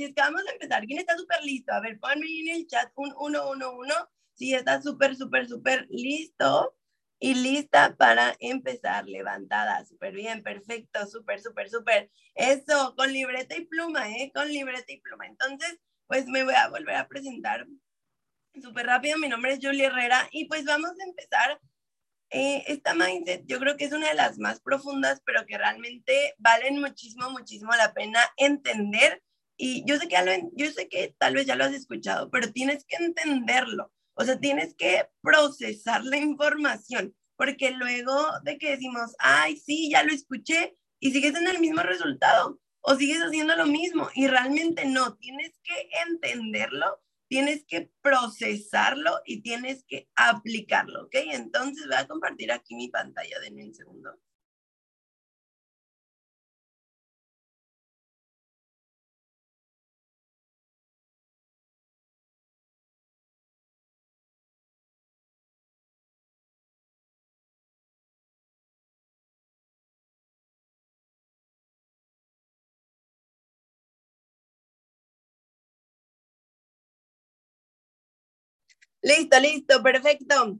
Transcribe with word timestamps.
Así 0.00 0.06
es 0.06 0.14
que 0.14 0.22
vamos 0.22 0.42
a 0.48 0.52
empezar. 0.52 0.86
¿Quién 0.86 0.98
está 0.98 1.14
súper 1.14 1.44
listo? 1.44 1.74
A 1.74 1.80
ver, 1.80 2.00
ponme 2.00 2.26
en 2.26 2.48
el 2.48 2.66
chat 2.66 2.90
un 2.96 3.10
111. 3.10 3.94
Si 4.32 4.54
está 4.54 4.80
súper, 4.80 5.14
súper, 5.14 5.46
súper 5.46 5.86
listo 5.90 6.74
y 7.18 7.34
lista 7.34 7.94
para 7.98 8.34
empezar. 8.40 9.06
Levantada, 9.06 9.84
súper 9.84 10.14
bien, 10.14 10.42
perfecto, 10.42 11.06
súper, 11.06 11.42
súper, 11.42 11.68
súper. 11.68 12.10
Eso, 12.34 12.94
con 12.96 13.12
libreta 13.12 13.54
y 13.58 13.66
pluma, 13.66 14.08
¿eh? 14.08 14.32
Con 14.34 14.48
libreta 14.48 14.90
y 14.90 15.02
pluma. 15.02 15.26
Entonces, 15.26 15.78
pues 16.06 16.26
me 16.28 16.44
voy 16.44 16.54
a 16.54 16.70
volver 16.70 16.96
a 16.96 17.06
presentar 17.06 17.66
súper 18.54 18.86
rápido. 18.86 19.18
Mi 19.18 19.28
nombre 19.28 19.52
es 19.52 19.58
Julia 19.60 19.88
Herrera 19.88 20.26
y 20.30 20.46
pues 20.46 20.64
vamos 20.64 20.92
a 20.98 21.04
empezar. 21.04 21.60
Eh, 22.30 22.64
esta 22.68 22.94
mindset 22.94 23.44
yo 23.46 23.58
creo 23.58 23.76
que 23.76 23.84
es 23.84 23.92
una 23.92 24.08
de 24.08 24.14
las 24.14 24.38
más 24.38 24.60
profundas, 24.60 25.20
pero 25.26 25.44
que 25.44 25.58
realmente 25.58 26.34
valen 26.38 26.80
muchísimo, 26.80 27.28
muchísimo 27.30 27.72
la 27.76 27.92
pena 27.92 28.20
entender. 28.38 29.22
Y 29.62 29.84
yo 29.84 29.98
sé 29.98 30.08
que, 30.88 31.14
tal 31.18 31.34
vez 31.34 31.44
ya 31.44 31.54
lo 31.54 31.64
has 31.64 31.74
escuchado, 31.74 32.30
pero 32.30 32.50
tienes 32.50 32.86
que 32.86 32.96
entenderlo. 32.96 33.92
O 34.14 34.24
sea, 34.24 34.40
tienes 34.40 34.74
que 34.74 35.06
procesar 35.20 36.02
la 36.02 36.16
información, 36.16 37.14
porque 37.36 37.70
luego 37.70 38.26
de 38.42 38.56
que 38.56 38.70
decimos, 38.70 39.14
ay, 39.18 39.58
sí, 39.58 39.90
ya 39.90 40.02
lo 40.02 40.14
escuché, 40.14 40.78
y 40.98 41.12
sigues 41.12 41.34
en 41.34 41.46
el 41.46 41.58
mismo 41.58 41.82
resultado, 41.82 42.58
o 42.80 42.94
sigues 42.94 43.18
haciendo 43.18 43.54
lo 43.54 43.66
mismo, 43.66 44.08
y 44.14 44.28
realmente 44.28 44.86
no, 44.86 45.18
tienes 45.18 45.52
que 45.62 45.90
entenderlo, 46.08 46.98
tienes 47.28 47.66
que 47.66 47.90
procesarlo 48.00 49.20
y 49.26 49.42
tienes 49.42 49.84
que 49.86 50.08
aplicarlo, 50.16 51.04
¿ok? 51.04 51.16
Entonces 51.32 51.86
voy 51.86 51.96
a 51.96 52.08
compartir 52.08 52.50
aquí 52.50 52.74
mi 52.74 52.88
pantalla, 52.88 53.38
denme 53.40 53.66
un 53.66 53.74
segundo. 53.74 54.18
Listo, 79.02 79.40
listo, 79.40 79.82
perfecto. 79.82 80.58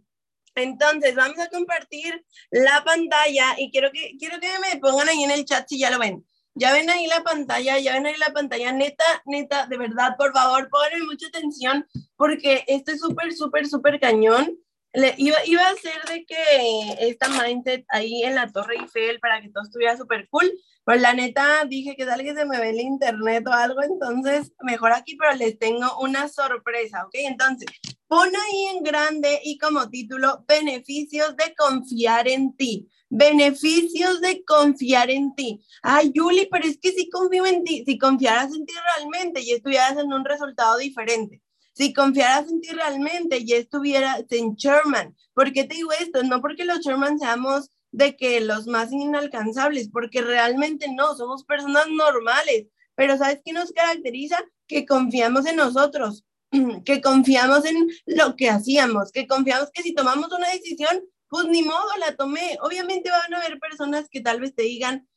Entonces, 0.55 1.15
vamos 1.15 1.39
a 1.39 1.49
compartir 1.49 2.25
la 2.51 2.83
pantalla 2.85 3.55
y 3.59 3.71
quiero 3.71 3.91
que, 3.93 4.17
quiero 4.19 4.41
que 4.41 4.49
me 4.59 4.81
pongan 4.81 5.09
ahí 5.09 5.23
en 5.23 5.31
el 5.31 5.45
chat 5.45 5.67
si 5.69 5.79
ya 5.79 5.91
lo 5.91 5.99
ven. 5.99 6.27
Ya 6.55 6.73
ven 6.73 6.91
ahí 6.91 7.07
la 7.07 7.23
pantalla, 7.23 7.79
ya 7.79 7.95
ven 7.95 8.07
ahí 8.07 8.17
la 8.19 8.33
pantalla. 8.33 8.73
Neta, 8.73 9.05
neta, 9.25 9.67
de 9.67 9.79
verdad, 9.79 10.17
por 10.19 10.33
favor, 10.33 10.69
pongan 10.69 11.07
mucha 11.07 11.29
atención 11.29 11.87
porque 12.17 12.65
esto 12.67 12.93
es 12.93 13.01
súper, 13.01 13.33
súper, 13.33 13.67
súper 13.67 14.01
cañón. 14.01 14.59
Le, 14.93 15.15
iba, 15.19 15.37
iba 15.47 15.63
a 15.69 15.75
ser 15.77 16.03
de 16.09 16.25
que 16.25 16.97
esta 16.99 17.29
mindset 17.29 17.85
ahí 17.89 18.25
en 18.25 18.35
la 18.35 18.51
Torre 18.51 18.75
Eiffel 18.77 19.21
para 19.21 19.41
que 19.41 19.51
todo 19.51 19.63
estuviera 19.63 19.97
súper 19.97 20.29
cool, 20.31 20.51
pues 20.85 21.01
la 21.01 21.15
neta 21.15 21.65
dije 21.67 21.95
que 21.95 22.05
tal 22.05 22.23
que 22.23 22.35
se 22.35 22.45
me 22.45 22.59
ve 22.59 22.71
el 22.71 22.81
internet 22.81 23.47
o 23.47 23.53
algo, 23.53 23.81
entonces 23.83 24.53
mejor 24.63 24.93
aquí, 24.93 25.17
pero 25.17 25.33
les 25.37 25.57
tengo 25.57 25.87
una 26.01 26.27
sorpresa, 26.29 27.05
¿ok? 27.05 27.15
Entonces, 27.15 27.69
pon 28.11 28.27
ahí 28.27 28.77
en 28.77 28.83
grande 28.83 29.41
y 29.45 29.57
como 29.57 29.89
título, 29.89 30.45
beneficios 30.49 31.37
de 31.37 31.55
confiar 31.55 32.27
en 32.27 32.57
ti. 32.57 32.89
Beneficios 33.09 34.21
de 34.21 34.45
confiar 34.45 35.11
en 35.11 35.33
ti. 35.37 35.65
Ay, 35.81 36.11
Yuli, 36.13 36.49
pero 36.51 36.67
es 36.67 36.77
que 36.79 36.91
si 36.91 37.09
confío 37.09 37.47
en 37.47 37.63
ti, 37.63 37.85
si 37.87 37.99
confiaras 37.99 38.53
en 38.53 38.67
ti 38.67 38.75
realmente 38.97 39.41
y 39.41 39.53
estuvieras 39.53 39.97
en 39.97 40.13
un 40.13 40.25
resultado 40.25 40.79
diferente. 40.79 41.41
Si 41.73 41.93
confiaras 41.93 42.51
en 42.51 42.61
ti 42.61 42.71
realmente 42.71 43.39
y 43.39 43.53
estuvieras 43.53 44.25
en 44.31 44.57
Sherman. 44.57 45.15
¿Por 45.33 45.53
qué 45.53 45.63
te 45.63 45.77
digo 45.77 45.93
esto? 45.93 46.25
No 46.25 46.41
porque 46.41 46.65
los 46.65 46.81
Sherman 46.81 47.17
seamos 47.17 47.71
de 47.93 48.17
que 48.17 48.41
los 48.41 48.67
más 48.67 48.91
inalcanzables, 48.91 49.89
porque 49.89 50.21
realmente 50.21 50.87
no, 50.93 51.15
somos 51.15 51.45
personas 51.45 51.87
normales, 51.89 52.67
pero 52.97 53.17
¿sabes 53.17 53.41
qué 53.45 53.53
nos 53.53 53.71
caracteriza? 53.71 54.43
Que 54.67 54.85
confiamos 54.85 55.47
en 55.47 55.57
nosotros, 55.57 56.25
que 56.85 57.01
confiamos 57.01 57.65
en 57.65 57.89
lo 58.07 58.37
que 58.37 58.51
hacíamos, 58.51 59.13
que 59.13 59.27
confiamos 59.27 59.71
que 59.73 59.83
si 59.83 59.95
tomamos 59.95 60.31
una 60.33 60.49
decisión, 60.51 61.03
pues 61.29 61.47
ni 61.47 61.63
modo, 61.63 61.87
la 61.99 62.17
tomé. 62.17 62.59
Obviamente 62.63 63.11
van 63.11 63.35
a 63.35 63.39
haber 63.39 63.59
personas 63.59 64.09
que 64.11 64.21
tal 64.21 64.41
vez 64.41 64.55
te 64.55 64.63
digan, 64.63 65.09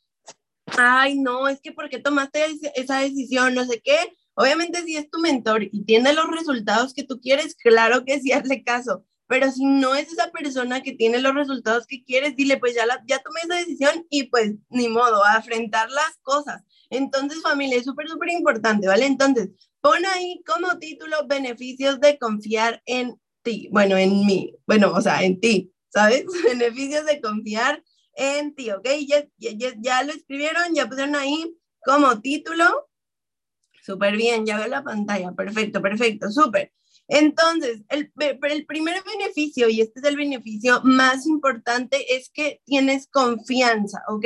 ay, 0.65 1.19
no, 1.19 1.47
es 1.47 1.61
que 1.61 1.71
porque 1.71 1.99
tomaste 1.99 2.45
esa 2.75 2.99
decisión, 2.99 3.55
no 3.55 3.65
sé 3.65 3.81
qué. 3.83 3.97
Obviamente 4.35 4.83
si 4.83 4.95
es 4.95 5.09
tu 5.09 5.19
mentor 5.19 5.63
y 5.63 5.85
tiene 5.85 6.13
los 6.13 6.29
resultados 6.29 6.93
que 6.93 7.03
tú 7.03 7.19
quieres, 7.19 7.55
claro 7.55 8.05
que 8.05 8.19
sí, 8.19 8.31
hazle 8.33 8.63
caso 8.63 9.05
pero 9.33 9.51
si 9.51 9.65
no 9.65 9.95
es 9.95 10.11
esa 10.11 10.29
persona 10.31 10.83
que 10.83 10.93
tiene 10.93 11.19
los 11.19 11.33
resultados 11.33 11.87
que 11.87 12.03
quieres, 12.03 12.35
dile, 12.35 12.57
pues 12.57 12.75
ya, 12.75 12.83
ya 13.07 13.19
tomé 13.19 13.39
esa 13.43 13.55
decisión 13.55 14.05
y 14.11 14.23
pues 14.23 14.53
ni 14.69 14.89
modo, 14.89 15.23
a 15.23 15.33
afrontar 15.33 15.89
las 15.89 16.17
cosas. 16.21 16.61
Entonces, 16.91 17.41
familia, 17.41 17.77
es 17.77 17.85
súper, 17.85 18.07
súper 18.07 18.29
importante, 18.29 18.87
¿vale? 18.87 19.07
Entonces, 19.07 19.49
pon 19.83 20.05
ahí 20.05 20.41
como 20.45 20.79
título 20.79 21.27
beneficios 21.27 21.99
de 21.99 22.17
confiar 22.17 22.81
en 22.85 23.19
ti, 23.43 23.67
bueno, 23.69 23.97
en 23.97 24.25
mí, 24.25 24.55
bueno, 24.65 24.93
o 24.93 25.01
sea, 25.01 25.23
en 25.23 25.41
ti, 25.41 25.73
¿sabes? 25.89 26.25
beneficios 26.45 27.05
de 27.05 27.19
confiar 27.19 27.83
en 28.15 28.55
ti, 28.55 28.71
¿ok? 28.71 28.87
Ya, 29.05 29.27
ya, 29.37 29.73
ya 29.77 30.03
lo 30.03 30.13
escribieron, 30.13 30.73
ya 30.73 30.87
pusieron 30.87 31.17
ahí 31.17 31.53
como 31.83 32.21
título. 32.21 32.87
Súper 33.81 34.15
bien, 34.15 34.45
ya 34.45 34.57
veo 34.57 34.67
la 34.67 34.85
pantalla, 34.85 35.33
perfecto, 35.33 35.81
perfecto, 35.81 36.31
súper. 36.31 36.71
Entonces, 37.09 37.81
el, 37.89 38.09
el 38.19 38.65
primer 38.65 39.03
beneficio, 39.03 39.67
y 39.67 39.81
este 39.81 39.99
es 39.99 40.05
el 40.05 40.15
beneficio 40.15 40.79
más 40.85 41.25
importante, 41.25 42.15
es 42.15 42.29
que 42.29 42.61
tienes 42.63 43.07
confianza, 43.07 44.01
¿ok? 44.07 44.25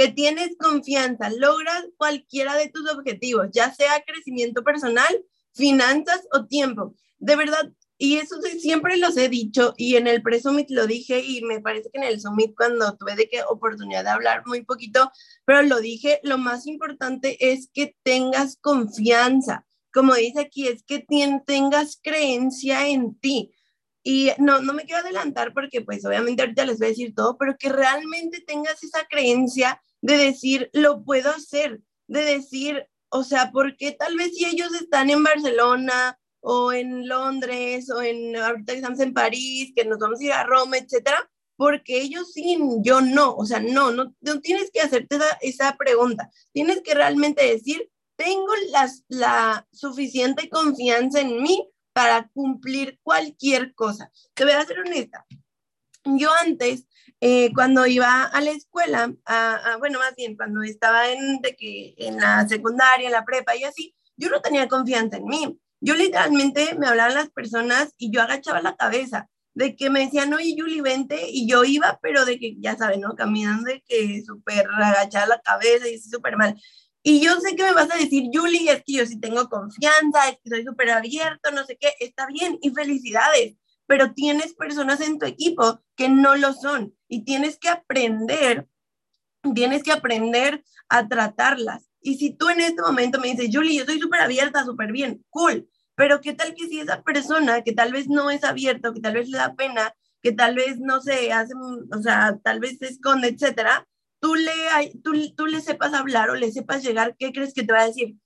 Que 0.00 0.08
tienes 0.08 0.56
confianza, 0.58 1.28
logras 1.28 1.84
cualquiera 1.98 2.56
de 2.56 2.70
tus 2.70 2.90
objetivos, 2.90 3.48
ya 3.52 3.74
sea 3.74 4.02
crecimiento 4.06 4.64
personal, 4.64 5.24
finanzas 5.52 6.22
o 6.32 6.46
tiempo. 6.46 6.94
De 7.18 7.36
verdad, 7.36 7.70
y 7.98 8.16
eso 8.16 8.36
siempre 8.58 8.96
los 8.96 9.18
he 9.18 9.28
dicho 9.28 9.74
y 9.76 9.96
en 9.96 10.06
el 10.06 10.22
pre-summit 10.22 10.70
lo 10.70 10.86
dije 10.86 11.20
y 11.20 11.42
me 11.42 11.60
parece 11.60 11.90
que 11.92 11.98
en 11.98 12.04
el 12.04 12.20
summit 12.20 12.54
cuando 12.56 12.96
tuve 12.96 13.14
de 13.14 13.28
qué 13.28 13.42
oportunidad 13.42 14.04
de 14.04 14.10
hablar 14.10 14.42
muy 14.46 14.64
poquito, 14.64 15.12
pero 15.44 15.60
lo 15.62 15.80
dije, 15.80 16.20
lo 16.22 16.38
más 16.38 16.66
importante 16.66 17.52
es 17.52 17.68
que 17.74 17.94
tengas 18.02 18.56
confianza 18.56 19.66
como 19.92 20.14
dice 20.14 20.40
aquí, 20.40 20.68
es 20.68 20.82
que 20.82 21.00
tengas 21.46 21.98
creencia 22.02 22.88
en 22.88 23.18
ti. 23.18 23.52
Y 24.02 24.30
no, 24.38 24.60
no 24.60 24.72
me 24.72 24.84
quiero 24.84 25.02
adelantar 25.02 25.52
porque 25.52 25.82
pues 25.82 26.04
obviamente 26.06 26.42
ahorita 26.42 26.64
les 26.64 26.78
voy 26.78 26.86
a 26.86 26.90
decir 26.90 27.14
todo, 27.14 27.36
pero 27.36 27.56
que 27.58 27.68
realmente 27.68 28.42
tengas 28.46 28.82
esa 28.82 29.04
creencia 29.08 29.80
de 30.02 30.16
decir, 30.16 30.70
lo 30.72 31.04
puedo 31.04 31.30
hacer, 31.30 31.80
de 32.06 32.24
decir, 32.24 32.86
o 33.08 33.24
sea, 33.24 33.50
porque 33.52 33.92
tal 33.92 34.16
vez 34.16 34.36
si 34.36 34.46
ellos 34.46 34.72
están 34.74 35.10
en 35.10 35.22
Barcelona 35.22 36.18
o 36.40 36.72
en 36.72 37.06
Londres 37.08 37.90
o 37.90 38.00
en, 38.02 38.36
ahorita 38.36 38.72
estamos 38.72 39.00
en 39.00 39.12
París, 39.12 39.72
que 39.74 39.84
nos 39.84 39.98
vamos 39.98 40.20
a 40.20 40.24
ir 40.24 40.32
a 40.32 40.44
Roma, 40.44 40.78
etcétera, 40.78 41.30
porque 41.56 42.00
ellos 42.00 42.32
sí, 42.32 42.58
yo 42.82 43.00
no, 43.00 43.34
o 43.36 43.44
sea, 43.44 43.60
no, 43.60 43.90
no, 43.90 44.14
no 44.20 44.40
tienes 44.40 44.70
que 44.70 44.80
hacerte 44.80 45.16
esa, 45.16 45.38
esa 45.42 45.76
pregunta, 45.76 46.30
tienes 46.52 46.80
que 46.82 46.94
realmente 46.94 47.44
decir, 47.44 47.90
tengo 48.16 48.52
la 49.08 49.66
suficiente 49.72 50.48
confianza 50.48 51.20
en 51.20 51.42
mí 51.42 51.70
para 51.92 52.28
cumplir 52.28 52.98
cualquier 53.02 53.74
cosa. 53.74 54.10
Te 54.34 54.44
voy 54.44 54.52
a 54.52 54.64
ser 54.64 54.78
honesta. 54.78 55.26
Yo 56.04 56.30
antes, 56.40 56.86
eh, 57.20 57.52
cuando 57.54 57.86
iba 57.86 58.24
a 58.24 58.40
la 58.40 58.50
escuela, 58.50 59.12
bueno, 59.78 59.98
más 59.98 60.14
bien 60.16 60.36
cuando 60.36 60.62
estaba 60.62 61.10
en, 61.10 61.40
de 61.40 61.54
que, 61.54 61.94
en 61.98 62.16
la 62.16 62.48
secundaria, 62.48 63.06
en 63.06 63.12
la 63.12 63.24
prepa 63.24 63.54
y 63.56 63.64
así, 63.64 63.94
yo 64.16 64.30
no 64.30 64.40
tenía 64.40 64.68
confianza 64.68 65.18
en 65.18 65.24
mí. 65.24 65.58
Yo 65.80 65.94
literalmente 65.94 66.74
me 66.78 66.86
hablaban 66.86 67.14
las 67.14 67.30
personas 67.30 67.94
y 67.98 68.10
yo 68.10 68.22
agachaba 68.22 68.60
la 68.60 68.76
cabeza 68.76 69.28
de 69.54 69.76
que 69.76 69.90
me 69.90 70.00
decían, 70.00 70.32
oye, 70.32 70.54
Yuli, 70.56 70.80
vente, 70.80 71.28
y 71.28 71.46
yo 71.48 71.64
iba, 71.64 71.98
pero 72.02 72.24
de 72.24 72.38
que, 72.38 72.56
ya 72.58 72.76
saben, 72.76 73.00
¿no? 73.00 73.14
Caminando 73.16 73.64
de 73.64 73.82
que 73.82 74.22
súper 74.24 74.66
agachada 74.70 75.26
la 75.26 75.40
cabeza 75.40 75.88
y 75.88 75.98
súper 75.98 76.36
mal. 76.36 76.60
Y 77.02 77.20
yo 77.20 77.38
sé 77.40 77.56
que 77.56 77.64
me 77.64 77.72
vas 77.72 77.90
a 77.90 77.98
decir, 77.98 78.30
Julie, 78.32 78.70
es 78.70 78.82
que 78.84 78.92
yo 78.94 79.06
sí 79.06 79.18
tengo 79.18 79.48
confianza, 79.48 80.28
es 80.28 80.38
que 80.42 80.50
soy 80.50 80.64
súper 80.64 80.90
abierto, 80.90 81.50
no 81.50 81.64
sé 81.64 81.76
qué, 81.78 81.94
está 82.00 82.26
bien 82.26 82.58
y 82.62 82.70
felicidades, 82.70 83.56
pero 83.86 84.12
tienes 84.12 84.54
personas 84.54 85.00
en 85.00 85.18
tu 85.18 85.26
equipo 85.26 85.80
que 85.96 86.08
no 86.08 86.36
lo 86.36 86.52
son 86.52 86.94
y 87.10 87.24
tienes 87.24 87.58
que 87.58 87.68
aprender, 87.68 88.66
tienes 89.54 89.82
que 89.82 89.92
aprender 89.92 90.64
a 90.88 91.08
tratarlas. 91.08 91.90
Y 92.00 92.16
si 92.16 92.34
tú 92.34 92.48
en 92.48 92.60
este 92.60 92.80
momento 92.80 93.20
me 93.20 93.28
dices, 93.28 93.50
Julie, 93.52 93.76
yo 93.76 93.84
soy 93.84 93.98
súper 94.00 94.20
abierta, 94.20 94.64
súper 94.64 94.92
bien, 94.92 95.22
cool, 95.28 95.68
pero 95.94 96.20
¿qué 96.20 96.32
tal 96.32 96.54
que 96.54 96.68
si 96.68 96.80
esa 96.80 97.02
persona 97.02 97.62
que 97.62 97.72
tal 97.72 97.92
vez 97.92 98.08
no 98.08 98.30
es 98.30 98.44
abierta, 98.44 98.94
que 98.94 99.00
tal 99.00 99.14
vez 99.14 99.28
le 99.28 99.38
da 99.38 99.54
pena, 99.54 99.94
que 100.22 100.32
tal 100.32 100.54
vez 100.54 100.78
no 100.78 101.02
se 101.02 101.32
hace, 101.32 101.52
o 101.54 102.00
sea, 102.00 102.38
tal 102.42 102.60
vez 102.60 102.78
se 102.78 102.86
esconde, 102.86 103.28
etcétera, 103.28 103.86
tú 104.20 104.34
le, 104.36 104.52
tú, 105.02 105.12
tú 105.34 105.46
le 105.46 105.60
sepas 105.60 105.92
hablar 105.92 106.30
o 106.30 106.36
le 106.36 106.52
sepas 106.52 106.82
llegar, 106.82 107.16
¿qué 107.18 107.32
crees 107.32 107.52
que 107.52 107.64
te 107.64 107.72
va 107.72 107.80
a 107.80 107.86
decir? 107.86 108.16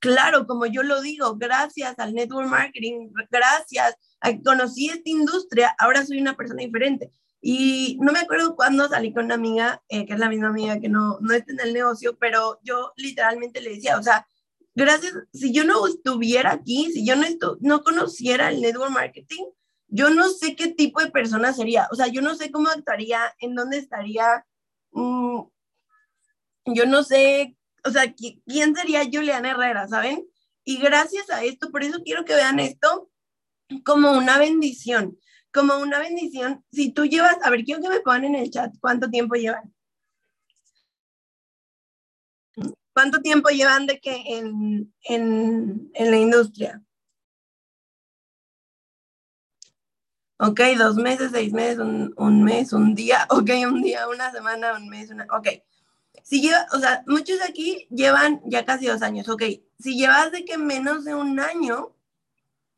claro, 0.00 0.46
como 0.46 0.66
yo 0.66 0.82
lo 0.82 1.00
digo, 1.00 1.36
gracias 1.36 1.98
al 1.98 2.14
network 2.14 2.48
marketing, 2.48 3.10
gracias 3.30 3.94
a 4.20 4.32
que 4.32 4.42
conocí 4.42 4.88
esta 4.88 5.10
industria, 5.10 5.74
ahora 5.78 6.04
soy 6.04 6.20
una 6.20 6.36
persona 6.36 6.62
diferente. 6.62 7.12
Y 7.40 7.96
no 8.00 8.12
me 8.12 8.18
acuerdo 8.20 8.56
cuándo 8.56 8.88
salí 8.88 9.12
con 9.12 9.26
una 9.26 9.34
amiga, 9.34 9.82
eh, 9.88 10.06
que 10.06 10.14
es 10.14 10.18
la 10.18 10.28
misma 10.28 10.48
amiga 10.48 10.80
que 10.80 10.88
no, 10.88 11.18
no 11.20 11.34
está 11.34 11.52
en 11.52 11.60
el 11.60 11.72
negocio, 11.72 12.16
pero 12.18 12.58
yo 12.62 12.92
literalmente 12.96 13.60
le 13.60 13.70
decía, 13.70 13.96
o 13.96 14.02
sea, 14.02 14.26
gracias, 14.74 15.14
si 15.32 15.52
yo 15.52 15.64
no 15.64 15.86
estuviera 15.86 16.52
aquí, 16.52 16.90
si 16.92 17.06
yo 17.06 17.14
no, 17.16 17.26
no 17.60 17.82
conociera 17.82 18.50
el 18.50 18.60
network 18.60 18.90
marketing, 18.90 19.44
yo 19.88 20.10
no 20.10 20.28
sé 20.28 20.54
qué 20.56 20.68
tipo 20.68 21.00
de 21.00 21.10
persona 21.10 21.52
sería, 21.52 21.88
o 21.90 21.94
sea, 21.94 22.08
yo 22.08 22.22
no 22.22 22.34
sé 22.34 22.50
cómo 22.50 22.68
actuaría, 22.68 23.34
en 23.40 23.54
dónde 23.54 23.78
estaría, 23.78 24.44
mm, 24.92 25.40
yo 26.66 26.86
no 26.86 27.02
sé, 27.02 27.56
o 27.84 27.90
sea, 27.90 28.12
quién 28.12 28.74
sería 28.74 29.04
Juliana 29.04 29.50
Herrera, 29.52 29.88
¿saben? 29.88 30.26
Y 30.64 30.78
gracias 30.78 31.30
a 31.30 31.42
esto, 31.42 31.70
por 31.70 31.82
eso 31.82 32.02
quiero 32.04 32.24
que 32.24 32.34
vean 32.34 32.58
esto 32.58 33.10
como 33.84 34.12
una 34.12 34.38
bendición, 34.38 35.18
como 35.52 35.78
una 35.78 35.98
bendición. 35.98 36.64
Si 36.72 36.92
tú 36.92 37.04
llevas, 37.06 37.36
a 37.42 37.50
ver, 37.50 37.64
quiero 37.64 37.80
que 37.80 37.88
me 37.88 38.00
pongan 38.00 38.24
en 38.24 38.34
el 38.36 38.50
chat 38.50 38.74
cuánto 38.80 39.08
tiempo 39.08 39.34
llevan. 39.34 39.74
¿Cuánto 42.92 43.20
tiempo 43.20 43.48
llevan 43.50 43.86
de 43.86 44.00
que 44.00 44.24
en, 44.26 44.92
en, 45.04 45.90
en 45.94 46.10
la 46.10 46.16
industria? 46.16 46.82
Ok, 50.40 50.60
dos 50.76 50.96
meses, 50.96 51.30
seis 51.32 51.52
meses, 51.52 51.78
un, 51.78 52.12
un, 52.16 52.44
mes, 52.44 52.72
un 52.72 52.94
día, 52.94 53.26
ok, 53.30 53.50
un 53.66 53.82
día, 53.82 54.08
una 54.08 54.30
semana, 54.30 54.76
un 54.76 54.88
mes, 54.88 55.10
una, 55.10 55.26
ok. 55.30 55.48
Si 56.22 56.40
lleva, 56.40 56.66
o 56.72 56.78
sea, 56.78 57.02
muchos 57.06 57.40
aquí 57.42 57.86
llevan 57.90 58.40
ya 58.44 58.64
casi 58.64 58.86
dos 58.86 59.02
años, 59.02 59.28
ok. 59.28 59.42
Si 59.78 59.96
llevas 59.96 60.30
de 60.30 60.44
que 60.44 60.58
menos 60.58 61.04
de 61.04 61.14
un 61.14 61.40
año, 61.40 61.94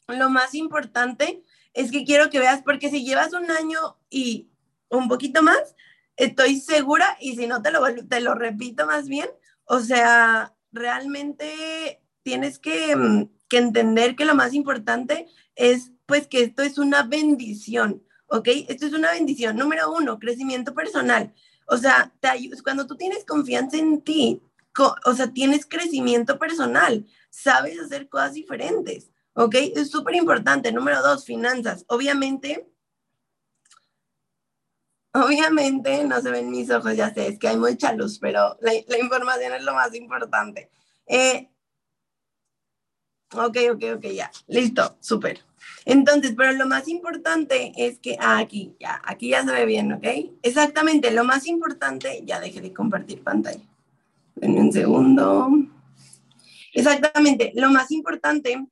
lo 0.06 0.30
más 0.30 0.54
importante 0.54 1.42
es 1.74 1.90
que 1.90 2.04
quiero 2.04 2.30
que 2.30 2.38
veas, 2.38 2.62
porque 2.62 2.90
si 2.90 3.04
llevas 3.04 3.32
un 3.32 3.50
año 3.50 3.98
y 4.08 4.50
un 4.88 5.08
poquito 5.08 5.42
más, 5.42 5.76
estoy 6.16 6.60
segura, 6.60 7.16
y 7.20 7.36
si 7.36 7.46
no 7.46 7.62
te 7.62 7.70
lo, 7.70 7.80
te 8.08 8.20
lo 8.20 8.34
repito 8.34 8.86
más 8.86 9.08
bien, 9.08 9.28
o 9.64 9.80
sea, 9.80 10.54
realmente 10.72 12.02
tienes 12.22 12.58
que, 12.58 12.96
mm, 12.96 13.28
que 13.48 13.58
entender 13.58 14.16
que 14.16 14.24
lo 14.24 14.34
más 14.34 14.54
importante 14.54 15.26
es 15.54 15.92
pues 16.06 16.26
que 16.26 16.42
esto 16.42 16.62
es 16.62 16.76
una 16.78 17.04
bendición, 17.04 18.02
¿ok? 18.26 18.48
Esto 18.68 18.86
es 18.86 18.92
una 18.92 19.12
bendición. 19.12 19.56
Número 19.56 19.92
uno, 19.92 20.18
crecimiento 20.18 20.74
personal. 20.74 21.32
O 21.66 21.76
sea, 21.76 22.12
te 22.18 22.28
cuando 22.64 22.86
tú 22.86 22.96
tienes 22.96 23.24
confianza 23.24 23.76
en 23.76 24.02
ti, 24.02 24.42
o 25.04 25.14
sea, 25.14 25.32
tienes 25.32 25.66
crecimiento 25.66 26.36
personal, 26.38 27.06
sabes 27.30 27.78
hacer 27.78 28.08
cosas 28.08 28.34
diferentes, 28.34 29.10
¿ok? 29.34 29.54
Es 29.76 29.90
súper 29.90 30.14
importante. 30.14 30.72
Número 30.72 31.02
dos, 31.02 31.24
finanzas. 31.24 31.84
Obviamente, 31.88 32.70
Obviamente 35.12 36.04
no 36.04 36.20
se 36.20 36.30
ven 36.30 36.50
mis 36.50 36.70
ojos, 36.70 36.96
ya 36.96 37.12
sé, 37.12 37.26
es 37.26 37.38
que 37.38 37.48
hay 37.48 37.56
mucha 37.56 37.92
luz, 37.92 38.20
pero 38.20 38.56
la, 38.60 38.72
la 38.86 38.98
información 38.98 39.54
es 39.54 39.64
lo 39.64 39.74
más 39.74 39.92
importante. 39.96 40.70
Eh, 41.06 41.50
ok, 43.32 43.56
ok, 43.72 43.84
ok, 43.96 44.06
ya, 44.14 44.30
listo, 44.46 44.96
súper. 45.00 45.40
Entonces, 45.84 46.34
pero 46.36 46.52
lo 46.52 46.66
más 46.66 46.86
importante 46.86 47.72
es 47.76 47.98
que, 47.98 48.16
ah, 48.20 48.38
aquí, 48.38 48.76
ya, 48.78 49.00
aquí 49.04 49.30
ya 49.30 49.44
se 49.44 49.50
ve 49.50 49.64
bien, 49.66 49.92
¿ok? 49.92 50.06
Exactamente, 50.42 51.10
lo 51.10 51.24
más 51.24 51.46
importante, 51.48 52.22
ya 52.24 52.38
dejé 52.38 52.60
de 52.60 52.72
compartir 52.72 53.24
pantalla. 53.24 53.64
En 54.40 54.58
un 54.58 54.72
segundo. 54.72 55.48
Exactamente, 56.72 57.50
lo 57.56 57.70
más 57.70 57.90
importante 57.90 58.64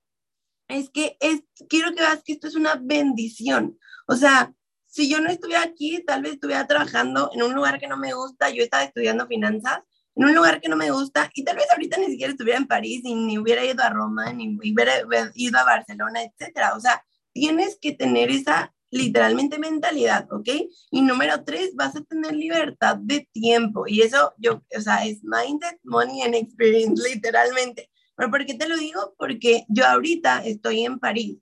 es 0.68 0.90
que 0.90 1.16
es, 1.20 1.42
quiero 1.68 1.94
que 1.94 2.02
veas 2.02 2.22
que 2.22 2.32
esto 2.32 2.46
es 2.46 2.54
una 2.54 2.76
bendición. 2.80 3.78
O 4.06 4.16
sea, 4.16 4.52
si 4.86 5.08
yo 5.08 5.20
no 5.20 5.30
estuviera 5.30 5.62
aquí, 5.62 6.02
tal 6.06 6.22
vez 6.22 6.32
estuviera 6.34 6.66
trabajando 6.66 7.30
en 7.34 7.42
un 7.42 7.54
lugar 7.54 7.78
que 7.78 7.88
no 7.88 7.96
me 7.96 8.14
gusta, 8.14 8.50
yo 8.50 8.62
estaba 8.62 8.84
estudiando 8.84 9.26
finanzas, 9.26 9.80
en 10.14 10.24
un 10.24 10.34
lugar 10.34 10.60
que 10.60 10.68
no 10.68 10.76
me 10.76 10.90
gusta, 10.90 11.30
y 11.34 11.44
tal 11.44 11.56
vez 11.56 11.66
ahorita 11.70 11.98
ni 11.98 12.06
siquiera 12.06 12.32
estuviera 12.32 12.58
en 12.58 12.66
París, 12.66 13.02
y 13.04 13.14
ni 13.14 13.38
hubiera 13.38 13.64
ido 13.64 13.82
a 13.82 13.90
Roma, 13.90 14.32
ni 14.32 14.56
hubiera 14.56 14.94
ido 15.34 15.58
a 15.58 15.64
Barcelona, 15.64 16.22
etcétera. 16.22 16.74
O 16.74 16.80
sea, 16.80 17.04
tienes 17.32 17.78
que 17.80 17.92
tener 17.92 18.30
esa 18.30 18.74
literalmente 18.90 19.58
mentalidad, 19.58 20.26
¿ok? 20.32 20.48
Y 20.90 21.02
número 21.02 21.44
tres, 21.44 21.74
vas 21.74 21.94
a 21.94 22.02
tener 22.02 22.34
libertad 22.34 22.96
de 22.96 23.28
tiempo. 23.32 23.86
Y 23.86 24.02
eso, 24.02 24.34
yo, 24.38 24.62
o 24.76 24.80
sea, 24.80 25.04
es 25.04 25.20
mindset, 25.22 25.78
money 25.84 26.22
and 26.22 26.34
experience, 26.34 27.02
literalmente. 27.08 27.90
¿Pero 28.18 28.32
por 28.32 28.44
qué 28.44 28.54
te 28.54 28.68
lo 28.68 28.76
digo? 28.76 29.14
Porque 29.16 29.64
yo 29.68 29.86
ahorita 29.86 30.44
estoy 30.44 30.84
en 30.84 30.98
París 30.98 31.38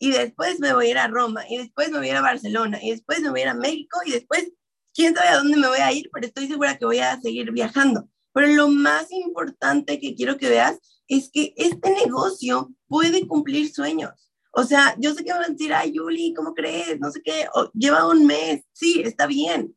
y 0.00 0.10
después 0.10 0.58
me 0.58 0.74
voy 0.74 0.88
a 0.88 0.90
ir 0.90 0.98
a 0.98 1.06
Roma, 1.06 1.44
y 1.48 1.56
después 1.56 1.90
me 1.90 1.98
voy 1.98 2.08
a 2.08 2.10
ir 2.10 2.16
a 2.16 2.20
Barcelona, 2.20 2.78
y 2.82 2.90
después 2.90 3.20
me 3.20 3.30
voy 3.30 3.40
a 3.40 3.42
ir 3.44 3.48
a 3.48 3.54
México, 3.54 3.98
y 4.04 4.10
después, 4.10 4.52
quién 4.92 5.14
sabe 5.14 5.28
a 5.28 5.36
dónde 5.36 5.56
me 5.56 5.68
voy 5.68 5.78
a 5.78 5.92
ir, 5.92 6.10
pero 6.12 6.26
estoy 6.26 6.48
segura 6.48 6.76
que 6.76 6.84
voy 6.84 6.98
a 6.98 7.18
seguir 7.20 7.50
viajando. 7.52 8.08
Pero 8.34 8.48
lo 8.48 8.68
más 8.68 9.10
importante 9.10 9.98
que 10.00 10.14
quiero 10.14 10.36
que 10.36 10.50
veas 10.50 10.78
es 11.08 11.30
que 11.30 11.54
este 11.56 11.90
negocio 11.92 12.74
puede 12.88 13.26
cumplir 13.26 13.72
sueños. 13.72 14.10
O 14.52 14.64
sea, 14.64 14.96
yo 14.98 15.14
sé 15.14 15.24
que 15.24 15.32
van 15.32 15.44
a 15.44 15.48
decir, 15.48 15.72
ay, 15.72 15.92
Yuli, 15.92 16.34
¿cómo 16.34 16.52
crees? 16.52 16.98
No 16.98 17.10
sé 17.10 17.22
qué, 17.22 17.46
lleva 17.72 18.08
un 18.08 18.26
mes, 18.26 18.62
sí, 18.72 19.00
está 19.02 19.26
bien, 19.26 19.74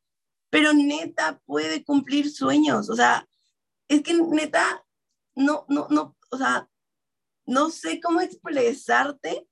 pero 0.49 0.73
neta 0.73 1.39
puede 1.45 1.83
cumplir 1.83 2.29
sueños. 2.29 2.89
O 2.89 2.95
sea, 2.95 3.25
es 3.87 4.01
que 4.01 4.13
neta, 4.15 4.83
no, 5.35 5.65
no, 5.69 5.87
no, 5.89 6.17
o 6.29 6.37
sea, 6.37 6.67
no 7.45 7.69
sé 7.69 7.99
cómo 7.99 8.21
expresarte 8.21 9.47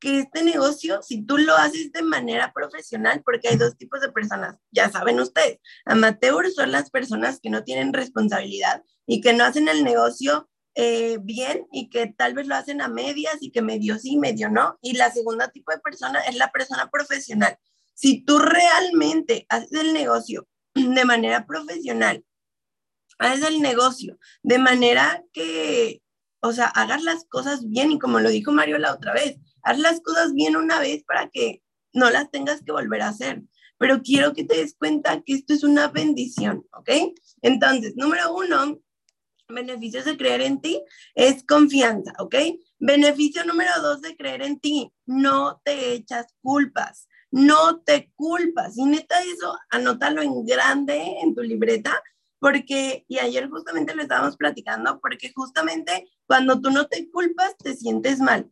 que 0.00 0.20
este 0.20 0.42
negocio, 0.42 1.02
si 1.02 1.22
tú 1.26 1.36
lo 1.36 1.54
haces 1.56 1.92
de 1.92 2.02
manera 2.02 2.52
profesional, 2.54 3.22
porque 3.24 3.48
hay 3.48 3.56
dos 3.56 3.76
tipos 3.76 4.00
de 4.00 4.10
personas, 4.10 4.56
ya 4.70 4.88
saben 4.90 5.20
ustedes, 5.20 5.58
amateurs 5.84 6.54
son 6.54 6.72
las 6.72 6.90
personas 6.90 7.38
que 7.40 7.50
no 7.50 7.64
tienen 7.64 7.92
responsabilidad 7.92 8.82
y 9.06 9.20
que 9.20 9.34
no 9.34 9.44
hacen 9.44 9.68
el 9.68 9.84
negocio 9.84 10.48
eh, 10.74 11.18
bien 11.20 11.66
y 11.72 11.90
que 11.90 12.06
tal 12.06 12.34
vez 12.34 12.46
lo 12.46 12.54
hacen 12.54 12.80
a 12.80 12.88
medias 12.88 13.36
y 13.40 13.50
que 13.50 13.60
medio 13.60 13.98
sí, 13.98 14.16
medio 14.16 14.48
no. 14.48 14.78
Y 14.80 14.96
la 14.96 15.10
segunda 15.10 15.48
tipo 15.48 15.72
de 15.72 15.80
persona 15.80 16.20
es 16.20 16.36
la 16.36 16.50
persona 16.50 16.88
profesional. 16.90 17.58
Si 17.94 18.24
tú 18.24 18.38
realmente 18.38 19.46
haces 19.48 19.72
el 19.72 19.92
negocio 19.92 20.48
de 20.74 21.04
manera 21.04 21.44
profesional, 21.44 22.24
haces 23.18 23.44
el 23.44 23.60
negocio 23.60 24.18
de 24.42 24.58
manera 24.58 25.22
que, 25.32 26.00
o 26.40 26.52
sea, 26.52 26.66
hagas 26.66 27.02
las 27.02 27.24
cosas 27.24 27.68
bien 27.68 27.92
y 27.92 27.98
como 27.98 28.20
lo 28.20 28.30
dijo 28.30 28.52
Mario 28.52 28.78
la 28.78 28.92
otra 28.92 29.12
vez, 29.12 29.36
haz 29.62 29.78
las 29.78 30.00
cosas 30.00 30.32
bien 30.32 30.56
una 30.56 30.80
vez 30.80 31.04
para 31.04 31.28
que 31.28 31.62
no 31.92 32.10
las 32.10 32.30
tengas 32.30 32.62
que 32.62 32.72
volver 32.72 33.02
a 33.02 33.08
hacer. 33.08 33.42
Pero 33.78 34.02
quiero 34.02 34.34
que 34.34 34.44
te 34.44 34.56
des 34.56 34.74
cuenta 34.74 35.22
que 35.22 35.34
esto 35.34 35.54
es 35.54 35.64
una 35.64 35.88
bendición, 35.88 36.66
¿ok? 36.72 36.90
Entonces, 37.42 37.94
número 37.96 38.34
uno, 38.34 38.78
beneficios 39.48 40.04
de 40.04 40.16
creer 40.16 40.42
en 40.42 40.60
ti 40.60 40.82
es 41.14 41.44
confianza, 41.44 42.12
¿ok? 42.18 42.34
Beneficio 42.78 43.44
número 43.44 43.70
dos 43.82 44.00
de 44.02 44.16
creer 44.16 44.42
en 44.42 44.60
ti, 44.60 44.92
no 45.06 45.60
te 45.64 45.92
echas 45.92 46.34
culpas, 46.42 47.08
no 47.30 47.80
te 47.80 48.12
culpas. 48.14 48.76
Y 48.76 48.84
neta 48.84 49.22
eso, 49.22 49.56
anótalo 49.70 50.22
en 50.22 50.44
grande 50.44 51.16
en 51.22 51.34
tu 51.34 51.42
libreta, 51.42 52.02
porque, 52.38 53.04
y 53.06 53.18
ayer 53.18 53.48
justamente 53.50 53.94
lo 53.94 54.02
estábamos 54.02 54.36
platicando, 54.36 54.98
porque 55.00 55.32
justamente 55.34 56.08
cuando 56.30 56.60
tú 56.60 56.70
no 56.70 56.86
te 56.86 57.10
culpas, 57.10 57.56
te 57.58 57.74
sientes 57.74 58.20
mal 58.20 58.48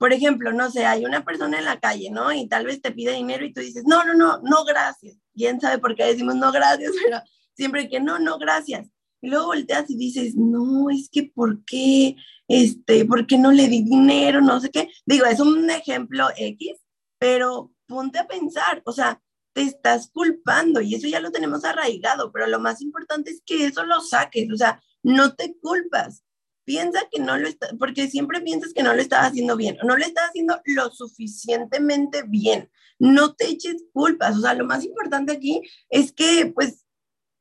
por 0.00 0.14
ejemplo, 0.14 0.50
no 0.50 0.70
sé, 0.70 0.86
hay 0.86 1.04
una 1.04 1.26
persona 1.26 1.58
en 1.58 1.66
la 1.66 1.78
calle, 1.78 2.10
¿no? 2.10 2.32
Y 2.32 2.48
tal 2.48 2.64
vez 2.64 2.80
te 2.80 2.90
pide 2.90 3.12
dinero 3.12 3.44
y 3.44 3.52
tú 3.52 3.60
dices, 3.60 3.84
no, 3.84 4.02
no, 4.02 4.14
no, 4.14 4.40
no, 4.42 4.64
gracias. 4.64 5.18
¿Quién 5.34 5.60
sabe 5.60 5.78
por 5.78 5.94
qué 5.94 6.04
decimos 6.04 6.36
no, 6.36 6.50
gracias? 6.50 6.92
Pero 7.04 7.20
siempre 7.54 7.86
que 7.90 8.00
no, 8.00 8.18
no, 8.18 8.38
gracias. 8.38 8.88
Y 9.20 9.28
luego 9.28 9.48
volteas 9.48 9.90
y 9.90 9.98
dices, 9.98 10.36
no, 10.36 10.88
es 10.88 11.10
que 11.12 11.24
¿por 11.24 11.62
qué? 11.66 12.16
Este, 12.48 13.04
¿por 13.04 13.26
qué 13.26 13.36
no 13.36 13.52
le 13.52 13.68
di 13.68 13.82
dinero? 13.82 14.40
No 14.40 14.58
sé 14.58 14.70
qué. 14.70 14.88
Digo, 15.04 15.26
es 15.26 15.38
un 15.38 15.68
ejemplo 15.68 16.28
X, 16.34 16.78
pero 17.18 17.70
ponte 17.86 18.20
a 18.20 18.26
pensar, 18.26 18.80
o 18.86 18.92
sea, 18.92 19.20
te 19.52 19.60
estás 19.60 20.10
culpando 20.10 20.80
y 20.80 20.94
eso 20.94 21.08
ya 21.08 21.20
lo 21.20 21.30
tenemos 21.30 21.62
arraigado, 21.66 22.32
pero 22.32 22.46
lo 22.46 22.58
más 22.58 22.80
importante 22.80 23.32
es 23.32 23.42
que 23.44 23.66
eso 23.66 23.84
lo 23.84 24.00
saques, 24.00 24.50
o 24.50 24.56
sea, 24.56 24.82
no 25.02 25.34
te 25.34 25.54
culpas 25.60 26.24
piensa 26.70 27.00
que 27.10 27.18
no 27.18 27.36
lo 27.36 27.48
está, 27.48 27.68
porque 27.80 28.06
siempre 28.06 28.40
piensas 28.42 28.72
que 28.72 28.84
no 28.84 28.94
lo 28.94 29.02
estás 29.02 29.26
haciendo 29.26 29.56
bien, 29.56 29.76
no 29.82 29.96
lo 29.96 30.04
estás 30.04 30.28
haciendo 30.28 30.60
lo 30.66 30.88
suficientemente 30.90 32.22
bien. 32.22 32.70
No 33.00 33.34
te 33.34 33.46
eches 33.48 33.82
culpas, 33.92 34.36
o 34.36 34.40
sea, 34.40 34.54
lo 34.54 34.66
más 34.66 34.84
importante 34.84 35.32
aquí 35.32 35.62
es 35.88 36.12
que, 36.12 36.52
pues, 36.54 36.86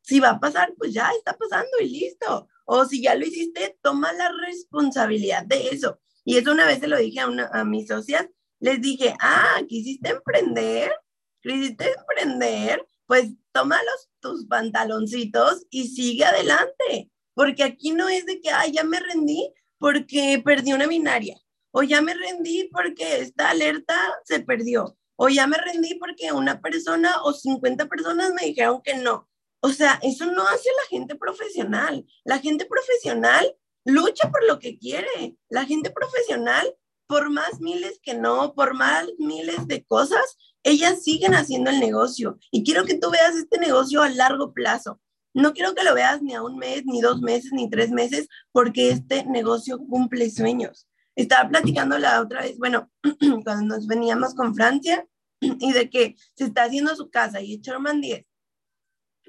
si 0.01 0.19
va 0.19 0.31
a 0.31 0.39
pasar, 0.39 0.73
pues 0.79 0.93
ya 0.93 1.11
está 1.15 1.37
pasando 1.37 1.69
y 1.79 1.89
listo. 1.89 2.47
O 2.65 2.85
si 2.85 3.03
ya 3.03 3.13
lo 3.13 3.23
hiciste, 3.23 3.77
toma 3.83 4.11
la 4.13 4.31
responsabilidad 4.47 5.45
de 5.45 5.67
eso. 5.67 5.99
Y 6.25 6.37
eso 6.37 6.51
una 6.51 6.65
vez 6.65 6.79
se 6.79 6.87
lo 6.87 6.97
dije 6.97 7.19
a, 7.19 7.27
una, 7.27 7.51
a 7.53 7.63
mis 7.63 7.87
socias, 7.87 8.25
les 8.59 8.81
dije, 8.81 9.13
ah, 9.21 9.61
quisiste 9.67 10.09
emprender, 10.09 10.91
quisiste 11.39 11.93
emprender, 11.99 12.83
pues 13.05 13.29
tómalos 13.51 14.09
tus 14.19 14.47
pantaloncitos 14.47 15.67
y 15.69 15.89
sigue 15.89 16.25
adelante 16.25 17.11
porque 17.39 17.63
aquí 17.63 17.91
no 17.91 18.09
es 18.09 18.25
de 18.25 18.41
que, 18.41 18.49
ay, 18.49 18.73
ya 18.73 18.83
me 18.83 18.99
rendí, 18.99 19.53
porque 19.77 20.41
perdí 20.43 20.73
una 20.73 20.87
binaria, 20.87 21.37
o 21.71 21.83
ya 21.83 22.01
me 22.01 22.13
rendí 22.13 22.69
porque 22.69 23.21
esta 23.21 23.51
alerta 23.51 23.95
se 24.25 24.41
perdió, 24.41 24.97
o 25.15 25.29
ya 25.29 25.47
me 25.47 25.55
rendí 25.55 25.95
porque 25.95 26.33
una 26.33 26.59
persona 26.59 27.23
o 27.23 27.31
50 27.31 27.85
personas 27.85 28.33
me 28.33 28.47
dijeron 28.47 28.81
que 28.83 28.95
no. 28.95 29.29
O 29.61 29.69
sea, 29.69 30.01
eso 30.03 30.25
no 30.25 30.45
hace 30.49 30.67
la 30.83 30.89
gente 30.89 31.15
profesional. 31.15 32.05
La 32.25 32.39
gente 32.39 32.65
profesional 32.65 33.55
lucha 33.85 34.29
por 34.29 34.45
lo 34.45 34.59
que 34.59 34.77
quiere. 34.77 35.37
La 35.47 35.63
gente 35.63 35.91
profesional, 35.91 36.75
por 37.07 37.29
más 37.29 37.61
miles 37.61 38.01
que 38.03 38.15
no, 38.15 38.53
por 38.53 38.73
más 38.73 39.07
miles 39.17 39.65
de 39.65 39.85
cosas, 39.85 40.37
ellas 40.63 41.03
siguen 41.03 41.35
haciendo 41.35 41.69
el 41.69 41.79
negocio. 41.79 42.37
Y 42.51 42.65
quiero 42.65 42.83
que 42.83 42.99
tú 42.99 43.09
veas 43.11 43.33
este 43.37 43.59
negocio 43.59 44.01
a 44.01 44.09
largo 44.09 44.53
plazo. 44.53 44.99
No 45.33 45.53
quiero 45.53 45.75
que 45.75 45.83
lo 45.83 45.93
veas 45.93 46.21
ni 46.21 46.33
a 46.33 46.41
un 46.41 46.57
mes, 46.57 46.83
ni 46.85 47.01
dos 47.01 47.21
meses, 47.21 47.51
ni 47.51 47.69
tres 47.69 47.91
meses, 47.91 48.27
porque 48.51 48.89
este 48.89 49.25
negocio 49.25 49.79
cumple 49.79 50.29
sueños. 50.29 50.87
Estaba 51.15 51.49
platicando 51.49 51.97
la 51.97 52.21
otra 52.21 52.41
vez, 52.41 52.57
bueno, 52.57 52.91
cuando 53.43 53.75
nos 53.75 53.87
veníamos 53.87 54.33
con 54.33 54.55
Francia, 54.55 55.05
y 55.39 55.71
de 55.71 55.89
que 55.89 56.15
se 56.35 56.45
está 56.45 56.63
haciendo 56.63 56.95
su 56.95 57.09
casa 57.09 57.41
y 57.41 57.59
Sherman 57.59 58.01
10 58.01 58.25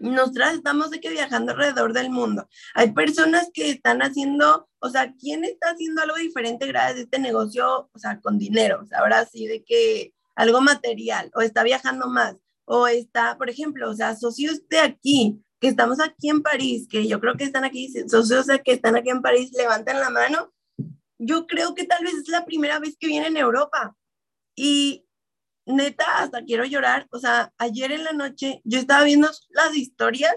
nosotras 0.00 0.54
estamos 0.54 0.90
de 0.90 1.00
que 1.00 1.10
viajando 1.10 1.52
alrededor 1.52 1.92
del 1.92 2.10
mundo. 2.10 2.48
Hay 2.74 2.92
personas 2.92 3.50
que 3.52 3.70
están 3.70 4.00
haciendo, 4.00 4.68
o 4.78 4.88
sea, 4.88 5.14
¿quién 5.18 5.44
está 5.44 5.70
haciendo 5.70 6.02
algo 6.02 6.16
diferente 6.16 6.66
gracias 6.66 6.96
a 6.96 7.02
este 7.02 7.18
negocio, 7.18 7.90
o 7.92 7.98
sea, 7.98 8.20
con 8.20 8.38
dinero? 8.38 8.80
O 8.82 8.86
sea, 8.86 9.00
ahora 9.00 9.24
sí, 9.26 9.46
de 9.46 9.62
que 9.62 10.14
algo 10.34 10.60
material, 10.60 11.30
o 11.34 11.42
está 11.42 11.62
viajando 11.62 12.08
más, 12.08 12.36
o 12.64 12.86
está, 12.86 13.36
por 13.36 13.50
ejemplo, 13.50 13.90
o 13.90 13.94
sea, 13.94 14.16
socios 14.16 14.66
de 14.68 14.78
aquí, 14.78 15.38
que 15.60 15.68
estamos 15.68 16.00
aquí 16.00 16.30
en 16.30 16.42
París, 16.42 16.88
que 16.90 17.06
yo 17.06 17.20
creo 17.20 17.36
que 17.36 17.44
están 17.44 17.64
aquí, 17.64 17.92
socios 18.08 18.46
que 18.64 18.72
están 18.72 18.96
aquí 18.96 19.10
en 19.10 19.20
París, 19.20 19.52
levanten 19.52 20.00
la 20.00 20.08
mano. 20.08 20.52
Yo 21.18 21.46
creo 21.46 21.74
que 21.74 21.84
tal 21.84 22.02
vez 22.02 22.14
es 22.14 22.28
la 22.28 22.46
primera 22.46 22.78
vez 22.78 22.96
que 22.98 23.08
vienen 23.08 23.36
a 23.36 23.40
Europa. 23.40 23.94
Y 24.56 25.06
neta, 25.66 26.18
hasta 26.18 26.42
quiero 26.44 26.64
llorar. 26.64 27.06
O 27.10 27.18
sea, 27.18 27.52
ayer 27.58 27.92
en 27.92 28.04
la 28.04 28.12
noche 28.12 28.62
yo 28.64 28.78
estaba 28.78 29.04
viendo 29.04 29.30
las 29.50 29.76
historias 29.76 30.34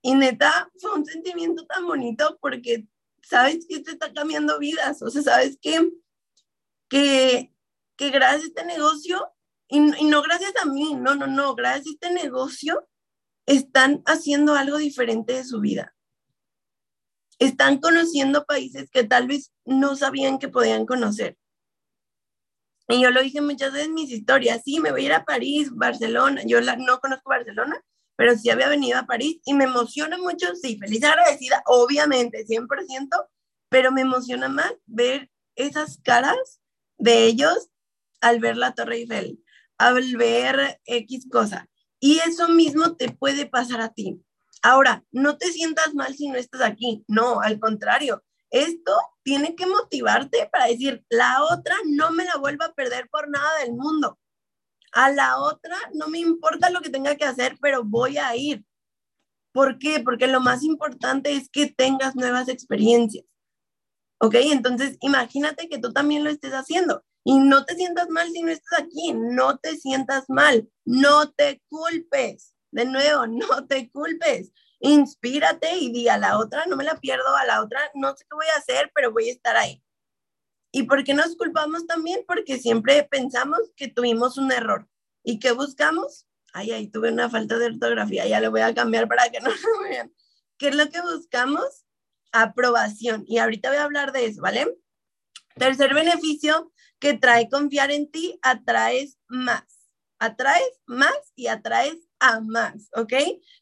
y 0.00 0.14
neta 0.14 0.70
fue 0.78 0.94
un 0.94 1.04
sentimiento 1.04 1.66
tan 1.66 1.84
bonito 1.84 2.38
porque 2.40 2.86
sabes 3.22 3.66
que 3.68 3.80
te 3.80 3.90
está 3.92 4.12
cambiando 4.12 4.60
vidas. 4.60 5.02
O 5.02 5.10
sea, 5.10 5.22
sabes 5.22 5.58
que, 5.60 5.90
que, 6.88 7.52
que 7.96 8.10
gracias 8.10 8.44
a 8.44 8.46
este 8.46 8.64
negocio, 8.64 9.28
y, 9.66 9.78
y 9.78 10.04
no 10.04 10.22
gracias 10.22 10.52
a 10.62 10.66
mí, 10.66 10.94
no, 10.94 11.16
no, 11.16 11.26
no, 11.26 11.56
gracias 11.56 11.86
a 11.86 11.90
este 11.90 12.10
negocio, 12.12 12.88
están 13.46 14.02
haciendo 14.06 14.54
algo 14.54 14.78
diferente 14.78 15.34
de 15.34 15.44
su 15.44 15.60
vida. 15.60 15.94
Están 17.38 17.78
conociendo 17.78 18.44
países 18.44 18.90
que 18.90 19.04
tal 19.04 19.26
vez 19.26 19.52
no 19.64 19.96
sabían 19.96 20.38
que 20.38 20.48
podían 20.48 20.86
conocer. 20.86 21.36
Y 22.88 23.00
yo 23.00 23.10
lo 23.10 23.22
dije 23.22 23.40
muchas 23.40 23.72
veces 23.72 23.88
en 23.88 23.94
mis 23.94 24.10
historias, 24.10 24.62
sí, 24.64 24.80
me 24.80 24.90
voy 24.90 25.02
a 25.02 25.06
ir 25.06 25.12
a 25.12 25.24
París, 25.24 25.70
Barcelona, 25.72 26.42
yo 26.44 26.60
no 26.60 27.00
conozco 27.00 27.30
Barcelona, 27.30 27.82
pero 28.16 28.36
sí 28.36 28.50
había 28.50 28.68
venido 28.68 28.98
a 28.98 29.06
París 29.06 29.40
y 29.44 29.54
me 29.54 29.64
emociona 29.64 30.18
mucho, 30.18 30.54
sí, 30.54 30.76
feliz 30.78 31.02
agradecida, 31.02 31.62
obviamente, 31.66 32.44
100%, 32.44 33.28
pero 33.68 33.92
me 33.92 34.02
emociona 34.02 34.48
más 34.48 34.72
ver 34.86 35.30
esas 35.56 35.98
caras 35.98 36.60
de 36.98 37.24
ellos 37.24 37.70
al 38.20 38.40
ver 38.40 38.56
la 38.56 38.74
Torre 38.74 38.96
Eiffel, 38.96 39.42
al 39.78 40.16
ver 40.16 40.80
X 40.84 41.26
cosa. 41.30 41.68
Y 42.04 42.18
eso 42.18 42.48
mismo 42.48 42.96
te 42.96 43.12
puede 43.12 43.46
pasar 43.46 43.80
a 43.80 43.90
ti. 43.90 44.20
Ahora, 44.60 45.04
no 45.12 45.38
te 45.38 45.52
sientas 45.52 45.94
mal 45.94 46.12
si 46.16 46.28
no 46.28 46.36
estás 46.36 46.60
aquí, 46.60 47.04
no, 47.06 47.40
al 47.40 47.60
contrario, 47.60 48.24
esto 48.50 48.92
tiene 49.22 49.54
que 49.54 49.66
motivarte 49.66 50.48
para 50.50 50.66
decir, 50.66 51.04
la 51.08 51.44
otra 51.44 51.76
no 51.86 52.10
me 52.10 52.24
la 52.24 52.38
vuelvo 52.38 52.64
a 52.64 52.72
perder 52.72 53.08
por 53.08 53.30
nada 53.30 53.60
del 53.60 53.74
mundo. 53.74 54.18
A 54.92 55.12
la 55.12 55.38
otra 55.38 55.76
no 55.94 56.08
me 56.08 56.18
importa 56.18 56.70
lo 56.70 56.80
que 56.80 56.90
tenga 56.90 57.14
que 57.14 57.24
hacer, 57.24 57.56
pero 57.62 57.84
voy 57.84 58.18
a 58.18 58.34
ir. 58.34 58.64
¿Por 59.52 59.78
qué? 59.78 60.00
Porque 60.00 60.26
lo 60.26 60.40
más 60.40 60.64
importante 60.64 61.36
es 61.36 61.48
que 61.50 61.66
tengas 61.66 62.16
nuevas 62.16 62.48
experiencias. 62.48 63.24
¿Ok? 64.18 64.34
Entonces, 64.34 64.96
imagínate 65.02 65.68
que 65.68 65.78
tú 65.78 65.92
también 65.92 66.24
lo 66.24 66.30
estés 66.30 66.52
haciendo 66.52 67.04
y 67.24 67.38
no 67.38 67.64
te 67.64 67.76
sientas 67.76 68.08
mal 68.08 68.28
si 68.30 68.42
no 68.42 68.50
estás 68.50 68.80
aquí, 68.80 69.12
no 69.14 69.58
te 69.58 69.76
sientas 69.76 70.24
mal, 70.28 70.68
no 70.84 71.30
te 71.30 71.62
culpes. 71.68 72.54
De 72.70 72.84
nuevo, 72.84 73.26
no 73.28 73.66
te 73.66 73.90
culpes 73.90 74.52
inspírate 74.82 75.76
y 75.76 75.92
di 75.92 76.08
a 76.08 76.18
la 76.18 76.38
otra, 76.38 76.66
no 76.66 76.76
me 76.76 76.84
la 76.84 76.98
pierdo, 76.98 77.34
a 77.36 77.46
la 77.46 77.62
otra 77.62 77.80
no 77.94 78.14
sé 78.16 78.24
qué 78.24 78.34
voy 78.34 78.46
a 78.54 78.58
hacer, 78.58 78.90
pero 78.94 79.12
voy 79.12 79.28
a 79.28 79.32
estar 79.32 79.56
ahí. 79.56 79.82
¿Y 80.72 80.84
por 80.84 81.04
qué 81.04 81.14
nos 81.14 81.36
culpamos 81.36 81.86
también? 81.86 82.24
Porque 82.26 82.58
siempre 82.58 83.04
pensamos 83.04 83.60
que 83.76 83.88
tuvimos 83.88 84.38
un 84.38 84.50
error. 84.50 84.88
¿Y 85.22 85.38
qué 85.38 85.52
buscamos? 85.52 86.26
Ay, 86.52 86.72
ahí 86.72 86.88
tuve 86.88 87.12
una 87.12 87.30
falta 87.30 87.58
de 87.58 87.66
ortografía, 87.66 88.26
ya 88.26 88.40
lo 88.40 88.50
voy 88.50 88.62
a 88.62 88.74
cambiar 88.74 89.06
para 89.06 89.30
que 89.30 89.40
no 89.40 89.50
lo 89.50 89.82
vean. 89.88 90.12
¿Qué 90.58 90.68
es 90.68 90.74
lo 90.74 90.88
que 90.90 91.00
buscamos? 91.00 91.84
Aprobación. 92.32 93.24
Y 93.26 93.38
ahorita 93.38 93.68
voy 93.68 93.78
a 93.78 93.84
hablar 93.84 94.12
de 94.12 94.26
eso, 94.26 94.42
¿vale? 94.42 94.66
Tercer 95.54 95.94
beneficio 95.94 96.71
que 97.02 97.14
trae 97.14 97.48
confiar 97.48 97.90
en 97.90 98.08
ti, 98.12 98.38
atraes 98.42 99.18
más. 99.26 99.64
Atraes 100.20 100.80
más 100.86 101.32
y 101.34 101.48
atraes 101.48 101.98
a 102.20 102.40
más, 102.40 102.90
¿ok? 102.94 103.12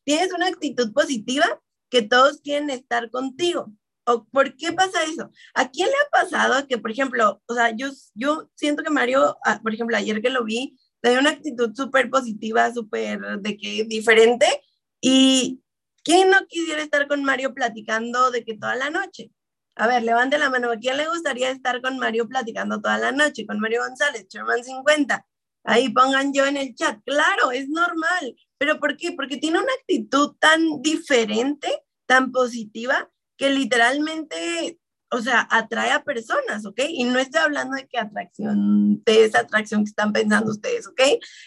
Tienes 0.04 0.30
una 0.35 0.49
actitud 0.49 0.92
positiva 0.92 1.47
que 1.88 2.02
todos 2.02 2.42
quieren 2.42 2.68
estar 2.68 3.11
contigo. 3.11 3.73
¿O 4.04 4.26
¿Por 4.26 4.56
qué 4.56 4.73
pasa 4.75 5.04
eso? 5.04 5.30
¿A 5.54 5.70
quién 5.70 5.88
le 5.88 5.94
ha 5.94 6.11
pasado 6.11 6.68
que, 6.68 6.76
por 6.76 6.90
ejemplo, 6.90 7.42
o 7.47 7.54
sea, 7.54 7.75
yo, 7.75 7.88
yo 8.12 8.50
siento 8.56 8.82
que 8.82 8.90
Mario, 8.90 9.38
ah, 9.47 9.59
por 9.62 9.73
ejemplo, 9.73 9.97
ayer 9.97 10.20
que 10.20 10.28
lo 10.28 10.44
vi, 10.44 10.78
tenía 11.00 11.20
una 11.20 11.30
actitud 11.30 11.75
súper 11.75 12.11
positiva, 12.11 12.70
súper 12.75 13.40
de 13.40 13.56
que 13.56 13.85
diferente. 13.85 14.47
¿Y 15.00 15.62
quién 16.04 16.28
no 16.28 16.47
quisiera 16.47 16.82
estar 16.82 17.09
con 17.09 17.25
Mario 17.25 17.54
platicando 17.54 18.30
de 18.30 18.44
que 18.44 18.59
toda 18.59 18.76
la 18.76 18.90
noche? 18.90 19.32
A 19.80 19.87
ver, 19.87 20.02
levante 20.02 20.37
la 20.37 20.50
mano. 20.50 20.70
¿A 20.70 20.76
quién 20.76 20.99
le 20.99 21.08
gustaría 21.08 21.50
estar 21.50 21.80
con 21.80 21.99
Mario 21.99 22.28
platicando 22.28 22.82
toda 22.82 22.99
la 22.99 23.12
noche? 23.12 23.46
Con 23.46 23.60
Mario 23.60 23.80
González, 23.80 24.26
Sherman 24.28 24.62
50. 24.62 25.26
Ahí 25.64 25.88
pongan 25.88 26.34
yo 26.34 26.44
en 26.44 26.58
el 26.58 26.75
chat. 26.75 26.99
Claro, 27.02 27.50
es 27.50 27.66
normal. 27.70 28.37
¿Pero 28.58 28.78
por 28.78 28.99
qué? 28.99 29.12
Porque 29.12 29.38
tiene 29.38 29.58
una 29.58 29.72
actitud 29.80 30.37
tan 30.38 30.82
diferente, 30.82 31.82
tan 32.04 32.30
positiva, 32.30 33.10
que 33.38 33.49
literalmente, 33.49 34.78
o 35.10 35.22
sea, 35.22 35.49
atrae 35.50 35.92
a 35.92 36.04
personas, 36.04 36.66
¿ok? 36.66 36.80
Y 36.87 37.04
no 37.04 37.18
estoy 37.18 37.40
hablando 37.40 37.75
de 37.75 37.88
qué 37.88 37.96
atracción, 37.96 39.02
de 39.02 39.25
esa 39.25 39.40
atracción 39.40 39.84
que 39.84 39.88
están 39.88 40.12
pensando 40.12 40.50
ustedes, 40.50 40.87
¿ok? 40.88 41.00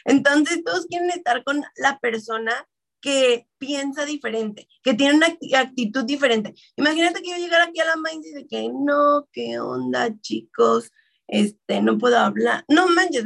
Entonces, 0.05 0.63
todos 0.63 0.87
quieren 0.87 1.11
estar 1.11 1.43
con 1.43 1.63
la 1.75 1.99
persona 1.99 2.67
que 3.03 3.49
piensa 3.57 4.05
diferente, 4.05 4.69
que 4.81 4.93
tiene 4.93 5.15
una 5.15 5.27
actitud 5.59 6.05
diferente. 6.05 6.53
Imagínate 6.77 7.21
que 7.21 7.31
yo 7.31 7.35
llegara 7.35 7.65
aquí 7.65 7.81
a 7.81 7.85
la 7.85 7.97
Mind 7.97 8.25
y 8.25 8.31
de 8.31 8.47
que 8.47 8.69
no, 8.73 9.27
qué 9.33 9.59
onda, 9.59 10.09
chicos, 10.21 10.89
este, 11.27 11.81
no 11.81 11.97
puedo 11.97 12.17
hablar. 12.17 12.63
No 12.69 12.87
manches, 12.87 13.25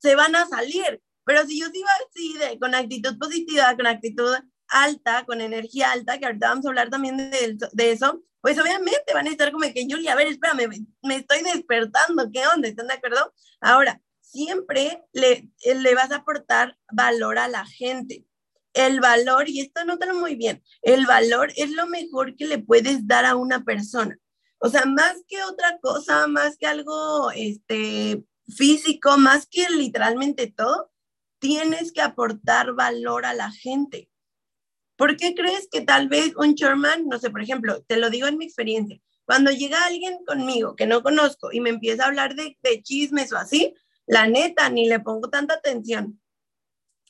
se 0.00 0.14
van 0.16 0.34
a 0.34 0.46
salir. 0.48 1.00
Pero 1.24 1.46
si 1.46 1.60
yo 1.60 1.68
sigo 1.68 1.86
así, 2.10 2.36
de, 2.36 2.58
con 2.58 2.74
actitud 2.74 3.16
positiva, 3.16 3.76
con 3.76 3.86
actitud 3.86 4.34
alta, 4.66 5.24
con 5.24 5.40
energía 5.40 5.92
alta, 5.92 6.18
que 6.18 6.26
ahorita 6.26 6.48
vamos 6.48 6.66
a 6.66 6.68
hablar 6.70 6.90
también 6.90 7.16
de, 7.16 7.56
de 7.72 7.92
eso, 7.92 8.24
pues 8.40 8.58
obviamente 8.58 9.14
van 9.14 9.28
a 9.28 9.30
estar 9.30 9.52
como 9.52 9.72
que, 9.72 9.86
Julia, 9.88 10.14
a 10.14 10.16
ver, 10.16 10.26
espérame, 10.26 10.68
me, 10.68 10.86
me 11.04 11.16
estoy 11.18 11.44
despertando, 11.44 12.28
¿qué 12.32 12.44
onda? 12.48 12.66
¿Están 12.66 12.88
de 12.88 12.94
acuerdo? 12.94 13.32
Ahora, 13.60 14.02
siempre 14.20 15.04
le, 15.12 15.48
le 15.64 15.94
vas 15.94 16.10
a 16.10 16.16
aportar 16.16 16.76
valor 16.90 17.38
a 17.38 17.46
la 17.46 17.64
gente. 17.66 18.26
El 18.74 19.00
valor, 19.00 19.48
y 19.48 19.60
esto 19.60 19.84
nótalo 19.84 20.14
muy 20.14 20.34
bien, 20.34 20.62
el 20.80 21.06
valor 21.06 21.52
es 21.56 21.70
lo 21.70 21.86
mejor 21.86 22.36
que 22.36 22.46
le 22.46 22.58
puedes 22.58 23.06
dar 23.06 23.26
a 23.26 23.36
una 23.36 23.64
persona. 23.64 24.18
O 24.58 24.68
sea, 24.68 24.84
más 24.86 25.16
que 25.26 25.42
otra 25.42 25.78
cosa, 25.80 26.26
más 26.26 26.56
que 26.56 26.66
algo 26.66 27.30
este, 27.32 28.24
físico, 28.56 29.18
más 29.18 29.46
que 29.46 29.68
literalmente 29.68 30.46
todo, 30.46 30.90
tienes 31.38 31.92
que 31.92 32.00
aportar 32.00 32.72
valor 32.72 33.26
a 33.26 33.34
la 33.34 33.50
gente. 33.50 34.08
¿Por 34.96 35.16
qué 35.16 35.34
crees 35.34 35.68
que 35.70 35.80
tal 35.80 36.08
vez 36.08 36.32
un 36.36 36.54
Sherman, 36.54 37.08
no 37.08 37.18
sé, 37.18 37.30
por 37.30 37.42
ejemplo, 37.42 37.82
te 37.82 37.96
lo 37.96 38.08
digo 38.08 38.28
en 38.28 38.38
mi 38.38 38.44
experiencia, 38.44 39.00
cuando 39.24 39.50
llega 39.50 39.84
alguien 39.84 40.24
conmigo 40.24 40.76
que 40.76 40.86
no 40.86 41.02
conozco 41.02 41.50
y 41.52 41.60
me 41.60 41.70
empieza 41.70 42.04
a 42.04 42.06
hablar 42.06 42.36
de, 42.36 42.56
de 42.62 42.82
chismes 42.82 43.32
o 43.32 43.38
así, 43.38 43.74
la 44.06 44.28
neta, 44.28 44.68
ni 44.68 44.88
le 44.88 45.00
pongo 45.00 45.28
tanta 45.28 45.54
atención. 45.54 46.21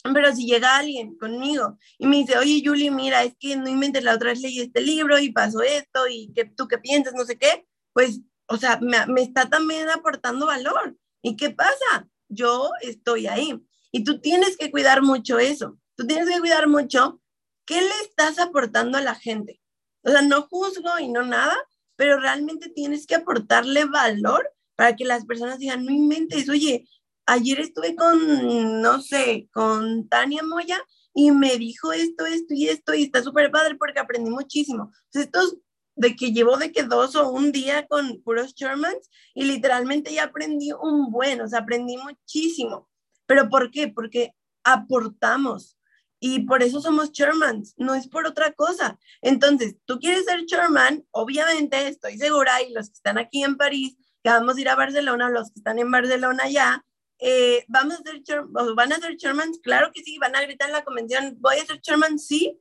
Pero 0.03 0.35
si 0.35 0.47
llega 0.47 0.77
alguien 0.77 1.17
conmigo 1.17 1.79
y 1.99 2.07
me 2.07 2.17
dice, 2.17 2.37
oye, 2.37 2.63
Julie, 2.65 2.91
mira, 2.91 3.23
es 3.23 3.35
que 3.39 3.57
no 3.57 3.69
inventes 3.69 4.03
la 4.03 4.15
otra 4.15 4.31
vez 4.31 4.41
leí 4.41 4.61
este 4.61 4.81
libro 4.81 5.19
y 5.19 5.31
pasó 5.31 5.63
esto 5.63 6.09
y 6.09 6.33
que 6.35 6.45
tú 6.45 6.67
qué 6.67 6.79
piensas, 6.79 7.15
no 7.15 7.25
sé 7.25 7.39
qué, 7.39 7.67
pues, 7.93 8.21
o 8.47 8.57
sea, 8.57 8.79
me, 8.81 9.07
me 9.07 9.23
está 9.23 9.49
también 9.49 9.89
aportando 9.89 10.47
valor. 10.47 10.97
¿Y 11.23 11.37
qué 11.37 11.51
pasa? 11.51 12.09
Yo 12.29 12.71
estoy 12.81 13.29
ahí. 13.29 13.63
Y 13.93 14.03
tú 14.03 14.21
tienes 14.21 14.57
que 14.57 14.71
cuidar 14.71 15.03
mucho 15.03 15.39
eso. 15.39 15.79
Tú 15.97 16.07
tienes 16.07 16.29
que 16.29 16.41
cuidar 16.41 16.67
mucho 16.67 17.21
qué 17.65 17.81
le 17.81 17.95
estás 18.03 18.39
aportando 18.39 18.99
a 18.99 19.03
la 19.03 19.15
gente. 19.15 19.61
O 20.03 20.11
sea, 20.11 20.23
no 20.23 20.43
juzgo 20.43 20.99
y 20.99 21.09
no 21.09 21.25
nada, 21.25 21.57
pero 21.97 22.19
realmente 22.19 22.71
tienes 22.71 23.07
que 23.07 23.15
aportarle 23.15 23.85
valor 23.85 24.51
para 24.75 24.97
que 24.97 25.05
las 25.05 25.25
personas 25.25 25.59
digan, 25.59 25.85
no 25.85 25.93
inventes, 25.93 26.49
oye, 26.49 26.89
ayer 27.33 27.61
estuve 27.61 27.97
con, 27.97 28.83
no 28.83 29.01
sé, 29.01 29.49
con 29.53 30.09
Tania 30.09 30.43
Moya 30.43 30.79
y 31.15 31.31
me 31.33 31.57
dijo 31.57 31.93
esto, 31.93 32.27
esto 32.27 32.55
y 32.55 32.69
esto, 32.69 32.95
y 32.95 33.05
está 33.05 33.23
súper 33.23 33.51
padre 33.51 33.77
porque 33.77 34.01
aprendí 34.01 34.31
muchísimo. 34.31 34.93
Entonces, 35.07 35.27
estos 35.27 35.57
de 35.95 36.17
que 36.17 36.33
llevo 36.33 36.57
de 36.57 36.73
que 36.73 36.85
dos 36.85 37.17
o 37.17 37.31
un 37.31 37.53
día 37.53 37.87
con 37.87 38.23
puros 38.23 38.55
Shermans 38.55 39.11
y 39.35 39.45
literalmente 39.45 40.13
ya 40.13 40.25
aprendí 40.25 40.73
un 40.73 41.11
buen, 41.11 41.41
o 41.41 41.49
sea, 41.49 41.61
aprendí 41.61 41.97
muchísimo. 41.97 42.89
¿Pero 43.27 43.49
por 43.49 43.71
qué? 43.71 43.89
Porque 43.89 44.35
aportamos 44.65 45.77
y 46.19 46.41
por 46.41 46.63
eso 46.63 46.81
somos 46.81 47.13
Shermans, 47.13 47.75
no 47.77 47.95
es 47.95 48.09
por 48.09 48.27
otra 48.27 48.53
cosa. 48.53 48.99
Entonces, 49.23 49.77
tú 49.87 49.99
quieres 49.99 50.25
ser 50.25 50.45
Sherman, 50.45 51.05
obviamente 51.11 51.89
estoy 51.89 52.17
segura, 52.17 52.63
y 52.63 52.73
los 52.73 52.89
que 52.89 52.95
están 52.95 53.19
aquí 53.19 53.43
en 53.43 53.57
París, 53.57 53.97
que 54.23 54.31
vamos 54.31 54.57
a 54.57 54.61
ir 54.61 54.69
a 54.69 54.77
Barcelona, 54.77 55.31
los 55.31 55.51
que 55.51 55.59
están 55.59 55.81
en 55.81 55.91
Barcelona 55.91 56.49
ya, 56.49 56.85
eh, 57.25 57.65
vamos 57.69 58.01
a 58.01 58.25
ser, 58.25 58.43
van 58.75 58.93
a 58.93 58.97
ser 58.97 59.17
Shermans, 59.17 59.61
claro 59.63 59.93
que 59.93 60.03
sí, 60.03 60.19
van 60.19 60.35
a 60.35 60.43
gritar 60.43 60.69
en 60.69 60.73
la 60.73 60.85
convención, 60.85 61.37
voy 61.39 61.57
a 61.57 61.65
ser 61.65 61.81
Sherman, 61.81 62.19
sí, 62.19 62.61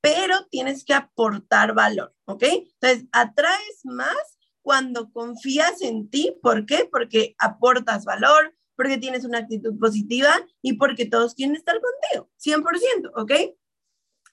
pero 0.00 0.46
tienes 0.50 0.82
que 0.82 0.94
aportar 0.94 1.74
valor, 1.74 2.14
¿ok? 2.24 2.42
Entonces, 2.42 3.06
atraes 3.12 3.80
más 3.84 4.38
cuando 4.62 5.10
confías 5.12 5.82
en 5.82 6.08
ti, 6.08 6.38
¿por 6.42 6.64
qué? 6.64 6.88
Porque 6.90 7.34
aportas 7.38 8.06
valor, 8.06 8.54
porque 8.76 8.96
tienes 8.96 9.24
una 9.24 9.38
actitud 9.38 9.78
positiva 9.78 10.34
y 10.62 10.74
porque 10.74 11.04
todos 11.04 11.34
quieren 11.34 11.56
estar 11.56 11.78
contigo, 11.78 12.30
100%, 12.38 13.10
¿ok? 13.14 13.32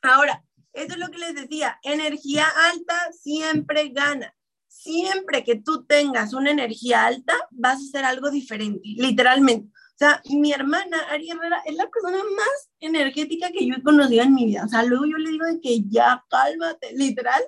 Ahora, 0.04 0.46
eso 0.72 0.94
es 0.94 0.98
lo 0.98 1.10
que 1.10 1.18
les 1.18 1.36
decía, 1.36 1.80
energía 1.84 2.48
alta 2.72 3.12
siempre 3.12 3.90
gana. 3.90 4.36
Siempre 4.78 5.44
que 5.46 5.56
tú 5.56 5.86
tengas 5.86 6.34
una 6.34 6.52
energía 6.52 7.06
alta, 7.06 7.34
vas 7.50 7.80
a 7.80 7.84
hacer 7.86 8.06
algo 8.06 8.30
diferente, 8.30 8.82
literalmente. 8.84 9.70
O 9.70 9.98
sea, 9.98 10.22
mi 10.26 10.52
hermana 10.52 11.00
Ari 11.12 11.30
Herrera 11.30 11.62
es 11.66 11.76
la 11.76 11.90
persona 11.90 12.18
más 12.18 12.70
energética 12.82 13.50
que 13.52 13.66
yo 13.66 13.76
he 13.76 13.82
conocido 13.82 14.24
en 14.24 14.34
mi 14.34 14.46
vida. 14.48 14.66
O 14.66 14.68
sea, 14.68 14.84
luego 14.84 15.06
yo 15.06 15.18
le 15.18 15.30
digo 15.30 15.46
de 15.46 15.62
que 15.62 15.80
ya 15.88 16.24
cálmate, 16.30 16.92
literal. 16.94 17.42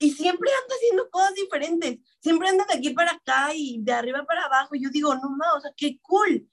Y 0.00 0.10
siempre 0.10 0.50
anda 0.50 0.74
haciendo 0.74 1.08
cosas 1.08 1.34
diferentes. 1.34 1.98
Siempre 2.20 2.48
anda 2.48 2.64
de 2.64 2.78
aquí 2.78 2.90
para 2.90 3.12
acá 3.12 3.54
y 3.54 3.80
de 3.80 3.92
arriba 3.92 4.24
para 4.26 4.46
abajo. 4.46 4.74
Y 4.74 4.82
yo 4.82 4.90
digo, 4.90 5.14
no 5.14 5.30
más, 5.30 5.54
o 5.56 5.60
sea, 5.60 5.70
qué 5.76 6.00
cool. 6.02 6.48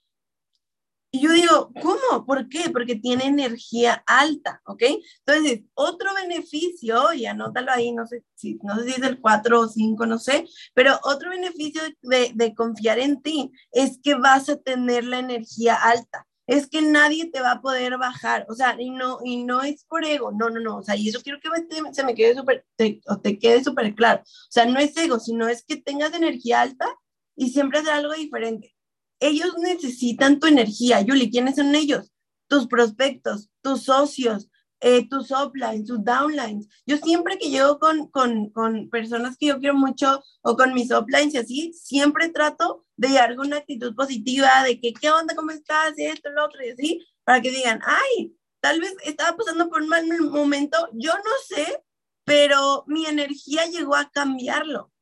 Yo 1.20 1.32
digo, 1.32 1.72
¿cómo? 1.82 2.26
¿Por 2.26 2.48
qué? 2.48 2.70
Porque 2.70 2.96
tiene 2.96 3.26
energía 3.26 4.02
alta, 4.06 4.60
¿ok? 4.66 4.82
Entonces, 5.26 5.62
otro 5.74 6.14
beneficio, 6.14 7.12
y 7.12 7.26
anótalo 7.26 7.72
ahí, 7.72 7.92
no 7.92 8.06
sé 8.06 8.24
si, 8.34 8.58
no 8.62 8.76
sé 8.76 8.84
si 8.84 8.90
es 8.90 9.02
el 9.02 9.20
4 9.20 9.60
o 9.60 9.68
5, 9.68 10.06
no 10.06 10.18
sé, 10.18 10.46
pero 10.74 10.98
otro 11.04 11.30
beneficio 11.30 11.82
de, 12.02 12.32
de 12.34 12.54
confiar 12.54 12.98
en 12.98 13.22
ti 13.22 13.50
es 13.72 13.98
que 14.02 14.14
vas 14.14 14.48
a 14.48 14.56
tener 14.56 15.04
la 15.04 15.18
energía 15.18 15.74
alta. 15.74 16.26
Es 16.46 16.66
que 16.66 16.80
nadie 16.80 17.30
te 17.30 17.42
va 17.42 17.52
a 17.52 17.60
poder 17.60 17.98
bajar, 17.98 18.46
o 18.48 18.54
sea, 18.54 18.74
y 18.78 18.90
no, 18.90 19.18
y 19.22 19.44
no 19.44 19.62
es 19.62 19.84
por 19.84 20.04
ego, 20.04 20.32
no, 20.32 20.48
no, 20.48 20.60
no, 20.60 20.78
o 20.78 20.82
sea, 20.82 20.96
y 20.96 21.08
eso 21.08 21.20
quiero 21.22 21.38
que 21.40 21.50
se 21.92 22.04
me 22.04 22.14
quede 22.14 22.34
súper, 22.34 22.64
o 23.06 23.18
te 23.18 23.38
quede 23.38 23.62
súper 23.62 23.94
claro. 23.94 24.22
O 24.22 24.50
sea, 24.50 24.64
no 24.64 24.78
es 24.80 24.96
ego, 24.96 25.20
sino 25.20 25.46
es 25.46 25.62
que 25.62 25.76
tengas 25.76 26.14
energía 26.14 26.62
alta 26.62 26.86
y 27.36 27.50
siempre 27.50 27.80
hacer 27.80 27.92
algo 27.92 28.14
diferente 28.14 28.77
ellos 29.20 29.56
necesitan 29.58 30.40
tu 30.40 30.46
energía. 30.46 31.00
Yuli, 31.00 31.30
¿quiénes 31.30 31.56
son 31.56 31.74
ellos? 31.74 32.12
Tus 32.48 32.66
prospectos, 32.66 33.50
tus 33.62 33.84
socios, 33.84 34.48
eh, 34.80 35.08
tus 35.08 35.30
uplines, 35.30 35.86
tus 35.86 36.04
downlines. 36.04 36.68
Yo 36.86 36.96
siempre 36.98 37.36
que 37.38 37.50
llego 37.50 37.78
con, 37.78 38.08
con, 38.08 38.50
con, 38.50 38.88
personas 38.90 39.36
que 39.36 39.46
yo 39.46 39.58
quiero 39.58 39.74
mucho 39.74 40.22
o 40.42 40.56
con 40.56 40.72
mis 40.72 40.90
uplines 40.92 41.34
y 41.34 41.38
así, 41.38 41.72
siempre 41.72 42.28
trato 42.28 42.86
de 42.96 43.08
llegar 43.08 43.34
con 43.36 43.48
una 43.48 43.58
actitud 43.58 43.94
positiva, 43.94 44.62
de 44.64 44.80
que, 44.80 44.92
¿qué 44.92 45.10
onda? 45.10 45.34
¿Cómo 45.34 45.50
estás? 45.50 45.94
Esto, 45.96 46.30
lo 46.30 46.44
otro, 46.44 46.64
y 46.64 46.70
así, 46.70 47.06
para 47.24 47.40
que 47.42 47.50
digan, 47.50 47.80
ay, 47.84 48.36
tal 48.60 48.80
vez 48.80 48.94
estaba 49.04 49.36
pasando 49.36 49.68
por 49.68 49.82
un 49.82 49.88
mal 49.88 50.06
momento, 50.30 50.76
yo 50.92 51.12
no 51.12 51.56
sé, 51.56 51.82
pero 52.24 52.84
mi 52.86 53.06
energía 53.06 53.66
llegó 53.66 53.96
a 53.96 54.10
cambiarlo. 54.10 54.92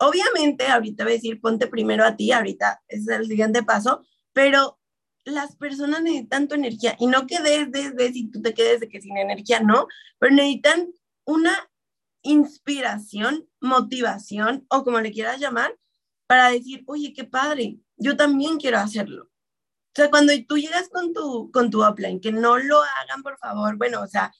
Obviamente, 0.00 0.66
ahorita 0.66 1.04
voy 1.04 1.12
a 1.12 1.16
decir, 1.16 1.40
ponte 1.40 1.66
primero 1.66 2.04
a 2.04 2.16
ti, 2.16 2.32
ahorita 2.32 2.82
es 2.88 3.06
el 3.06 3.26
siguiente 3.26 3.62
paso, 3.62 4.02
pero 4.32 4.78
las 5.24 5.56
personas 5.56 6.02
necesitan 6.02 6.48
tu 6.48 6.54
energía 6.54 6.96
y 6.98 7.06
no 7.06 7.26
que 7.26 7.38
desde 7.40 8.12
si 8.12 8.30
tú 8.30 8.40
te 8.40 8.54
quedes 8.54 8.80
de 8.80 8.88
que 8.88 9.02
sin 9.02 9.18
energía, 9.18 9.60
no, 9.60 9.86
pero 10.18 10.34
necesitan 10.34 10.88
una 11.24 11.52
inspiración, 12.22 13.46
motivación 13.60 14.66
o 14.70 14.84
como 14.84 15.00
le 15.00 15.12
quieras 15.12 15.38
llamar, 15.38 15.76
para 16.26 16.50
decir, 16.50 16.82
oye, 16.86 17.12
qué 17.12 17.24
padre, 17.24 17.78
yo 17.96 18.16
también 18.16 18.56
quiero 18.56 18.78
hacerlo. 18.78 19.24
O 19.24 19.92
sea, 19.94 20.08
cuando 20.08 20.32
tú 20.48 20.56
llegas 20.56 20.88
con 20.88 21.12
tu, 21.12 21.50
con 21.52 21.70
tu 21.70 21.86
upline, 21.86 22.20
que 22.20 22.32
no 22.32 22.56
lo 22.56 22.80
hagan, 22.80 23.22
por 23.22 23.36
favor, 23.38 23.76
bueno, 23.76 24.00
o 24.00 24.06
sea, 24.06 24.32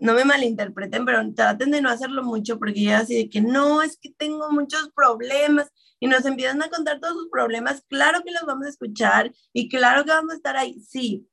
no 0.00 0.14
me 0.14 0.24
malinterpreten, 0.24 1.04
pero 1.04 1.20
traten 1.34 1.70
de 1.70 1.80
no 1.80 1.90
hacerlo 1.90 2.22
mucho 2.22 2.58
porque 2.58 2.82
ya 2.82 2.98
así 2.98 3.16
de 3.16 3.30
que 3.30 3.40
no, 3.40 3.82
es 3.82 3.98
que 3.98 4.10
tengo 4.10 4.50
muchos 4.50 4.90
problemas 4.94 5.70
y 6.00 6.06
nos 6.06 6.24
empiezan 6.24 6.62
a 6.62 6.70
contar 6.70 7.00
todos 7.00 7.14
sus 7.14 7.28
problemas, 7.28 7.84
claro 7.88 8.22
que 8.24 8.32
los 8.32 8.44
vamos 8.46 8.66
a 8.66 8.70
escuchar 8.70 9.32
y 9.52 9.68
claro 9.68 10.04
que 10.04 10.10
vamos 10.10 10.32
a 10.32 10.36
estar 10.36 10.56
ahí, 10.56 10.80
sí, 10.80 11.28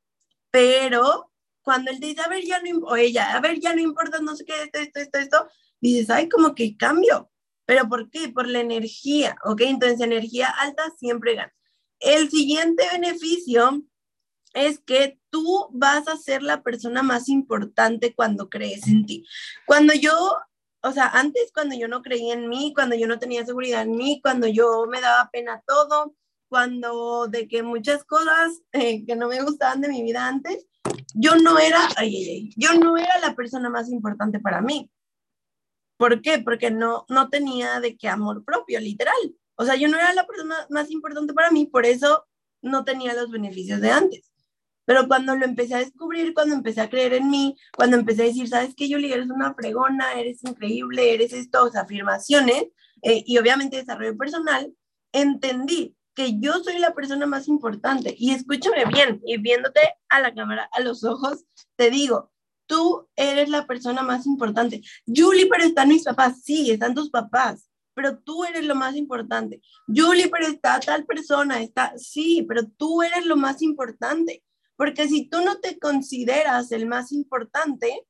pero 0.51 1.32
cuando 1.62 1.91
él 1.91 1.99
dice, 1.99 2.21
a 2.21 2.27
ver, 2.27 2.43
ya 2.45 2.62
no, 2.62 2.80
o 2.86 2.95
ella, 2.95 3.36
a 3.36 3.41
ver, 3.41 3.60
ya 3.60 3.73
no 3.73 3.82
importa, 3.82 4.19
no 4.19 4.36
sé 4.36 4.45
qué, 4.45 4.53
esto, 4.63 4.80
esto, 4.80 4.99
esto, 4.99 5.17
esto, 5.19 5.47
dices, 5.82 6.10
ay, 6.10 6.30
como 6.30 6.56
que 6.56 6.77
cambio, 6.77 7.30
pero 7.65 7.89
¿por 7.89 8.10
qué? 8.10 8.30
Por 8.30 8.47
la 8.47 8.62
energía, 8.62 9.36
¿ok? 9.43 9.62
Entonces, 9.62 9.99
energía 9.99 10.47
alta 10.47 10.84
siempre 10.97 11.36
gana. 11.36 11.53
El 11.99 12.30
siguiente 12.30 12.86
beneficio 12.93 13.84
es 14.57 14.79
que 14.79 15.19
tú 15.29 15.69
vas 15.71 16.07
a 16.07 16.17
ser 16.17 16.41
la 16.41 16.63
persona 16.63 17.03
más 17.03 17.29
importante 17.29 18.15
cuando 18.15 18.49
crees 18.49 18.87
en 18.87 19.05
ti. 19.05 19.23
Cuando 19.67 19.93
yo, 19.93 20.35
o 20.81 20.91
sea, 20.91 21.09
antes 21.09 21.51
cuando 21.53 21.75
yo 21.77 21.87
no 21.87 22.01
creía 22.01 22.33
en 22.33 22.49
mí, 22.49 22.73
cuando 22.73 22.95
yo 22.95 23.07
no 23.07 23.19
tenía 23.19 23.45
seguridad 23.45 23.83
en 23.83 23.95
mí, 23.95 24.19
cuando 24.19 24.47
yo 24.47 24.87
me 24.87 24.99
daba 24.99 25.29
pena 25.31 25.61
todo, 25.67 26.15
cuando 26.49 27.27
de 27.27 27.47
que 27.47 27.61
muchas 27.61 28.03
cosas 28.03 28.63
eh, 28.71 29.05
que 29.05 29.15
no 29.15 29.27
me 29.27 29.43
gustaban 29.43 29.81
de 29.81 29.89
mi 29.89 30.01
vida 30.01 30.27
antes, 30.27 30.65
yo 31.13 31.35
no 31.35 31.59
era, 31.59 31.87
ay, 31.95 32.15
ay, 32.15 32.53
yo 32.57 32.73
no 32.79 32.97
era 32.97 33.19
la 33.19 33.35
persona 33.35 33.69
más 33.69 33.89
importante 33.89 34.39
para 34.39 34.61
mí. 34.61 34.89
¿Por 35.97 36.21
qué? 36.23 36.39
Porque 36.39 36.71
no, 36.71 37.05
no 37.09 37.29
tenía 37.29 37.79
de 37.79 37.95
qué 37.95 38.07
amor 38.07 38.43
propio, 38.43 38.79
literal. 38.79 39.35
O 39.55 39.65
sea, 39.65 39.75
yo 39.75 39.87
no 39.87 39.97
era 39.97 40.13
la 40.13 40.25
persona 40.25 40.65
más 40.71 40.89
importante 40.89 41.33
para 41.33 41.51
mí, 41.51 41.67
por 41.67 41.85
eso 41.85 42.25
no 42.63 42.83
tenía 42.83 43.13
los 43.13 43.29
beneficios 43.29 43.81
de 43.81 43.91
antes. 43.91 44.31
Pero 44.88 45.06
cuando 45.06 45.36
lo 45.36 45.43
empecé 45.43 45.76
a 45.76 45.80
descubrir, 45.80 46.34
cuando 46.34 46.56
empecé 46.56 46.80
a 46.80 46.89
creer 46.89 47.13
en 47.15 47.30
mí, 47.30 47.58
cuando 47.76 47.97
empecé 47.97 48.21
a 48.21 48.26
decir, 48.28 48.47
¿sabes 48.47 48.73
qué, 48.73 48.88
Yuli? 48.88 49.12
Eres 49.12 49.30
una 49.30 49.54
fregona, 49.54 50.13
eres 50.13 50.41
increíble, 50.45 51.13
eres 51.13 51.34
estos 51.34 51.76
afirmaciones 51.76 52.67
eh, 53.02 53.21
y 53.28 53.38
obviamente 53.38 53.76
desarrollo 53.76 54.17
personal, 54.17 54.73
entendí 55.12 55.93
que 56.15 56.39
yo 56.39 56.63
soy 56.63 56.80
la 56.80 56.93
persona 56.93 57.26
más 57.26 57.50
importante. 57.50 58.15
Y 58.17 58.32
escúchame 58.32 58.86
bien, 58.86 59.21
y 59.26 59.36
viéndote 59.38 59.82
a 60.08 60.21
la 60.21 60.34
cámara, 60.34 60.69
a 60.71 60.80
los 60.80 61.04
ojos, 61.04 61.43
te 61.76 61.91
digo, 61.91 62.32
tú 62.65 63.10
eres 63.17 63.50
la 63.50 63.67
persona 63.67 64.04
más 64.04 64.26
importante. 64.26 64.82
Julie, 65.06 65.50
pero 65.52 65.65
están 65.65 65.89
mis 65.89 66.06
papás. 66.06 66.43
Sí, 66.43 66.71
están 66.71 66.95
tus 66.95 67.10
papás, 67.10 67.69
pero 67.93 68.19
tú 68.19 68.45
eres 68.45 68.63
lo 68.63 68.73
más 68.73 68.95
importante. 68.95 69.60
Julie, 69.86 70.30
pero 70.30 70.47
está 70.47 70.80
tal 70.80 71.06
persona, 71.06 71.62
está, 71.62 71.91
sí, 71.97 72.45
pero 72.47 72.65
tú 72.65 73.04
eres 73.04 73.26
lo 73.26 73.36
más 73.36 73.62
importante. 73.62 74.45
Porque 74.77 75.07
si 75.07 75.27
tú 75.27 75.41
no 75.41 75.59
te 75.59 75.79
consideras 75.79 76.71
el 76.71 76.85
más 76.85 77.11
importante, 77.11 78.05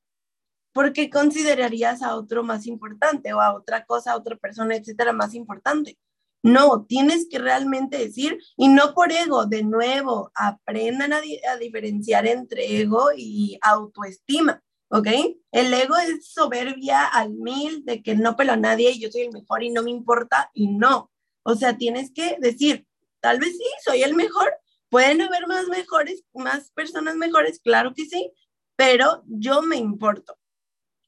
¿por 0.74 0.94
qué 0.94 1.10
considerarías 1.10 2.04
a 2.04 2.16
otro 2.16 2.44
más 2.44 2.68
importante 2.68 3.34
o 3.34 3.42
a 3.42 3.56
otra 3.56 3.86
cosa, 3.86 4.12
a 4.12 4.18
otra 4.18 4.36
persona, 4.36 4.76
etcétera, 4.76 5.14
más 5.14 5.34
importante? 5.34 5.98
No, 6.44 6.86
tienes 6.86 7.28
que 7.30 7.40
realmente 7.40 7.98
decir, 7.98 8.38
y 8.56 8.68
no 8.68 8.94
por 8.94 9.12
ego, 9.12 9.46
de 9.46 9.64
nuevo, 9.64 10.32
aprendan 10.36 11.14
a, 11.14 11.22
diferenciar 11.60 12.28
entre 12.28 12.80
ego 12.80 13.10
y 13.16 13.58
autoestima, 13.62 14.62
¿ok? 14.90 15.08
El 15.52 15.74
ego 15.74 15.98
es 15.98 16.28
soberbia 16.32 17.06
al 17.06 17.34
mil 17.34 17.84
de 17.86 18.04
que 18.04 18.16
no 18.16 18.36
pelo 18.36 18.54
a 18.54 18.58
nadie 18.58 18.92
y 18.92 19.00
yo 19.00 19.10
soy 19.10 19.22
el 19.22 19.32
mejor 19.32 19.64
y 19.64 19.72
no 19.72 19.84
me 19.84 19.90
importa 19.92 20.52
y 20.54 20.68
no. 20.68 21.12
O 21.44 21.56
sea, 21.56 21.78
tienes 21.78 22.12
que 22.12 22.38
decir, 22.40 22.86
tal 23.20 23.40
vez 23.40 23.58
sí, 23.58 23.66
soy 23.84 24.04
el 24.04 24.16
mejor, 24.16 24.54
Pueden 24.90 25.22
haber 25.22 25.48
más 25.48 25.68
mejores, 25.68 26.24
más 26.34 26.72
personas 26.72 27.16
mejores, 27.16 27.60
claro 27.60 27.94
que 27.94 28.06
sí, 28.06 28.32
pero 28.76 29.24
yo 29.28 29.62
me 29.62 29.76
importo. 29.76 30.38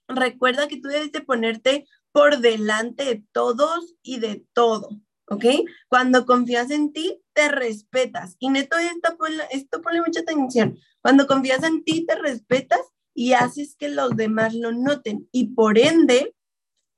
Recuerda 0.07 0.67
que 0.67 0.81
tú 0.81 0.89
debes 0.89 1.11
de 1.11 1.21
ponerte 1.21 1.87
por 2.11 2.39
delante 2.39 3.05
de 3.05 3.23
todos 3.31 3.95
y 4.01 4.19
de 4.19 4.45
todo, 4.53 4.89
¿ok? 5.27 5.45
Cuando 5.87 6.25
confías 6.25 6.71
en 6.71 6.91
ti, 6.91 7.21
te 7.33 7.49
respetas. 7.49 8.35
Y 8.39 8.49
neto, 8.49 8.77
esto 8.77 9.17
ponle, 9.17 9.43
esto 9.51 9.81
pone 9.81 10.01
mucha 10.01 10.21
atención. 10.21 10.77
Cuando 11.01 11.27
confías 11.27 11.63
en 11.63 11.83
ti, 11.83 12.05
te 12.05 12.15
respetas 12.15 12.81
y 13.13 13.33
haces 13.33 13.75
que 13.75 13.89
los 13.89 14.15
demás 14.15 14.53
lo 14.55 14.71
noten. 14.71 15.29
Y 15.31 15.53
por 15.53 15.77
ende, 15.77 16.35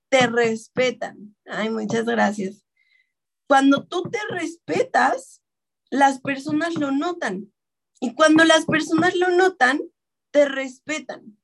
te 0.10 0.28
respetan. 0.28 1.36
Ay, 1.46 1.70
muchas 1.70 2.06
gracias. 2.06 2.66
Cuando 3.48 3.86
tú 3.86 4.04
te 4.04 4.20
respetas, 4.30 5.42
las 5.92 6.20
personas 6.20 6.74
lo 6.76 6.90
notan. 6.92 7.54
Y 8.00 8.16
cuando 8.16 8.44
las 8.44 8.66
personas 8.66 9.16
lo 9.16 9.30
notan, 9.30 9.80
te 10.32 10.48
respetan. 10.48 11.38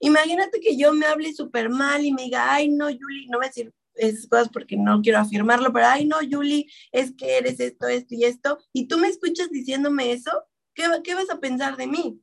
Imagínate 0.00 0.58
que 0.60 0.76
yo 0.76 0.92
me 0.92 1.06
hable 1.06 1.32
súper 1.32 1.70
mal 1.70 2.04
y 2.04 2.12
me 2.12 2.24
diga, 2.24 2.52
ay, 2.52 2.68
no, 2.68 2.90
Yuli, 2.90 3.26
no 3.28 3.38
voy 3.38 3.46
a 3.46 3.48
decir 3.48 3.72
esas 3.94 4.26
cosas 4.26 4.48
porque 4.48 4.76
no 4.76 5.00
quiero 5.02 5.20
afirmarlo, 5.20 5.72
pero 5.72 5.86
ay, 5.86 6.04
no, 6.06 6.20
Yuli, 6.20 6.68
es 6.90 7.14
que 7.14 7.36
eres 7.38 7.60
esto, 7.60 7.86
esto 7.86 8.14
y 8.14 8.24
esto, 8.24 8.58
y 8.72 8.88
tú 8.88 8.98
me 8.98 9.06
escuchas 9.06 9.50
diciéndome 9.50 10.10
eso, 10.10 10.32
¿qué, 10.74 10.84
qué 11.04 11.14
vas 11.14 11.30
a 11.30 11.38
pensar 11.38 11.76
de 11.76 11.86
mí? 11.86 12.20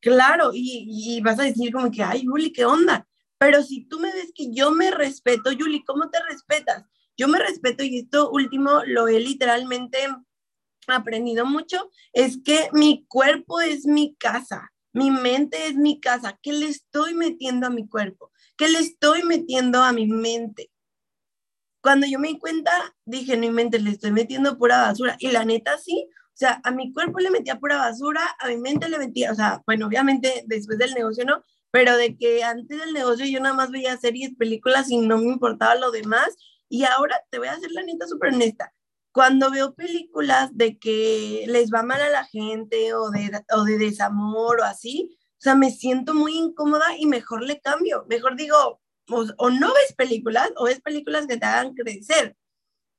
Claro, 0.00 0.50
y, 0.52 1.16
y, 1.16 1.20
vas 1.20 1.38
a 1.38 1.44
decir 1.44 1.72
como 1.72 1.92
que, 1.92 2.02
ay, 2.02 2.24
Yuli, 2.24 2.52
¿qué 2.52 2.64
onda? 2.64 3.06
Pero 3.38 3.62
si 3.62 3.84
tú 3.84 4.00
me 4.00 4.12
ves 4.12 4.32
que 4.34 4.52
yo 4.52 4.72
me 4.72 4.90
respeto, 4.90 5.52
Yuli, 5.52 5.84
¿cómo 5.84 6.10
te 6.10 6.18
respetas? 6.28 6.84
Yo 7.22 7.28
me 7.28 7.38
respeto 7.38 7.84
y 7.84 8.00
esto 8.00 8.32
último 8.32 8.82
lo 8.84 9.06
he 9.06 9.20
literalmente 9.20 9.96
aprendido 10.88 11.46
mucho, 11.46 11.88
es 12.12 12.40
que 12.44 12.68
mi 12.72 13.06
cuerpo 13.06 13.60
es 13.60 13.86
mi 13.86 14.16
casa, 14.16 14.72
mi 14.92 15.12
mente 15.12 15.68
es 15.68 15.76
mi 15.76 16.00
casa. 16.00 16.40
¿Qué 16.42 16.52
le 16.52 16.66
estoy 16.66 17.14
metiendo 17.14 17.68
a 17.68 17.70
mi 17.70 17.86
cuerpo? 17.86 18.32
¿Qué 18.56 18.66
le 18.66 18.80
estoy 18.80 19.22
metiendo 19.22 19.84
a 19.84 19.92
mi 19.92 20.08
mente? 20.08 20.72
Cuando 21.80 22.08
yo 22.08 22.18
me 22.18 22.26
di 22.26 22.40
cuenta, 22.40 22.72
dije, 23.04 23.36
no 23.36 23.42
mi 23.42 23.50
mente 23.50 23.78
le 23.78 23.90
estoy 23.90 24.10
metiendo 24.10 24.58
pura 24.58 24.82
basura. 24.82 25.14
Y 25.20 25.30
la 25.30 25.44
neta 25.44 25.78
sí, 25.78 26.08
o 26.10 26.36
sea, 26.36 26.60
a 26.64 26.72
mi 26.72 26.92
cuerpo 26.92 27.20
le 27.20 27.30
metía 27.30 27.60
pura 27.60 27.76
basura, 27.76 28.34
a 28.40 28.48
mi 28.48 28.56
mente 28.56 28.88
le 28.88 28.98
metía, 28.98 29.30
o 29.30 29.36
sea, 29.36 29.62
bueno, 29.64 29.86
obviamente 29.86 30.42
después 30.48 30.76
del 30.76 30.92
negocio 30.94 31.24
no, 31.24 31.44
pero 31.70 31.96
de 31.96 32.16
que 32.16 32.42
antes 32.42 32.80
del 32.80 32.92
negocio 32.92 33.26
yo 33.26 33.38
nada 33.38 33.54
más 33.54 33.70
veía 33.70 33.96
series, 33.96 34.34
películas 34.34 34.90
y 34.90 34.98
no 34.98 35.18
me 35.18 35.26
importaba 35.26 35.76
lo 35.76 35.92
demás. 35.92 36.36
Y 36.72 36.84
ahora 36.84 37.20
te 37.28 37.38
voy 37.38 37.48
a 37.48 37.52
hacer 37.52 37.70
la 37.72 37.82
neta 37.82 38.06
súper 38.06 38.32
honesta 38.32 38.72
cuando 39.12 39.50
veo 39.50 39.74
películas 39.74 40.56
de 40.56 40.78
que 40.78 41.44
les 41.46 41.70
va 41.70 41.82
mal 41.82 42.00
a 42.00 42.08
la 42.08 42.24
gente 42.24 42.94
o 42.94 43.10
de, 43.10 43.30
o 43.54 43.64
de 43.64 43.76
desamor 43.76 44.60
o 44.60 44.64
así, 44.64 45.10
o 45.32 45.40
sea, 45.42 45.54
me 45.54 45.70
siento 45.70 46.14
muy 46.14 46.36
incómoda 46.36 46.96
y 46.96 47.06
mejor 47.06 47.42
le 47.42 47.60
cambio. 47.60 48.06
Mejor 48.08 48.36
digo, 48.36 48.80
o, 49.10 49.50
no 49.50 49.74
ves 49.74 49.94
películas 49.96 50.50
o 50.56 50.64
ves 50.64 50.80
películas 50.80 51.26
que 51.26 51.36
te 51.36 51.44
hagan 51.44 51.74
crecer. 51.74 52.36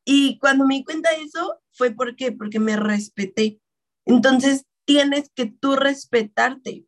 Y 0.06 0.38
cuando 0.38 0.68
me 0.68 0.76
di 0.76 0.84
cuenta 0.84 1.10
de 1.12 1.24
eso, 1.24 1.60
fue 1.72 1.92
porque, 1.92 2.32
porque 2.32 2.60
me 2.60 2.76
respeté. 2.76 3.60
Entonces, 4.06 4.66
tienes 4.86 5.32
que 5.34 5.46
tú 5.48 5.76
respetarte. 5.76 6.86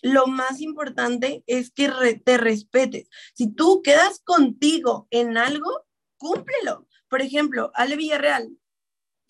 Lo 0.00 0.26
más 0.26 0.60
importante 0.60 1.42
es 1.46 1.70
que 1.70 2.22
te 2.24 2.38
respetes. 2.38 3.08
Si 3.34 3.52
tú 3.52 3.82
quedas 3.82 4.20
contigo 4.20 5.08
en 5.10 5.36
algo, 5.36 5.83
cúmplelo. 6.24 6.86
Por 7.08 7.20
ejemplo, 7.20 7.70
Ale 7.74 7.96
Villarreal, 7.96 8.48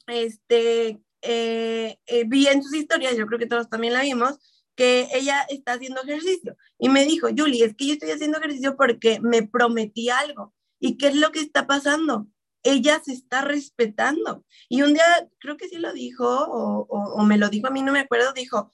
este, 0.06 1.00
eh, 1.22 1.98
eh, 2.06 2.24
vi 2.24 2.46
en 2.46 2.62
sus 2.62 2.72
historias, 2.74 3.16
yo 3.16 3.26
creo 3.26 3.40
que 3.40 3.46
todos 3.46 3.68
también 3.68 3.94
la 3.94 4.02
vimos, 4.02 4.38
que 4.76 5.08
ella 5.12 5.44
está 5.48 5.72
haciendo 5.72 6.02
ejercicio. 6.02 6.56
Y 6.78 6.88
me 6.88 7.04
dijo, 7.04 7.28
Julie, 7.36 7.64
es 7.64 7.74
que 7.74 7.86
yo 7.86 7.92
estoy 7.94 8.12
haciendo 8.12 8.38
ejercicio 8.38 8.76
porque 8.76 9.18
me 9.20 9.42
prometí 9.42 10.08
algo. 10.08 10.54
¿Y 10.78 10.96
qué 10.96 11.08
es 11.08 11.16
lo 11.16 11.32
que 11.32 11.40
está 11.40 11.66
pasando? 11.66 12.28
Ella 12.62 13.02
se 13.04 13.12
está 13.12 13.42
respetando. 13.42 14.44
Y 14.68 14.82
un 14.82 14.94
día, 14.94 15.04
creo 15.40 15.56
que 15.56 15.68
sí 15.68 15.78
lo 15.78 15.92
dijo, 15.92 16.24
o, 16.26 16.86
o 16.88 17.24
me 17.24 17.38
lo 17.38 17.48
dijo 17.48 17.66
a 17.66 17.70
mí, 17.70 17.82
no 17.82 17.92
me 17.92 18.00
acuerdo, 18.00 18.32
dijo, 18.32 18.72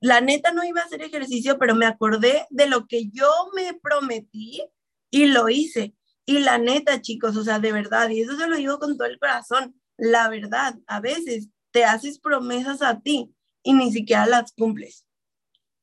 la 0.00 0.20
neta 0.20 0.52
no 0.52 0.62
iba 0.64 0.82
a 0.82 0.84
hacer 0.84 1.00
ejercicio, 1.00 1.58
pero 1.58 1.74
me 1.74 1.86
acordé 1.86 2.46
de 2.50 2.66
lo 2.66 2.86
que 2.86 3.08
yo 3.10 3.30
me 3.54 3.72
prometí 3.74 4.62
y 5.10 5.26
lo 5.26 5.48
hice. 5.48 5.94
Y 6.24 6.38
la 6.38 6.58
neta, 6.58 7.00
chicos, 7.00 7.36
o 7.36 7.42
sea, 7.44 7.58
de 7.58 7.72
verdad, 7.72 8.08
y 8.10 8.20
eso 8.20 8.36
se 8.36 8.46
lo 8.46 8.56
digo 8.56 8.78
con 8.78 8.96
todo 8.96 9.08
el 9.08 9.18
corazón, 9.18 9.74
la 9.96 10.28
verdad, 10.28 10.78
a 10.86 11.00
veces 11.00 11.48
te 11.72 11.84
haces 11.84 12.18
promesas 12.18 12.82
a 12.82 13.00
ti 13.00 13.34
y 13.62 13.72
ni 13.72 13.92
siquiera 13.92 14.26
las 14.26 14.52
cumples. 14.52 15.04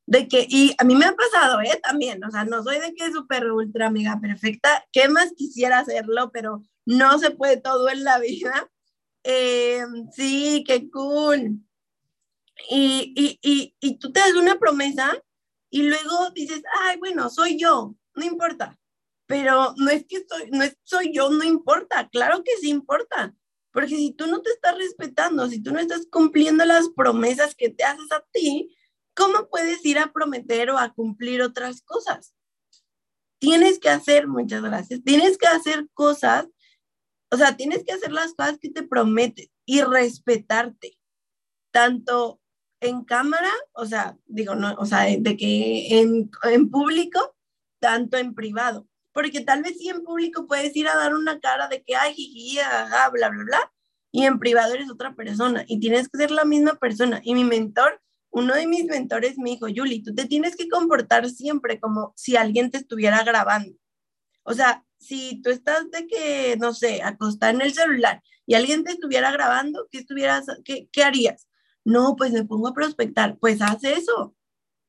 De 0.06 0.28
que, 0.28 0.46
y 0.50 0.74
a 0.78 0.84
mí 0.84 0.96
me 0.96 1.06
ha 1.06 1.16
pasado, 1.16 1.62
¿eh? 1.62 1.80
También, 1.84 2.24
o 2.24 2.32
sea, 2.32 2.44
no 2.46 2.64
soy 2.64 2.80
de 2.80 2.94
que 2.96 3.12
súper 3.12 3.52
ultra 3.52 3.88
amiga 3.88 4.20
perfecta, 4.20 4.86
¿qué 4.92 5.08
más 5.08 5.34
quisiera 5.36 5.80
hacerlo? 5.80 6.32
Pero 6.32 6.64
no 6.86 7.20
se 7.20 7.32
puede 7.32 7.58
todo 7.58 7.90
en 7.90 8.04
la 8.04 8.20
vida. 8.20 8.70
Eh, 9.26 9.84
sí, 10.14 10.64
qué 10.66 10.90
cool. 10.90 11.60
Y, 12.70 13.14
y, 13.14 13.40
y, 13.42 13.76
y 13.82 13.98
tú 13.98 14.14
te 14.14 14.22
das 14.22 14.34
una 14.34 14.58
promesa 14.58 15.12
y 15.70 15.84
luego 15.84 16.30
dices, 16.34 16.64
ay, 16.84 16.98
bueno, 17.00 17.30
soy 17.30 17.58
yo, 17.58 17.96
no 18.16 18.26
importa 18.26 18.80
pero 19.30 19.76
no 19.78 19.92
es 19.92 20.08
que 20.08 20.26
soy, 20.28 20.50
no 20.50 20.66
soy 20.82 21.14
yo, 21.14 21.30
no 21.30 21.44
importa, 21.44 22.10
claro 22.10 22.44
que 22.44 22.58
sí 22.58 22.70
importa, 22.70 23.36
porque 23.72 23.96
si 23.96 24.12
tú 24.12 24.26
no 24.26 24.42
te 24.42 24.50
estás 24.50 24.76
respetando, 24.76 25.48
si 25.48 25.62
tú 25.62 25.72
no 25.72 25.80
estás 25.80 26.08
cumpliendo 26.12 26.66
las 26.66 26.90
promesas 26.90 27.54
que 27.54 27.70
te 27.70 27.84
haces 27.84 28.12
a 28.12 28.26
ti, 28.32 28.76
¿cómo 29.16 29.48
puedes 29.48 29.86
ir 29.86 30.00
a 30.00 30.12
prometer 30.12 30.72
o 30.72 30.80
a 30.80 30.92
cumplir 30.96 31.44
otras 31.44 31.84
cosas? 31.84 32.34
Tienes 33.38 33.78
que 33.78 33.90
hacer, 33.90 34.28
muchas 34.28 34.64
gracias, 34.64 35.04
tienes 35.04 35.38
que 35.38 35.46
hacer 35.46 35.88
cosas, 35.94 36.48
o 37.30 37.38
sea, 37.38 37.56
tienes 37.56 37.84
que 37.84 37.92
hacer 37.92 38.12
las 38.12 38.34
cosas 38.34 38.58
que 38.58 38.72
te 38.72 38.82
prometes 38.82 39.52
y 39.64 39.84
respetarte, 39.84 40.98
tanto 41.70 42.42
en 42.82 43.04
cámara, 43.04 43.52
o 43.74 43.86
sea, 43.86 44.18
digo, 44.26 44.56
no, 44.56 44.74
o 44.80 44.88
sea, 44.88 45.02
de 45.02 45.38
que 45.38 46.00
en, 46.00 46.32
en 46.46 46.72
público, 46.72 47.36
tanto 47.80 48.18
en 48.18 48.34
privado 48.34 48.89
porque 49.20 49.42
tal 49.42 49.64
vez 49.64 49.78
sí 49.78 49.90
en 49.90 50.02
público 50.02 50.48
puedes 50.48 50.74
ir 50.78 50.88
a 50.88 50.96
dar 50.96 51.14
una 51.14 51.42
cara 51.42 51.68
de 51.68 51.84
que, 51.84 51.94
ay, 51.94 52.14
jiji, 52.14 52.58
bla, 53.12 53.30
bla, 53.30 53.44
bla, 53.44 53.74
y 54.14 54.24
en 54.24 54.40
privado 54.40 54.74
eres 54.74 54.90
otra 54.90 55.14
persona 55.14 55.66
y 55.68 55.82
tienes 55.82 56.08
que 56.08 56.20
ser 56.20 56.32
la 56.32 56.46
misma 56.46 56.76
persona. 56.76 57.20
Y 57.26 57.34
mi 57.34 57.44
mentor, 57.44 58.02
uno 58.30 58.56
de 58.56 58.66
mis 58.66 58.86
mentores 58.86 59.38
me 59.38 59.50
dijo, 59.50 59.68
Yuli, 59.68 60.04
tú 60.04 60.16
te 60.16 60.24
tienes 60.24 60.56
que 60.56 60.70
comportar 60.70 61.30
siempre 61.30 61.82
como 61.82 62.14
si 62.16 62.38
alguien 62.38 62.72
te 62.72 62.78
estuviera 62.78 63.22
grabando. 63.26 63.76
O 64.44 64.54
sea, 64.54 64.86
si 64.98 65.42
tú 65.42 65.50
estás 65.50 65.92
de 65.92 66.08
que, 66.08 66.56
no 66.58 66.74
sé, 66.74 67.02
acostada 67.04 67.52
en 67.52 67.60
el 67.60 67.74
celular 67.74 68.24
y 68.46 68.54
alguien 68.54 68.86
te 68.86 68.94
estuviera 68.94 69.34
grabando, 69.34 69.90
¿qué, 69.92 69.98
estuvieras, 69.98 70.46
qué, 70.64 70.88
qué 70.94 71.04
harías? 71.04 71.50
No, 71.84 72.16
pues 72.16 72.32
me 72.32 72.46
pongo 72.46 72.70
a 72.70 72.74
prospectar. 72.74 73.38
Pues 73.38 73.62
haz 73.62 73.84
eso. 73.84 74.34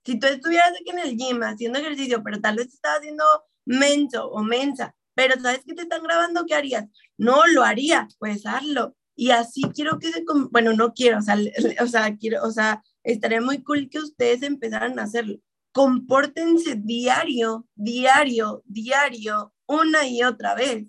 Si 0.04 0.20
tú 0.20 0.28
estuvieras 0.28 0.70
aquí 0.70 0.90
en 0.90 1.00
el 1.00 1.16
gym 1.16 1.42
haciendo 1.42 1.80
ejercicio, 1.80 2.22
pero 2.22 2.40
tal 2.40 2.54
vez 2.54 2.68
estás 2.68 2.98
haciendo 2.98 3.24
menso 3.64 4.28
o 4.30 4.42
mensa, 4.42 4.94
pero 5.14 5.40
¿sabes 5.40 5.64
que 5.64 5.74
te 5.74 5.82
están 5.82 6.02
grabando? 6.02 6.46
¿Qué 6.46 6.54
harías? 6.54 6.86
No, 7.18 7.46
lo 7.48 7.62
haría, 7.62 8.08
pues 8.18 8.46
hazlo. 8.46 8.96
Y 9.14 9.32
así 9.32 9.62
quiero 9.74 9.98
que 9.98 10.10
se, 10.10 10.24
bueno, 10.50 10.72
no 10.72 10.94
quiero, 10.94 11.18
o 11.18 11.22
sea, 11.22 11.36
o 11.82 11.86
sea, 11.86 12.16
quiero, 12.16 12.42
o 12.42 12.50
sea, 12.50 12.82
estaría 13.02 13.40
muy 13.40 13.62
cool 13.62 13.90
que 13.90 13.98
ustedes 13.98 14.42
empezaran 14.42 14.98
a 14.98 15.02
hacerlo. 15.02 15.36
Compórtense 15.72 16.76
diario, 16.76 17.66
diario, 17.74 18.62
diario, 18.64 19.52
una 19.66 20.06
y 20.08 20.22
otra 20.22 20.54
vez, 20.54 20.86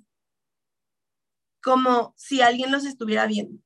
como 1.62 2.13
si 2.17 2.41
alguien 2.41 2.71
los 2.71 2.86
estuviera 2.86 3.27
viendo, 3.27 3.62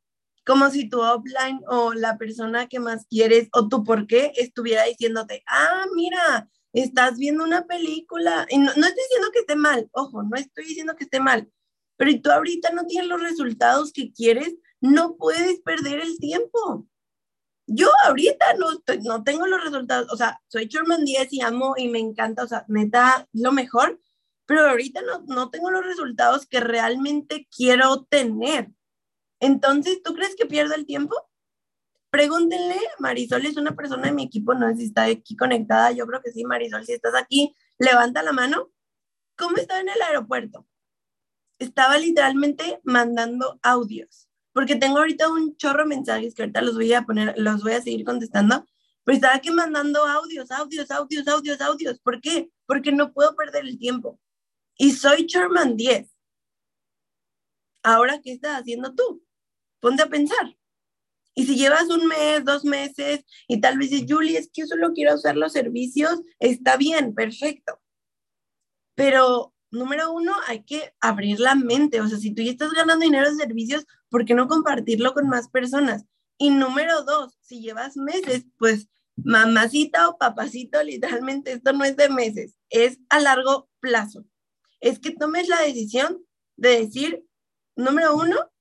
como 0.46 0.70
si 0.70 0.90
tu 0.90 1.00
offline 1.00 1.62
o 1.68 1.94
la 1.94 2.18
persona 2.18 2.68
que 2.68 2.80
más 2.80 3.06
quieres 3.08 3.48
o 3.54 3.68
tu 3.70 3.84
por 3.84 4.08
qué 4.08 4.34
estuviera 4.36 4.84
diciéndote, 4.84 5.44
ah, 5.48 5.86
mira, 5.96 6.50
estás 6.82 7.18
viendo 7.18 7.44
una 7.44 7.66
película, 7.66 8.46
y 8.50 8.58
no, 8.58 8.70
estoy 8.70 8.84
diciendo 8.84 9.30
que 9.32 9.40
esté 9.40 9.56
mal, 9.56 9.90
ojo, 9.94 10.24
no 10.24 10.36
estoy 10.36 10.66
diciendo 10.66 10.96
que 10.96 11.06
esté 11.06 11.20
mal, 11.20 11.50
pero 11.98 12.12
tú 12.22 12.32
ahorita 12.32 12.72
no 12.72 12.86
tienes 12.86 13.08
los 13.08 13.22
resultados 13.22 13.94
que 13.94 14.12
quieres, 14.12 14.56
no 14.82 15.16
puedes 15.16 15.62
perder 15.62 16.02
el 16.02 16.18
tiempo. 16.20 16.88
Yo 17.68 17.90
ahorita 18.06 18.54
no, 18.60 18.84
no 19.04 19.24
tengo 19.24 19.48
los 19.48 19.64
resultados, 19.64 20.12
o 20.12 20.18
sea, 20.18 20.42
soy 20.48 20.68
Sherman 20.68 21.06
10 21.06 21.34
y 21.34 21.42
amo 21.42 21.76
y 21.78 21.88
me 21.88 22.00
encanta, 22.00 22.44
o 22.44 22.48
sea, 22.48 22.66
me 22.68 22.88
da 22.88 23.28
lo 23.34 23.52
mejor, 23.52 24.00
pero 24.46 24.70
ahorita 24.70 25.02
no, 25.02 25.24
no 25.28 25.50
tengo 25.50 25.72
los 25.72 25.86
resultados 25.86 26.46
que 26.46 26.60
realmente 26.60 27.48
quiero 27.56 28.04
tener. 28.04 28.70
Entonces, 29.40 30.04
¿tú 30.04 30.14
crees 30.14 30.36
que 30.36 30.46
pierdo 30.46 30.76
el 30.76 30.86
tiempo? 30.86 31.16
Pregúntenle, 32.16 32.80
Marisol 33.00 33.46
es 33.46 33.58
una 33.58 33.76
persona 33.76 34.04
de 34.04 34.14
mi 34.14 34.24
equipo, 34.24 34.54
no 34.54 34.70
sé 34.70 34.78
si 34.78 34.84
está 34.86 35.04
aquí 35.04 35.36
conectada, 35.36 35.92
yo 35.92 36.08
creo 36.08 36.22
que 36.22 36.32
sí, 36.32 36.46
Marisol, 36.46 36.86
si 36.86 36.94
estás 36.94 37.14
aquí, 37.14 37.54
levanta 37.78 38.24
la 38.24 38.32
mano. 38.32 38.72
¿Cómo 39.38 39.58
estaba 39.58 39.82
en 39.82 39.90
el 39.90 40.02
aeropuerto? 40.02 40.66
Estaba 41.60 41.98
literalmente 41.98 42.80
mandando 42.86 43.60
audios, 43.62 44.30
porque 44.54 44.78
tengo 44.78 45.00
ahorita 45.00 45.28
un 45.28 45.58
chorro 45.58 45.84
de 45.84 45.90
mensajes 45.90 46.34
que 46.34 46.44
ahorita 46.44 46.62
los 46.62 46.76
voy 46.76 46.94
a 46.94 47.02
poner, 47.02 47.34
los 47.38 47.62
voy 47.64 47.74
a 47.74 47.82
seguir 47.82 48.06
contestando, 48.06 48.66
pero 49.04 49.16
estaba 49.18 49.36
aquí 49.36 49.52
mandando 49.52 50.06
audios, 50.06 50.52
audios, 50.52 50.90
audios, 50.92 51.28
audios, 51.28 51.60
audios. 51.60 52.00
¿Por 52.00 52.22
qué? 52.22 52.50
Porque 52.66 52.94
no 52.94 53.12
puedo 53.12 53.36
perder 53.36 53.66
el 53.66 53.78
tiempo. 53.78 54.22
Y 54.78 54.94
soy 54.94 55.26
Sherman 55.26 55.76
10. 55.76 56.10
Ahora, 57.84 58.22
¿qué 58.22 58.32
estás 58.32 58.62
haciendo 58.62 58.96
tú? 58.96 59.22
Ponte 59.82 60.04
a 60.04 60.08
pensar. 60.08 60.56
Y 61.36 61.46
si 61.46 61.58
llevas 61.58 61.90
un 61.90 62.08
mes, 62.08 62.46
dos 62.46 62.64
meses 62.64 63.26
y 63.48 63.60
tal 63.60 63.78
vez 63.78 63.90
dices, 63.90 64.08
Julie, 64.10 64.38
es 64.38 64.48
que 64.48 64.62
yo 64.62 64.68
solo 64.68 64.94
quiero 64.94 65.16
usar 65.16 65.36
los 65.36 65.52
servicios, 65.52 66.22
está 66.40 66.78
bien, 66.78 67.14
perfecto. 67.14 67.80
Pero 68.96 69.54
número 69.70 70.14
uno, 70.14 70.34
hay 70.48 70.64
que 70.64 70.94
abrir 71.02 71.40
la 71.42 71.56
mente. 71.56 72.00
O 72.00 72.08
sea, 72.08 72.18
si 72.18 72.34
tú 72.34 72.42
ya 72.42 72.52
estás 72.52 72.72
ganando 72.72 73.04
dinero 73.04 73.30
de 73.30 73.36
servicios, 73.36 73.86
¿por 74.10 74.24
qué 74.24 74.34
no 74.34 74.48
compartirlo 74.48 75.14
con 75.14 75.28
más 75.28 75.50
personas? 75.50 76.06
Y 76.38 76.50
número 76.50 77.04
dos, 77.04 77.38
si 77.42 77.62
llevas 77.62 77.98
meses, 77.98 78.46
pues 78.58 78.88
mamacita 79.18 80.10
o 80.10 80.18
papacito, 80.18 80.82
literalmente 80.84 81.54
esto 81.54 81.74
no 81.74 81.84
es 81.86 81.96
de 81.96 82.10
meses, 82.10 82.56
es 82.70 83.00
a 83.10 83.20
largo 83.20 83.70
plazo. 83.80 84.26
Es 84.82 85.00
que 85.00 85.12
tomes 85.12 85.48
la 85.48 85.62
decisión 85.62 86.26
de 86.58 86.82
decir, 86.82 87.26
número 87.76 88.16
uno, 88.16 88.52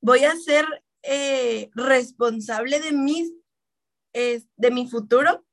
voy 0.00 0.24
a 0.24 0.36
ser 0.36 0.66
eh, 1.06 1.70
responsable 1.74 2.80
de 2.80 2.92
mis, 2.92 3.32
de 4.12 4.70
mi 4.70 4.88
futuro, 4.88 5.44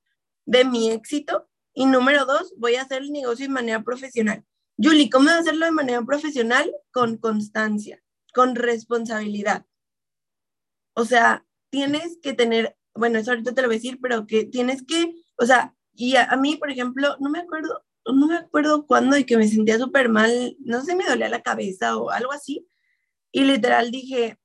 de 0.45 0.65
mi 0.65 0.91
éxito. 0.91 1.49
Y 1.73 1.85
número 1.85 2.25
dos, 2.25 2.53
voy 2.57 2.75
a 2.75 2.83
hacer 2.83 3.01
el 3.01 3.11
negocio 3.11 3.47
de 3.47 3.53
manera 3.53 3.83
profesional. 3.83 4.45
Julie, 4.77 5.09
¿cómo 5.09 5.29
hacerlo 5.29 5.65
de 5.65 5.71
manera 5.71 6.01
profesional? 6.03 6.71
Con 6.91 7.17
constancia, 7.17 8.03
con 8.33 8.55
responsabilidad. 8.55 9.65
O 10.95 11.05
sea, 11.05 11.45
tienes 11.69 12.17
que 12.21 12.33
tener, 12.33 12.75
bueno, 12.93 13.19
eso 13.19 13.31
ahorita 13.31 13.53
te 13.53 13.61
lo 13.61 13.67
voy 13.67 13.75
a 13.75 13.79
decir, 13.79 13.99
pero 14.01 14.27
que 14.27 14.45
tienes 14.45 14.83
que, 14.83 15.15
o 15.37 15.45
sea, 15.45 15.75
y 15.95 16.15
a, 16.15 16.35
mí, 16.37 16.55
por 16.57 16.71
ejemplo, 16.71 17.15
no 17.19 17.29
me 17.29 17.39
acuerdo, 17.39 17.83
no 18.05 18.27
me 18.27 18.37
acuerdo 18.37 18.85
cuándo 18.85 19.17
y 19.17 19.25
que 19.25 19.37
me 19.37 19.47
sentía 19.47 19.77
súper 19.77 20.09
mal, 20.09 20.55
no 20.59 20.81
sé, 20.83 20.95
me 20.95 21.05
dolía 21.05 21.29
la 21.29 21.41
cabeza 21.41 21.97
o 21.97 22.09
algo 22.09 22.31
así. 22.31 22.67
Y 23.31 23.43
literal 23.45 23.91
dije, 23.91 24.39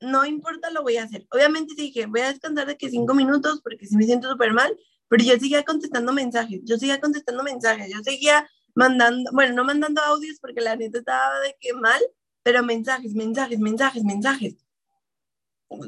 no 0.00 0.24
importa, 0.24 0.70
lo 0.70 0.82
voy 0.82 0.96
a 0.96 1.04
hacer. 1.04 1.26
Obviamente 1.30 1.74
dije, 1.76 2.06
voy 2.06 2.20
a 2.20 2.30
descansar 2.30 2.66
de 2.66 2.76
que 2.76 2.90
cinco 2.90 3.14
minutos 3.14 3.60
porque 3.62 3.86
si 3.86 3.96
me 3.96 4.04
siento 4.04 4.30
súper 4.30 4.52
mal, 4.52 4.76
pero 5.08 5.24
yo 5.24 5.34
seguía 5.34 5.64
contestando 5.64 6.12
mensajes, 6.12 6.60
yo 6.64 6.78
seguía 6.78 7.00
contestando 7.00 7.42
mensajes, 7.42 7.92
yo 7.92 8.02
seguía 8.02 8.48
mandando, 8.74 9.30
bueno, 9.32 9.54
no 9.54 9.64
mandando 9.64 10.00
audios 10.02 10.38
porque 10.40 10.60
la 10.60 10.76
neta 10.76 10.98
estaba 10.98 11.40
de 11.40 11.56
que 11.60 11.72
mal, 11.74 12.00
pero 12.42 12.62
mensajes, 12.62 13.14
mensajes, 13.14 13.58
mensajes, 13.58 14.04
mensajes. 14.04 14.56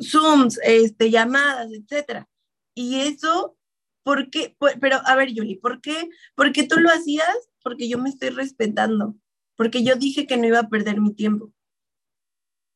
Zooms, 0.03 0.59
este, 0.63 1.11
llamadas, 1.11 1.71
etcétera. 1.73 2.29
Y 2.75 3.01
eso, 3.01 3.57
¿por 4.05 4.31
qué? 4.31 4.57
Pero, 4.81 5.01
a 5.05 5.17
ver, 5.17 5.33
Yuli, 5.33 5.57
¿por 5.57 5.81
qué? 5.81 6.09
¿Por 6.35 6.53
qué 6.53 6.65
tú 6.65 6.81
lo 6.81 6.91
hacías? 6.91 7.49
Porque 7.63 7.89
yo 7.89 7.99
me 7.99 8.11
estoy 8.11 8.31
respetando, 8.31 9.17
porque 9.57 9.83
yo 9.83 9.97
dije 9.97 10.27
que 10.27 10.37
no 10.37 10.47
iba 10.47 10.61
a 10.61 10.69
perder 10.69 11.01
mi 11.01 11.15
tiempo, 11.15 11.53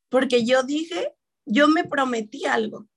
porque 0.09 0.45
yo 0.45 0.63
dije, 0.63 1.16
yo 1.47 1.67
me 1.67 1.83
prometí 1.83 2.45
algo. 2.45 2.87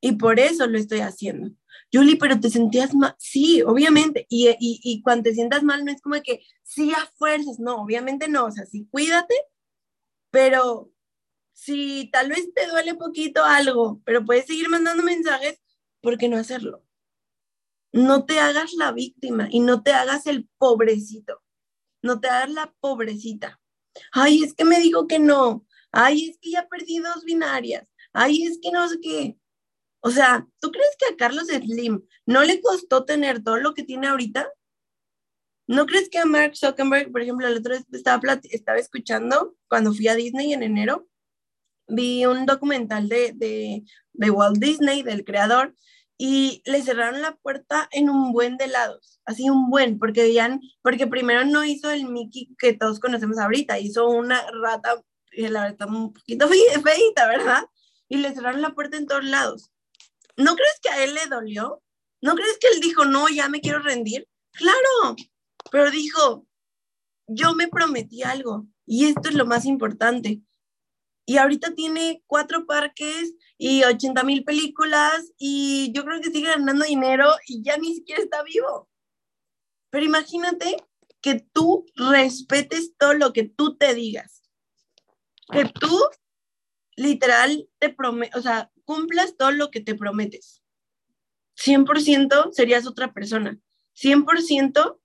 Y 0.00 0.12
por 0.12 0.38
eso 0.38 0.66
lo 0.66 0.78
estoy 0.78 1.00
haciendo. 1.00 1.50
Yuli, 1.90 2.16
pero 2.16 2.38
te 2.38 2.50
sentías 2.50 2.94
mal. 2.94 3.14
Sí, 3.18 3.62
obviamente. 3.62 4.26
Y, 4.28 4.48
y, 4.48 4.80
y, 4.82 5.02
cuando 5.02 5.24
te 5.24 5.34
sientas 5.34 5.62
mal, 5.62 5.84
no 5.84 5.92
es 5.92 6.02
como 6.02 6.20
que 6.22 6.42
sí 6.62 6.92
a 6.92 7.06
fuerzas. 7.16 7.58
No, 7.58 7.76
obviamente 7.76 8.28
no. 8.28 8.46
O 8.46 8.50
sea, 8.50 8.66
sí, 8.66 8.86
cuídate, 8.90 9.34
pero 10.30 10.92
si 11.52 12.10
tal 12.12 12.28
vez 12.28 12.52
te 12.52 12.66
duele 12.66 12.94
poquito 12.96 13.44
algo, 13.44 14.02
pero 14.04 14.24
puedes 14.24 14.46
seguir 14.46 14.68
mandando 14.68 15.02
mensajes, 15.02 15.62
¿por 16.02 16.18
qué 16.18 16.28
no 16.28 16.36
hacerlo? 16.36 16.84
No 17.92 18.26
te 18.26 18.40
hagas 18.40 18.74
la 18.74 18.92
víctima 18.92 19.48
y 19.50 19.60
no 19.60 19.82
te 19.82 19.92
hagas 19.92 20.26
el 20.26 20.48
pobrecito. 20.58 21.40
No 22.02 22.20
te 22.20 22.28
hagas 22.28 22.50
la 22.50 22.74
pobrecita. 22.80 23.60
Ay, 24.12 24.42
es 24.42 24.52
que 24.52 24.64
me 24.64 24.80
dijo 24.80 25.06
que 25.06 25.18
no. 25.18 25.64
Ay, 25.96 26.30
es 26.30 26.38
que 26.40 26.50
ya 26.50 26.66
perdí 26.68 26.98
dos 26.98 27.24
binarias. 27.24 27.88
Ay, 28.12 28.42
es 28.42 28.58
que 28.60 28.72
no 28.72 28.88
sé 28.88 28.98
qué. 29.00 29.36
O 30.00 30.10
sea, 30.10 30.46
¿tú 30.60 30.72
crees 30.72 30.96
que 30.98 31.14
a 31.14 31.16
Carlos 31.16 31.46
Slim 31.46 32.02
no 32.26 32.42
le 32.42 32.60
costó 32.60 33.04
tener 33.04 33.44
todo 33.44 33.58
lo 33.58 33.74
que 33.74 33.84
tiene 33.84 34.08
ahorita? 34.08 34.50
¿No 35.68 35.86
crees 35.86 36.08
que 36.10 36.18
a 36.18 36.24
Mark 36.24 36.56
Zuckerberg, 36.56 37.12
por 37.12 37.22
ejemplo, 37.22 37.46
el 37.46 37.58
otro 37.58 37.74
vez 37.74 37.84
estaba, 37.92 38.20
estaba 38.50 38.78
escuchando 38.78 39.56
cuando 39.68 39.94
fui 39.94 40.08
a 40.08 40.16
Disney 40.16 40.52
en 40.52 40.64
enero? 40.64 41.08
Vi 41.86 42.26
un 42.26 42.44
documental 42.44 43.08
de, 43.08 43.32
de, 43.32 43.84
de 44.12 44.30
Walt 44.30 44.58
Disney, 44.58 45.04
del 45.04 45.24
creador, 45.24 45.76
y 46.18 46.60
le 46.66 46.82
cerraron 46.82 47.22
la 47.22 47.36
puerta 47.36 47.88
en 47.92 48.10
un 48.10 48.32
buen 48.32 48.56
de 48.56 48.66
lados, 48.66 49.20
así 49.24 49.48
un 49.48 49.70
buen, 49.70 49.98
porque 49.98 50.22
veían, 50.22 50.60
porque 50.82 51.06
primero 51.06 51.44
no 51.44 51.64
hizo 51.64 51.90
el 51.90 52.08
Mickey 52.08 52.54
que 52.58 52.72
todos 52.72 53.00
conocemos 53.00 53.38
ahorita, 53.38 53.78
hizo 53.78 54.08
una 54.08 54.44
rata, 54.62 55.02
la 55.36 55.62
verdad, 55.62 55.88
un 55.88 56.12
poquito 56.12 56.48
feita, 56.82 57.26
¿verdad? 57.26 57.64
Y 58.08 58.18
le 58.18 58.34
cerraron 58.34 58.62
la 58.62 58.74
puerta 58.74 58.96
en 58.96 59.06
todos 59.06 59.24
lados. 59.24 59.70
¿No 60.36 60.56
crees 60.56 60.78
que 60.82 60.88
a 60.90 61.04
él 61.04 61.14
le 61.14 61.26
dolió? 61.26 61.82
¿No 62.20 62.34
crees 62.34 62.58
que 62.58 62.68
él 62.68 62.80
dijo, 62.80 63.04
no, 63.04 63.28
ya 63.28 63.48
me 63.48 63.60
quiero 63.60 63.80
rendir? 63.80 64.28
Claro, 64.52 65.16
pero 65.70 65.90
dijo, 65.90 66.46
yo 67.26 67.54
me 67.54 67.68
prometí 67.68 68.22
algo 68.22 68.66
y 68.86 69.06
esto 69.06 69.28
es 69.28 69.34
lo 69.34 69.46
más 69.46 69.64
importante. 69.64 70.42
Y 71.26 71.38
ahorita 71.38 71.74
tiene 71.74 72.22
cuatro 72.26 72.66
parques 72.66 73.34
y 73.56 73.82
80 73.82 74.22
mil 74.24 74.44
películas 74.44 75.32
y 75.38 75.90
yo 75.94 76.04
creo 76.04 76.20
que 76.20 76.30
sigue 76.30 76.48
ganando 76.48 76.84
dinero 76.84 77.30
y 77.46 77.62
ya 77.62 77.78
ni 77.78 77.94
siquiera 77.94 78.22
está 78.22 78.42
vivo. 78.42 78.88
Pero 79.90 80.04
imagínate 80.04 80.76
que 81.22 81.40
tú 81.52 81.86
respetes 81.94 82.94
todo 82.98 83.14
lo 83.14 83.32
que 83.32 83.44
tú 83.44 83.76
te 83.76 83.94
digas. 83.94 84.43
Que 85.52 85.64
tú 85.66 86.00
literal 86.96 87.68
te 87.78 87.90
prometes, 87.90 88.36
o 88.36 88.42
sea, 88.42 88.70
cumplas 88.84 89.36
todo 89.36 89.50
lo 89.50 89.70
que 89.70 89.80
te 89.80 89.94
prometes. 89.94 90.62
100% 91.56 92.52
serías 92.52 92.86
otra 92.86 93.12
persona. 93.12 93.58
100% 93.94 95.00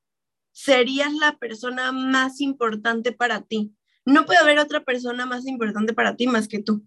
serías 0.52 1.14
la 1.14 1.38
persona 1.38 1.92
más 1.92 2.42
importante 2.42 3.12
para 3.12 3.42
ti. 3.42 3.76
No 4.06 4.26
puede 4.26 4.40
haber 4.40 4.60
otra 4.60 4.84
persona 4.84 5.26
más 5.26 5.46
importante 5.46 5.94
para 5.94 6.16
ti 6.16 6.28
más 6.28 6.48
que 6.48 6.62
tú. 6.62 6.86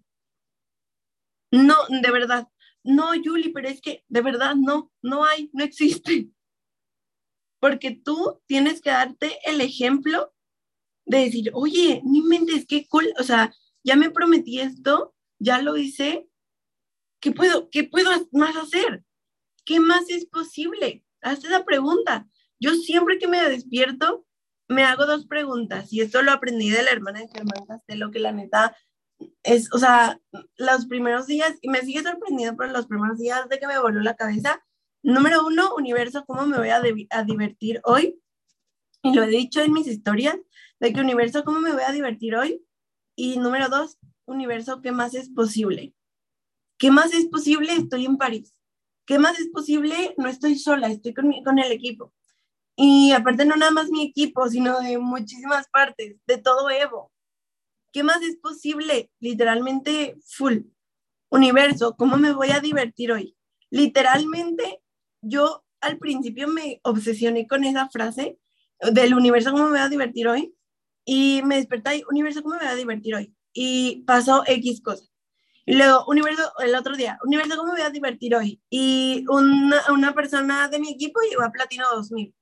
No, 1.51 1.75
de 1.89 2.11
verdad. 2.11 2.47
No, 2.83 3.11
Julie, 3.23 3.53
pero 3.53 3.69
es 3.69 3.79
que 3.79 4.03
de 4.09 4.21
verdad 4.21 4.55
no, 4.55 4.91
no 5.01 5.23
hay, 5.23 5.49
no 5.53 5.63
existe. 5.63 6.29
Porque 7.59 7.91
tú 7.91 8.41
tienes 8.45 8.81
que 8.81 8.89
darte 8.89 9.39
el 9.45 9.61
ejemplo 9.61 10.32
de 11.05 11.19
decir, 11.19 11.51
oye, 11.53 12.01
mi 12.05 12.21
mente 12.21 12.53
es 12.53 12.65
que 12.65 12.87
cool, 12.87 13.13
o 13.19 13.23
sea, 13.23 13.53
ya 13.83 13.95
me 13.95 14.09
prometí 14.09 14.59
esto, 14.59 15.13
ya 15.39 15.61
lo 15.61 15.77
hice, 15.77 16.27
¿qué 17.19 17.31
puedo, 17.31 17.69
qué 17.69 17.83
puedo 17.83 18.09
más 18.31 18.55
hacer? 18.55 19.03
¿Qué 19.65 19.79
más 19.79 20.09
es 20.09 20.25
posible? 20.25 21.05
Haz 21.21 21.43
esa 21.43 21.63
pregunta. 21.63 22.27
Yo 22.59 22.75
siempre 22.75 23.17
que 23.17 23.27
me 23.27 23.41
despierto, 23.49 24.25
me 24.67 24.83
hago 24.83 25.05
dos 25.05 25.25
preguntas 25.25 25.91
y 25.91 26.01
esto 26.01 26.21
lo 26.21 26.31
aprendí 26.31 26.69
de 26.69 26.83
la 26.83 26.91
hermana 26.91 27.19
de 27.19 27.27
Germán 27.27 27.65
Castelo, 27.67 28.11
que 28.11 28.19
la 28.19 28.31
neta 28.31 28.75
es, 29.43 29.71
o 29.73 29.77
sea, 29.77 30.19
los 30.57 30.85
primeros 30.87 31.27
días, 31.27 31.55
y 31.61 31.69
me 31.69 31.81
sigue 31.81 32.01
sorprendiendo 32.01 32.57
por 32.57 32.69
los 32.69 32.87
primeros 32.87 33.17
días 33.17 33.47
de 33.49 33.59
que 33.59 33.67
me 33.67 33.79
voló 33.79 34.01
la 34.01 34.15
cabeza. 34.15 34.63
Número 35.01 35.45
uno, 35.45 35.75
universo, 35.75 36.23
¿cómo 36.25 36.45
me 36.45 36.57
voy 36.57 36.69
a, 36.69 36.81
a 37.09 37.23
divertir 37.23 37.81
hoy? 37.83 38.19
Y 39.01 39.13
lo 39.13 39.23
he 39.23 39.27
dicho 39.27 39.61
en 39.61 39.73
mis 39.73 39.87
historias, 39.87 40.37
de 40.83 40.91
que 40.91 40.99
universo, 40.99 41.45
¿cómo 41.45 41.61
me 41.61 41.71
voy 41.71 41.83
a 41.87 41.93
divertir 41.93 42.35
hoy? 42.35 42.61
Y 43.15 43.37
número 43.39 43.69
dos, 43.69 43.97
universo, 44.25 44.81
¿qué 44.81 44.91
más 44.91 45.15
es 45.15 45.29
posible? 45.29 45.95
¿Qué 46.77 46.91
más 46.91 47.13
es 47.13 47.27
posible? 47.27 47.71
Estoy 47.71 48.03
en 48.05 48.17
París. 48.17 48.53
¿Qué 49.05 49.17
más 49.17 49.39
es 49.39 49.47
posible? 49.47 50.13
No 50.17 50.27
estoy 50.27 50.59
sola, 50.59 50.89
estoy 50.89 51.13
con, 51.13 51.31
con 51.45 51.57
el 51.57 51.71
equipo. 51.71 52.13
Y 52.75 53.13
aparte 53.13 53.45
no 53.45 53.55
nada 53.55 53.71
más 53.71 53.91
mi 53.91 54.03
equipo, 54.03 54.49
sino 54.49 54.81
de 54.81 54.97
muchísimas 54.97 55.69
partes, 55.69 56.17
de 56.27 56.37
todo 56.39 56.69
Evo. 56.69 57.13
¿Qué 57.93 58.03
más 58.03 58.21
es 58.21 58.35
posible? 58.35 59.09
Literalmente 59.21 60.17
full. 60.25 60.63
Universo, 61.29 61.95
¿cómo 61.95 62.17
me 62.17 62.33
voy 62.33 62.49
a 62.49 62.59
divertir 62.59 63.13
hoy? 63.13 63.37
Literalmente, 63.69 64.81
yo 65.21 65.63
al 65.79 65.97
principio 65.97 66.49
me 66.49 66.81
obsesioné 66.83 67.47
con 67.47 67.63
esa 67.63 67.87
frase 67.87 68.37
del 68.91 69.13
universo, 69.13 69.51
¿cómo 69.51 69.63
me 69.65 69.71
voy 69.71 69.79
a 69.79 69.87
divertir 69.87 70.27
hoy? 70.27 70.53
Y 71.05 71.41
me 71.43 71.57
desperté 71.57 71.97
y, 71.97 72.03
universo, 72.09 72.41
¿cómo 72.41 72.55
me 72.55 72.61
voy 72.61 72.69
a 72.69 72.75
divertir 72.75 73.15
hoy? 73.15 73.35
Y 73.53 74.03
pasó 74.05 74.43
X 74.45 74.81
cosa. 74.81 75.05
Y 75.65 75.75
luego, 75.75 76.05
universo, 76.07 76.51
el 76.59 76.75
otro 76.75 76.95
día, 76.95 77.17
universo, 77.23 77.55
¿cómo 77.55 77.71
me 77.71 77.79
voy 77.79 77.87
a 77.87 77.89
divertir 77.89 78.35
hoy? 78.35 78.61
Y 78.69 79.25
una, 79.29 79.81
una 79.91 80.13
persona 80.13 80.67
de 80.67 80.79
mi 80.79 80.91
equipo 80.91 81.21
llegó 81.21 81.43
a 81.43 81.51
Platino 81.51 81.85
2000. 81.93 82.35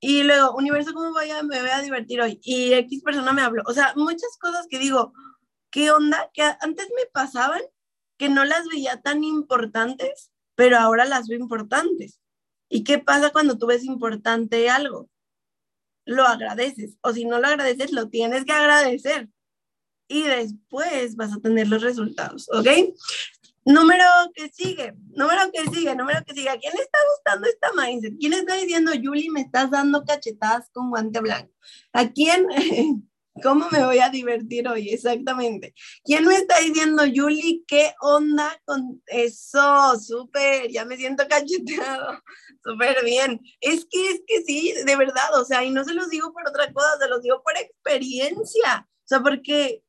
Y 0.00 0.22
luego, 0.22 0.54
universo, 0.54 0.92
¿cómo 0.94 1.12
voy 1.12 1.30
a, 1.30 1.42
me 1.42 1.60
voy 1.60 1.70
a 1.70 1.82
divertir 1.82 2.20
hoy? 2.20 2.40
Y 2.42 2.72
X 2.72 3.02
persona 3.02 3.32
me 3.32 3.42
habló. 3.42 3.62
O 3.66 3.72
sea, 3.72 3.92
muchas 3.96 4.36
cosas 4.38 4.66
que 4.68 4.78
digo, 4.78 5.12
¿qué 5.70 5.90
onda? 5.90 6.30
Que 6.32 6.42
antes 6.42 6.88
me 6.96 7.06
pasaban 7.12 7.60
que 8.16 8.28
no 8.28 8.44
las 8.44 8.66
veía 8.68 9.00
tan 9.00 9.24
importantes, 9.24 10.30
pero 10.54 10.78
ahora 10.78 11.04
las 11.04 11.28
veo 11.28 11.38
importantes. 11.38 12.20
¿Y 12.68 12.84
qué 12.84 12.98
pasa 12.98 13.30
cuando 13.30 13.58
tú 13.58 13.66
ves 13.66 13.84
importante 13.84 14.70
algo? 14.70 15.08
Lo 16.10 16.24
agradeces. 16.24 16.96
O 17.02 17.12
si 17.12 17.24
no 17.24 17.38
lo 17.38 17.46
agradeces, 17.46 17.92
lo 17.92 18.08
tienes 18.08 18.44
que 18.44 18.52
agradecer 18.52 19.28
y 20.10 20.24
después 20.24 21.14
vas 21.14 21.32
a 21.32 21.40
tener 21.40 21.68
los 21.68 21.82
resultados, 21.82 22.48
¿ok? 22.52 22.66
Número 23.64 24.04
que 24.34 24.48
sigue, 24.48 24.92
número 25.10 25.52
que 25.52 25.70
sigue, 25.70 25.94
número 25.94 26.18
que 26.26 26.34
sigue. 26.34 26.48
¿A 26.48 26.58
quién 26.58 26.72
le 26.74 26.82
está 26.82 26.98
gustando 27.14 27.46
esta 27.46 27.68
mindset? 27.80 28.18
¿Quién 28.18 28.32
está 28.32 28.56
diciendo, 28.56 28.90
Julie, 29.00 29.30
me 29.30 29.42
estás 29.42 29.70
dando 29.70 30.04
cachetadas 30.04 30.68
con 30.72 30.90
guante 30.90 31.20
blanco? 31.20 31.52
¿A 31.92 32.08
quién? 32.08 32.44
¿Cómo 33.42 33.68
me 33.70 33.84
voy 33.84 33.98
a 33.98 34.10
divertir 34.10 34.68
hoy? 34.68 34.90
Exactamente. 34.90 35.74
¿Quién 36.04 36.26
me 36.26 36.34
está 36.34 36.58
diciendo, 36.58 37.02
Julie, 37.14 37.62
qué 37.66 37.94
onda 38.00 38.60
con 38.64 39.02
eso? 39.06 39.98
Súper, 39.98 40.70
ya 40.70 40.84
me 40.84 40.96
siento 40.96 41.26
cacheteado. 41.28 42.20
Súper 42.64 43.04
bien. 43.04 43.40
Es 43.60 43.86
que, 43.90 44.10
es 44.10 44.22
que 44.26 44.42
sí, 44.42 44.74
de 44.84 44.96
verdad, 44.96 45.38
o 45.38 45.44
sea, 45.44 45.64
y 45.64 45.70
no 45.70 45.84
se 45.84 45.94
los 45.94 46.10
digo 46.10 46.32
por 46.32 46.48
otra 46.48 46.72
cosa, 46.72 46.98
se 47.00 47.08
los 47.08 47.22
digo 47.22 47.42
por 47.42 47.56
experiencia. 47.56 48.88
O 48.88 49.06
sea, 49.06 49.20
porque 49.20 49.82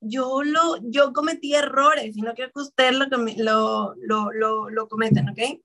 yo, 0.00 0.42
lo, 0.42 0.76
yo 0.82 1.12
cometí 1.12 1.54
errores 1.54 2.16
y 2.16 2.20
no 2.20 2.34
quiero 2.34 2.52
que 2.52 2.62
ustedes 2.62 2.94
lo, 2.94 3.06
lo, 3.06 3.94
lo, 3.96 4.32
lo, 4.32 4.70
lo 4.70 4.88
cometan, 4.88 5.28
¿ok? 5.28 5.60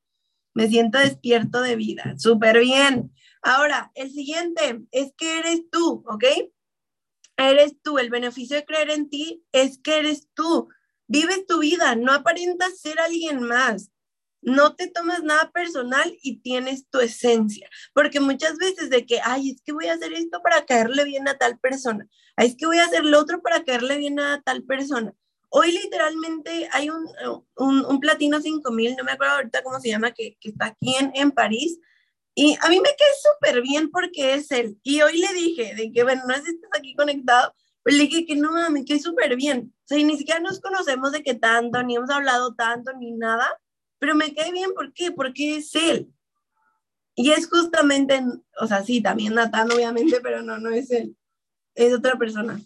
Me 0.53 0.67
siento 0.67 0.97
despierto 0.97 1.61
de 1.61 1.75
vida, 1.75 2.15
súper 2.17 2.59
bien. 2.59 3.13
Ahora, 3.41 3.91
el 3.95 4.11
siguiente 4.11 4.81
es 4.91 5.13
que 5.15 5.39
eres 5.39 5.69
tú, 5.71 6.03
¿ok? 6.07 6.25
Eres 7.39 7.81
tú. 7.81 7.97
El 7.97 8.09
beneficio 8.09 8.55
de 8.57 8.65
creer 8.65 8.91
en 8.91 9.09
ti 9.09 9.43
es 9.51 9.79
que 9.79 9.97
eres 9.99 10.27
tú. 10.33 10.69
Vives 11.07 11.47
tu 11.47 11.59
vida, 11.59 11.95
no 11.95 12.11
aparentas 12.13 12.79
ser 12.79 12.99
alguien 12.99 13.41
más. 13.41 13.89
No 14.41 14.75
te 14.75 14.87
tomas 14.87 15.23
nada 15.23 15.51
personal 15.51 16.15
y 16.21 16.41
tienes 16.41 16.87
tu 16.89 16.99
esencia. 16.99 17.69
Porque 17.93 18.19
muchas 18.19 18.57
veces 18.57 18.89
de 18.89 19.05
que, 19.05 19.19
ay, 19.23 19.51
es 19.51 19.61
que 19.63 19.73
voy 19.73 19.87
a 19.87 19.93
hacer 19.93 20.13
esto 20.13 20.41
para 20.43 20.65
caerle 20.65 21.03
bien 21.03 21.27
a 21.27 21.37
tal 21.37 21.57
persona 21.57 22.07
es 22.45 22.55
que 22.55 22.65
voy 22.65 22.77
a 22.77 22.85
hacer 22.85 23.03
lo 23.03 23.19
otro 23.19 23.41
para 23.41 23.63
caerle 23.63 23.97
bien 23.97 24.19
a 24.19 24.41
tal 24.41 24.63
persona. 24.63 25.13
Hoy 25.49 25.71
literalmente 25.71 26.69
hay 26.71 26.89
un, 26.89 27.07
un, 27.57 27.85
un 27.85 27.99
platino 27.99 28.39
5000, 28.39 28.95
no 28.95 29.03
me 29.03 29.11
acuerdo 29.11 29.35
ahorita 29.35 29.63
cómo 29.63 29.79
se 29.79 29.89
llama, 29.89 30.11
que, 30.11 30.37
que 30.39 30.49
está 30.49 30.67
aquí 30.67 30.95
en, 30.95 31.11
en 31.15 31.31
París. 31.31 31.79
Y 32.39 32.57
a 32.61 32.69
mí 32.69 32.77
me 32.77 32.95
quedé 32.95 33.09
súper 33.21 33.61
bien 33.61 33.89
porque 33.91 34.35
es 34.35 34.49
él. 34.51 34.79
Y 34.83 35.01
hoy 35.01 35.17
le 35.17 35.33
dije, 35.33 35.75
de 35.75 35.91
que, 35.91 36.03
bueno, 36.03 36.21
no 36.25 36.33
sé 36.35 36.43
si 36.43 36.51
estás 36.51 36.69
aquí 36.77 36.95
conectado, 36.95 37.53
pero 37.83 37.97
le 37.97 38.03
dije 38.03 38.25
que 38.25 38.35
no, 38.35 38.69
me 38.69 38.85
quedé 38.85 38.99
súper 38.99 39.35
bien. 39.35 39.73
O 39.75 39.87
sea, 39.87 39.97
ni 39.97 40.17
siquiera 40.17 40.39
nos 40.39 40.61
conocemos 40.61 41.11
de 41.11 41.21
qué 41.21 41.33
tanto, 41.33 41.83
ni 41.83 41.97
hemos 41.97 42.09
hablado 42.09 42.55
tanto, 42.55 42.93
ni 42.93 43.11
nada. 43.11 43.59
Pero 43.97 44.15
me 44.15 44.33
quedé 44.33 44.53
bien, 44.53 44.73
¿por 44.73 44.93
qué? 44.93 45.11
Porque 45.11 45.57
es 45.57 45.75
él. 45.75 46.13
Y 47.13 47.31
es 47.31 47.49
justamente, 47.49 48.23
o 48.61 48.67
sea, 48.67 48.85
sí, 48.85 49.01
también 49.01 49.33
Natán, 49.33 49.69
obviamente, 49.71 50.21
pero 50.21 50.41
no, 50.41 50.57
no 50.59 50.69
es 50.69 50.89
él 50.91 51.17
es 51.75 51.93
otra 51.93 52.17
persona. 52.17 52.59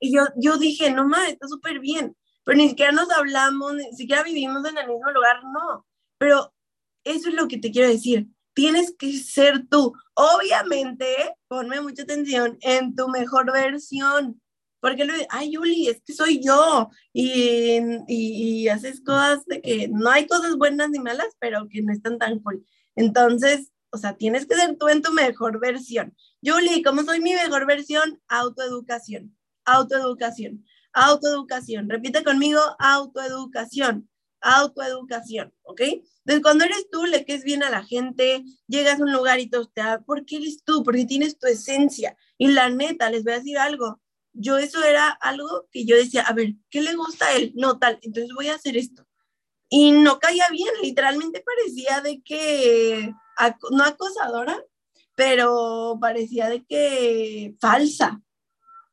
Y 0.00 0.14
yo, 0.14 0.22
yo 0.36 0.58
dije, 0.58 0.90
no 0.90 1.06
más, 1.06 1.28
está 1.28 1.48
súper 1.48 1.80
bien, 1.80 2.16
pero 2.44 2.56
ni 2.56 2.68
siquiera 2.68 2.92
nos 2.92 3.10
hablamos, 3.10 3.74
ni 3.74 3.92
siquiera 3.94 4.22
vivimos 4.22 4.64
en 4.64 4.78
el 4.78 4.88
mismo 4.88 5.10
lugar, 5.10 5.42
no. 5.44 5.86
Pero 6.18 6.52
eso 7.04 7.28
es 7.28 7.34
lo 7.34 7.48
que 7.48 7.58
te 7.58 7.70
quiero 7.70 7.88
decir. 7.88 8.28
Tienes 8.58 8.92
que 8.98 9.16
ser 9.18 9.68
tú. 9.68 9.92
Obviamente, 10.14 11.06
ponme 11.46 11.80
mucha 11.80 12.02
atención 12.02 12.58
en 12.62 12.96
tu 12.96 13.06
mejor 13.06 13.52
versión. 13.52 14.42
Porque 14.80 15.04
lo 15.04 15.14
ay, 15.28 15.52
Yuli, 15.52 15.86
es 15.86 16.02
que 16.04 16.12
soy 16.12 16.42
yo. 16.44 16.90
Y, 17.12 17.78
y, 18.08 18.62
y, 18.62 18.68
haces 18.68 19.00
cosas 19.00 19.44
de 19.46 19.60
que 19.62 19.86
no 19.86 20.10
hay 20.10 20.26
cosas 20.26 20.56
buenas 20.56 20.90
ni 20.90 20.98
malas, 20.98 21.36
pero 21.38 21.68
que 21.68 21.82
no 21.82 21.92
están 21.92 22.18
tan 22.18 22.40
cool. 22.40 22.66
Entonces, 22.96 23.70
o 23.90 23.96
sea, 23.96 24.16
tienes 24.16 24.44
que 24.44 24.56
ser 24.56 24.76
tú 24.76 24.88
en 24.88 25.02
tu 25.02 25.12
mejor 25.12 25.60
versión. 25.60 26.16
Julie, 26.44 26.82
¿cómo 26.82 27.04
soy 27.04 27.20
mi 27.20 27.34
mejor 27.34 27.64
versión? 27.64 28.20
Autoeducación, 28.26 29.38
autoeducación, 29.66 30.64
autoeducación. 30.94 31.88
Repite 31.88 32.24
conmigo, 32.24 32.60
autoeducación, 32.80 34.08
autoeducación, 34.40 35.52
¿ok? 35.62 35.80
Entonces, 35.80 36.42
cuando 36.42 36.64
eres 36.64 36.88
tú, 36.90 37.06
le 37.06 37.24
es 37.26 37.44
bien 37.44 37.62
a 37.62 37.70
la 37.70 37.84
gente, 37.84 38.44
llegas 38.66 39.00
a 39.00 39.02
un 39.02 39.12
lugar 39.12 39.40
y 39.40 39.48
te 39.48 39.58
¿por 40.06 40.24
qué 40.24 40.36
eres 40.36 40.62
tú? 40.64 40.82
Porque 40.82 41.06
tienes 41.06 41.38
tu 41.38 41.46
esencia. 41.46 42.16
Y 42.36 42.48
la 42.48 42.68
neta, 42.70 43.10
les 43.10 43.24
voy 43.24 43.32
a 43.32 43.38
decir 43.38 43.58
algo. 43.58 44.00
Yo 44.32 44.58
eso 44.58 44.82
era 44.84 45.08
algo 45.08 45.66
que 45.72 45.84
yo 45.84 45.96
decía, 45.96 46.22
a 46.22 46.32
ver, 46.32 46.54
¿qué 46.70 46.82
le 46.82 46.94
gusta 46.94 47.26
a 47.26 47.34
él? 47.34 47.52
No, 47.56 47.78
tal, 47.78 47.98
entonces 48.02 48.32
voy 48.34 48.48
a 48.48 48.54
hacer 48.54 48.76
esto. 48.76 49.06
Y 49.70 49.92
no 49.92 50.18
caía 50.18 50.46
bien, 50.50 50.70
literalmente 50.82 51.44
parecía 51.44 52.00
de 52.00 52.22
que 52.22 53.12
no 53.70 53.84
acosadora, 53.84 54.62
pero 55.14 55.98
parecía 56.00 56.48
de 56.48 56.64
que 56.64 57.56
falsa. 57.60 58.22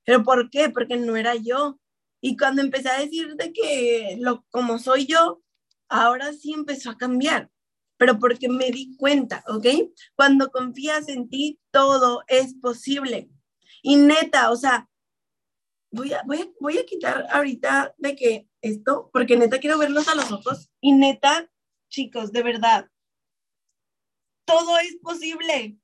¿Pero 0.06 0.24
por 0.24 0.50
qué? 0.50 0.70
Porque 0.70 0.98
no 0.98 1.16
era 1.16 1.36
yo. 1.36 1.80
Y 2.28 2.38
cuando 2.38 2.64
empecé 2.64 2.90
a 2.90 3.00
decir 3.02 3.36
de 3.36 3.54
que 3.54 4.18
lo, 4.20 4.44
como 4.50 4.80
soy 4.80 5.06
yo, 5.06 5.44
ahora 5.88 6.34
sí 6.34 6.54
empezó 6.54 6.90
a 6.90 6.98
cambiar. 6.98 7.52
Pero 7.98 8.18
porque 8.18 8.50
me 8.50 8.72
di 8.72 8.98
cuenta, 8.98 9.44
¿ok? 9.48 9.68
Cuando 10.16 10.50
confías 10.50 11.08
en 11.08 11.30
ti, 11.30 11.60
todo 11.70 12.24
es 12.28 12.56
posible. 12.56 13.30
Y 13.84 13.98
neta, 13.98 14.50
o 14.50 14.56
sea, 14.56 14.90
voy 15.92 16.14
a, 16.14 16.24
voy 16.24 16.52
voy 16.60 16.80
a 16.80 16.86
quitar 16.88 17.28
ahorita 17.30 17.94
de 18.00 18.16
que 18.16 18.50
esto, 18.62 19.12
porque 19.14 19.38
neta 19.38 19.60
quiero 19.60 19.78
verlos 19.78 20.08
a 20.08 20.16
los 20.16 20.32
ojos. 20.32 20.72
Y 20.82 20.94
neta, 20.94 21.48
chicos, 21.90 22.32
de 22.32 22.42
verdad, 22.42 22.90
todo 24.46 24.80
es 24.80 24.98
posible. 25.00 25.78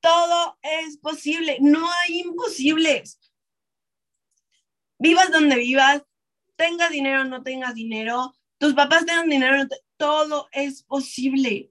Todo 0.00 0.58
es 0.62 0.96
posible. 0.98 1.58
No 1.60 1.88
hay 1.90 2.20
imposibles. 2.20 3.18
Vivas 5.04 5.30
donde 5.30 5.56
vivas, 5.56 6.02
tengas 6.56 6.88
dinero 6.88 7.20
o 7.20 7.24
no 7.24 7.42
tengas 7.42 7.74
dinero, 7.74 8.34
tus 8.56 8.72
papás 8.72 9.04
tengan 9.04 9.28
dinero, 9.28 9.68
todo 9.98 10.48
es 10.50 10.82
posible. 10.82 11.70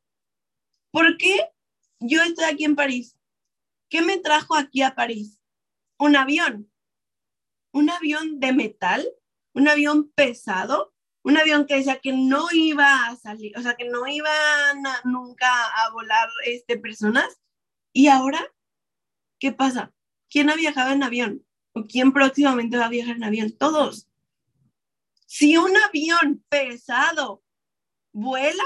¿Por 0.91 1.17
qué 1.17 1.49
yo 1.99 2.21
estoy 2.21 2.45
aquí 2.45 2.63
en 2.63 2.75
París? 2.75 3.17
¿Qué 3.89 4.03
me 4.03 4.19
trajo 4.19 4.55
aquí 4.55 4.83
a 4.83 4.93
París? 4.93 5.39
Un 5.97 6.15
avión. 6.15 6.71
Un 7.71 7.89
avión 7.89 8.39
de 8.39 8.53
metal, 8.53 9.03
un 9.55 9.67
avión 9.67 10.11
pesado, 10.11 10.93
un 11.23 11.35
avión 11.35 11.65
que 11.65 11.77
decía 11.77 11.99
que 11.99 12.13
no 12.13 12.45
iba 12.51 13.07
a 13.07 13.15
salir, 13.15 13.57
o 13.57 13.63
sea, 13.63 13.73
que 13.73 13.89
no 13.89 14.05
iban 14.05 14.83
nunca 15.05 15.49
a 15.49 15.89
volar 15.89 16.29
este, 16.45 16.77
personas. 16.77 17.41
Y 17.93 18.09
ahora, 18.09 18.53
¿qué 19.39 19.51
pasa? 19.51 19.91
¿Quién 20.29 20.51
ha 20.51 20.55
viajado 20.55 20.91
en 20.91 21.01
avión? 21.01 21.43
¿O 21.73 21.85
quién 21.85 22.11
próximamente 22.11 22.77
va 22.77 22.85
a 22.85 22.89
viajar 22.89 23.15
en 23.15 23.23
avión? 23.23 23.51
Todos. 23.51 24.07
Si 25.25 25.57
un 25.57 25.75
avión 25.77 26.43
pesado 26.49 27.43
vuela, 28.11 28.63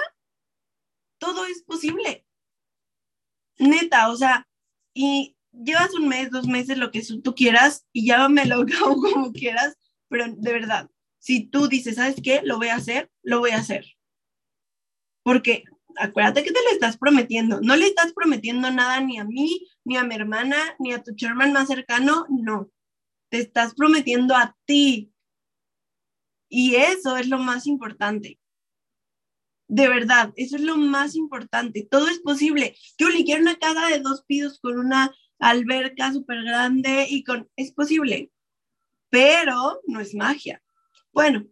todo 1.18 1.46
es 1.46 1.64
posible. 1.64 2.26
Neta, 3.58 4.10
o 4.10 4.16
sea, 4.18 4.48
y 4.94 5.38
llevas 5.52 5.94
un 5.94 6.08
mes, 6.08 6.30
dos 6.30 6.48
meses, 6.48 6.78
lo 6.78 6.92
que 6.92 7.02
tú 7.24 7.34
quieras, 7.34 7.86
y 7.94 8.06
llámamelo 8.06 8.66
como 9.14 9.32
quieras, 9.32 9.78
pero 10.10 10.26
de 10.28 10.54
verdad, 10.54 10.90
si 11.20 11.46
tú 11.46 11.68
dices, 11.68 11.96
¿sabes 11.96 12.18
qué? 12.22 12.42
Lo 12.44 12.58
voy 12.58 12.68
a 12.68 12.76
hacer, 12.76 13.10
lo 13.24 13.40
voy 13.40 13.52
a 13.52 13.58
hacer. 13.58 13.86
Porque 15.24 15.64
acuérdate 15.98 16.44
que 16.44 16.52
te 16.52 16.60
le 16.62 16.72
estás 16.72 16.98
prometiendo. 16.98 17.60
No 17.62 17.76
le 17.76 17.88
estás 17.88 18.14
prometiendo 18.14 18.72
nada 18.72 19.00
ni 19.02 19.18
a 19.18 19.26
mí, 19.26 19.68
ni 19.84 19.98
a 19.98 20.04
mi 20.04 20.16
hermana, 20.16 20.58
ni 20.80 20.94
a 20.94 21.04
tu 21.04 21.16
chairman 21.16 21.54
más 21.54 21.68
cercano, 21.68 22.26
no. 22.30 22.70
Te 23.30 23.40
estás 23.40 23.74
prometiendo 23.74 24.36
a 24.36 24.56
ti. 24.66 25.12
Y 26.50 26.76
eso 26.76 27.18
es 27.18 27.28
lo 27.28 27.40
más 27.40 27.68
importante. 27.68 28.40
De 29.68 29.90
verdad, 29.90 30.32
eso 30.38 30.56
es 30.56 30.62
lo 30.62 30.78
más 30.78 31.16
importante. 31.16 31.88
Todo 31.90 32.08
es 32.08 32.20
posible. 32.20 32.76
Yo 32.98 33.10
le 33.10 33.26
quiero 33.26 33.42
una 33.42 33.58
casa 33.58 33.88
de 33.88 34.00
dos 34.00 34.24
pisos 34.26 34.60
con 34.60 34.80
una 34.80 35.14
alberca 35.40 36.14
súper 36.14 36.44
grande 36.44 37.06
y 37.10 37.24
con... 37.24 37.50
Es 37.58 37.74
posible, 37.74 38.32
pero 39.10 39.82
no 39.88 40.00
es 40.00 40.16
magia. 40.16 40.64
Bueno, 41.12 41.46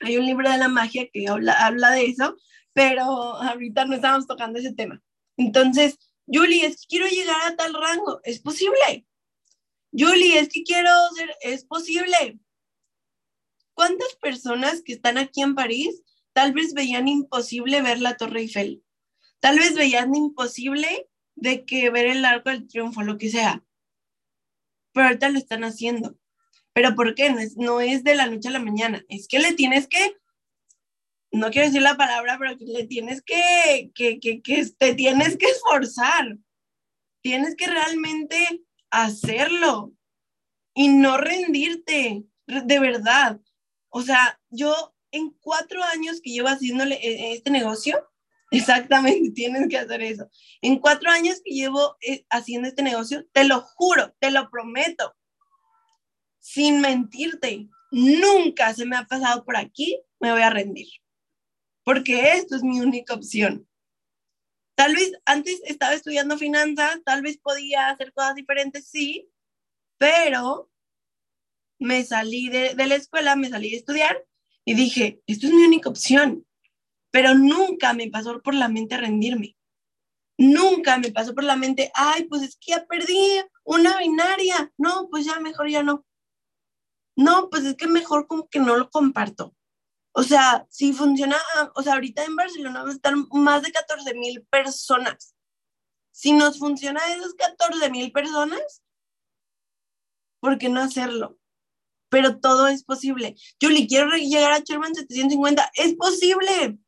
hay 0.00 0.16
un 0.16 0.26
libro 0.26 0.50
de 0.50 0.58
la 0.58 0.68
magia 0.68 1.08
que 1.12 1.28
habla, 1.28 1.52
habla 1.66 1.90
de 1.90 2.06
eso, 2.06 2.36
pero 2.72 3.02
ahorita 3.02 3.84
no 3.84 3.94
estamos 3.94 4.26
tocando 4.26 4.58
ese 4.58 4.74
tema. 4.74 5.02
Entonces, 5.36 5.98
Julie, 6.26 6.66
es 6.66 6.86
quiero 6.86 7.06
llegar 7.06 7.36
a 7.46 7.56
tal 7.56 7.74
rango, 7.74 8.20
es 8.24 8.40
posible. 8.40 9.05
Julie, 9.92 10.38
es 10.38 10.48
que 10.48 10.62
quiero 10.62 10.90
ser, 11.16 11.34
es 11.40 11.64
posible. 11.64 12.38
¿Cuántas 13.74 14.14
personas 14.16 14.82
que 14.82 14.94
están 14.94 15.18
aquí 15.18 15.42
en 15.42 15.54
París 15.54 16.02
tal 16.32 16.52
vez 16.52 16.72
veían 16.74 17.08
imposible 17.08 17.82
ver 17.82 18.00
la 18.00 18.16
Torre 18.16 18.40
Eiffel? 18.40 18.82
Tal 19.40 19.58
vez 19.58 19.74
veían 19.74 20.14
imposible 20.14 21.08
de 21.34 21.64
que 21.64 21.90
ver 21.90 22.06
el 22.06 22.24
Arco 22.24 22.50
del 22.50 22.66
Triunfo, 22.66 23.02
lo 23.02 23.18
que 23.18 23.30
sea. 23.30 23.62
Pero 24.92 25.06
ahorita 25.06 25.28
lo 25.28 25.38
están 25.38 25.62
haciendo. 25.64 26.18
Pero 26.72 26.94
¿por 26.94 27.14
qué? 27.14 27.30
No 27.56 27.80
es, 27.80 28.02
de 28.04 28.14
la 28.14 28.26
noche 28.26 28.48
a 28.48 28.52
la 28.52 28.58
mañana. 28.58 29.04
Es 29.08 29.28
que 29.28 29.38
le 29.38 29.52
tienes 29.52 29.86
que, 29.86 30.16
no 31.30 31.50
quiero 31.50 31.68
decir 31.68 31.82
la 31.82 31.96
palabra, 31.96 32.38
pero 32.38 32.56
le 32.58 32.86
tienes 32.86 33.22
que, 33.22 33.90
que, 33.94 34.18
que, 34.20 34.40
que 34.40 34.66
te 34.78 34.94
tienes 34.94 35.36
que 35.36 35.46
esforzar. 35.46 36.38
Tienes 37.22 37.56
que 37.56 37.66
realmente 37.66 38.62
hacerlo 38.90 39.92
y 40.74 40.88
no 40.88 41.16
rendirte, 41.16 42.24
de 42.46 42.78
verdad. 42.78 43.40
O 43.88 44.02
sea, 44.02 44.40
yo 44.50 44.94
en 45.10 45.30
cuatro 45.40 45.82
años 45.82 46.20
que 46.20 46.30
llevo 46.30 46.48
haciéndole 46.48 46.96
eh, 46.96 47.32
este 47.32 47.50
negocio, 47.50 48.06
exactamente, 48.50 49.30
tienes 49.30 49.68
que 49.68 49.78
hacer 49.78 50.02
eso. 50.02 50.28
En 50.60 50.78
cuatro 50.78 51.10
años 51.10 51.40
que 51.44 51.54
llevo 51.54 51.96
eh, 52.00 52.24
haciendo 52.30 52.68
este 52.68 52.82
negocio, 52.82 53.26
te 53.32 53.44
lo 53.44 53.60
juro, 53.60 54.14
te 54.20 54.30
lo 54.30 54.50
prometo, 54.50 55.14
sin 56.38 56.80
mentirte, 56.80 57.68
nunca 57.90 58.72
se 58.74 58.84
me 58.84 58.96
ha 58.96 59.04
pasado 59.06 59.44
por 59.44 59.56
aquí, 59.56 60.00
me 60.20 60.30
voy 60.30 60.42
a 60.42 60.50
rendir, 60.50 60.88
porque 61.82 62.32
esto 62.32 62.56
es 62.56 62.62
mi 62.62 62.80
única 62.80 63.14
opción. 63.14 63.66
Tal 64.76 64.94
vez 64.94 65.12
antes 65.24 65.62
estaba 65.64 65.94
estudiando 65.94 66.36
finanzas, 66.36 67.00
tal 67.02 67.22
vez 67.22 67.38
podía 67.38 67.88
hacer 67.88 68.12
cosas 68.12 68.34
diferentes, 68.34 68.86
sí, 68.86 69.30
pero 69.96 70.70
me 71.78 72.04
salí 72.04 72.50
de, 72.50 72.74
la 72.86 72.94
escuela, 72.94 73.36
me 73.36 73.48
salí 73.48 73.70
de 73.70 73.78
estudiar 73.78 74.22
y 74.66 74.74
dije, 74.74 75.22
esto 75.26 75.46
es 75.46 75.54
mi 75.54 75.64
única 75.64 75.88
opción, 75.88 76.46
pero 77.10 77.34
nunca 77.34 77.94
me 77.94 78.10
pasó 78.10 78.42
por 78.42 78.54
la 78.54 78.68
mente 78.68 78.98
rendirme. 78.98 79.56
Nunca 80.38 80.98
me 80.98 81.10
pasó 81.10 81.34
por 81.34 81.44
la 81.44 81.56
mente, 81.56 81.90
ay, 81.94 82.24
pues 82.24 82.42
es 82.42 82.56
que 82.56 82.72
ya 82.72 82.84
perdí 82.84 83.42
una 83.64 83.98
binaria. 83.98 84.70
No, 84.76 85.08
pues 85.10 85.24
ya 85.24 85.40
mejor 85.40 85.70
ya 85.70 85.82
no. 85.82 86.04
No, 87.16 87.48
pues 87.48 87.64
es 87.64 87.74
que 87.76 87.86
mejor 87.86 88.26
como 88.26 88.46
que 88.48 88.58
no 88.58 88.76
lo 88.76 88.90
comparto. 88.90 89.54
O 90.18 90.22
sea, 90.22 90.66
si 90.70 90.94
funciona, 90.94 91.36
o 91.74 91.82
sea, 91.82 91.92
ahorita 91.92 92.24
en 92.24 92.36
Barcelona 92.36 92.80
van 92.80 92.88
a 92.88 92.94
estar 92.94 93.14
más 93.32 93.62
de 93.62 93.70
14 93.70 94.14
mil 94.14 94.42
personas. 94.46 95.34
Si 96.10 96.32
nos 96.32 96.58
funciona 96.58 97.00
esas 97.12 97.34
14 97.34 97.90
mil 97.90 98.10
personas, 98.12 98.82
¿por 100.40 100.56
qué 100.56 100.70
no 100.70 100.80
hacerlo? 100.80 101.38
Pero 102.08 102.40
todo 102.40 102.66
es 102.66 102.82
posible. 102.82 103.36
Julie, 103.60 103.86
quiero 103.86 104.10
llegar 104.16 104.52
a 104.52 104.60
Sherman 104.60 104.94
750. 104.94 105.70
Es 105.74 105.94
posible. 105.96 106.78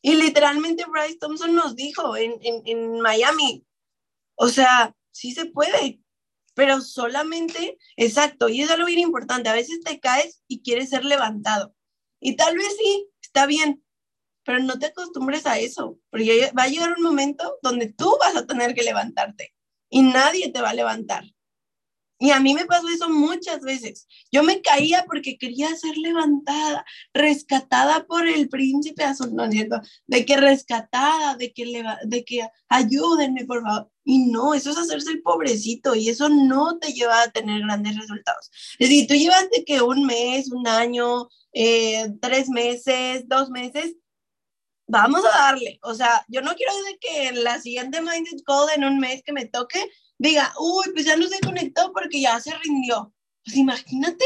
Y 0.00 0.14
literalmente 0.14 0.86
Bryce 0.86 1.18
Thompson 1.18 1.54
nos 1.54 1.76
dijo 1.76 2.16
en, 2.16 2.40
en, 2.40 2.98
Miami. 3.02 3.66
O 4.36 4.48
sea, 4.48 4.96
sí 5.10 5.32
se 5.32 5.44
puede 5.44 6.00
pero 6.54 6.80
solamente, 6.80 7.78
exacto, 7.96 8.48
y 8.48 8.60
es 8.60 8.70
algo 8.70 8.84
bien 8.84 8.98
importante, 8.98 9.48
a 9.48 9.54
veces 9.54 9.80
te 9.80 9.98
caes 9.98 10.42
y 10.46 10.60
quieres 10.62 10.90
ser 10.90 11.06
levantado. 11.06 11.74
Y 12.20 12.36
tal 12.36 12.56
vez 12.56 12.76
sí, 12.76 13.08
está 13.22 13.46
bien, 13.46 13.82
pero 14.44 14.60
no 14.60 14.78
te 14.78 14.86
acostumbres 14.86 15.46
a 15.46 15.58
eso, 15.58 15.98
porque 16.10 16.50
va 16.56 16.64
a 16.64 16.68
llegar 16.68 16.94
un 16.96 17.02
momento 17.02 17.58
donde 17.62 17.92
tú 17.92 18.16
vas 18.20 18.36
a 18.36 18.46
tener 18.46 18.74
que 18.74 18.82
levantarte 18.82 19.54
y 19.88 20.02
nadie 20.02 20.52
te 20.52 20.60
va 20.60 20.70
a 20.70 20.74
levantar. 20.74 21.24
Y 22.22 22.32
a 22.32 22.38
mí 22.38 22.52
me 22.52 22.66
pasó 22.66 22.86
eso 22.88 23.08
muchas 23.08 23.62
veces. 23.62 24.06
Yo 24.30 24.42
me 24.42 24.60
caía 24.60 25.06
porque 25.06 25.38
quería 25.38 25.74
ser 25.74 25.96
levantada, 25.96 26.84
rescatada 27.14 28.04
por 28.06 28.28
el 28.28 28.50
príncipe 28.50 29.04
azul, 29.04 29.34
no 29.34 29.50
cierto, 29.50 29.80
de 30.06 30.26
que 30.26 30.36
rescatada, 30.36 31.36
de 31.36 31.50
que, 31.54 31.82
de 32.04 32.24
que 32.24 32.46
ayúdenme, 32.68 33.46
por 33.46 33.62
favor. 33.62 33.90
Y 34.04 34.26
no, 34.26 34.52
eso 34.52 34.70
es 34.70 34.76
hacerse 34.76 35.12
el 35.12 35.22
pobrecito 35.22 35.94
y 35.94 36.10
eso 36.10 36.28
no 36.28 36.78
te 36.78 36.92
lleva 36.92 37.22
a 37.22 37.30
tener 37.30 37.62
grandes 37.62 37.96
resultados. 37.96 38.50
Es 38.78 38.90
decir, 38.90 39.06
tú 39.06 39.14
llevas 39.14 39.48
de 39.48 39.64
que 39.64 39.80
un 39.80 40.04
mes, 40.04 40.52
un 40.52 40.68
año, 40.68 41.26
eh, 41.54 42.12
tres 42.20 42.50
meses, 42.50 43.26
dos 43.28 43.48
meses, 43.48 43.96
vamos 44.86 45.24
a 45.24 45.38
darle. 45.38 45.78
O 45.82 45.94
sea, 45.94 46.22
yo 46.28 46.42
no 46.42 46.54
quiero 46.54 46.72
de 46.84 46.98
que 46.98 47.28
en 47.28 47.44
la 47.44 47.58
siguiente 47.60 48.02
Mindset 48.02 48.42
Code 48.44 48.74
en 48.74 48.84
un 48.84 48.98
mes 48.98 49.22
que 49.24 49.32
me 49.32 49.46
toque, 49.46 49.90
diga, 50.20 50.52
uy, 50.58 50.84
pues 50.92 51.06
ya 51.06 51.16
no 51.16 51.26
se 51.26 51.40
conectó 51.40 51.92
porque 51.92 52.20
ya 52.20 52.38
se 52.40 52.54
rindió. 52.58 53.12
Pues 53.44 53.56
imagínate, 53.56 54.24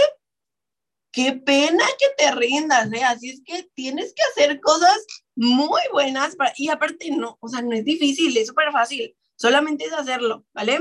qué 1.13 1.33
pena 1.35 1.85
que 1.99 2.07
te 2.19 2.33
rindas, 2.33 2.93
¿eh? 2.93 3.05
Así 3.05 3.31
es 3.31 3.43
que 3.45 3.71
tienes 3.75 4.13
que 4.13 4.23
hacer 4.31 4.61
cosas 4.61 5.07
muy 5.37 5.81
buenas 5.93 6.35
para, 6.37 6.53
y 6.57 6.69
aparte 6.69 7.11
no, 7.13 7.39
o 7.41 7.49
sea, 7.49 7.63
no 7.63 7.73
es 7.73 7.85
difícil, 7.85 8.37
es 8.37 8.49
súper 8.49 8.73
fácil, 8.73 9.17
solamente 9.37 9.85
es 9.85 9.93
hacerlo, 9.93 10.45
¿vale? 10.53 10.81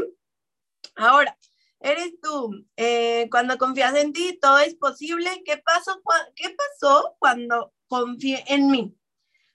Ahora, 0.96 1.38
eres 1.80 2.20
tú, 2.22 2.66
eh, 2.78 3.28
cuando 3.30 3.58
confías 3.60 3.96
en 3.96 4.14
ti, 4.14 4.40
todo 4.42 4.60
es 4.60 4.76
posible. 4.76 5.44
¿Qué 5.46 5.58
pasó, 5.58 6.02
¿Qué 6.36 6.56
pasó 6.56 7.16
cuando 7.20 7.74
confié 7.88 8.44
en 8.48 8.72
mí? 8.72 8.96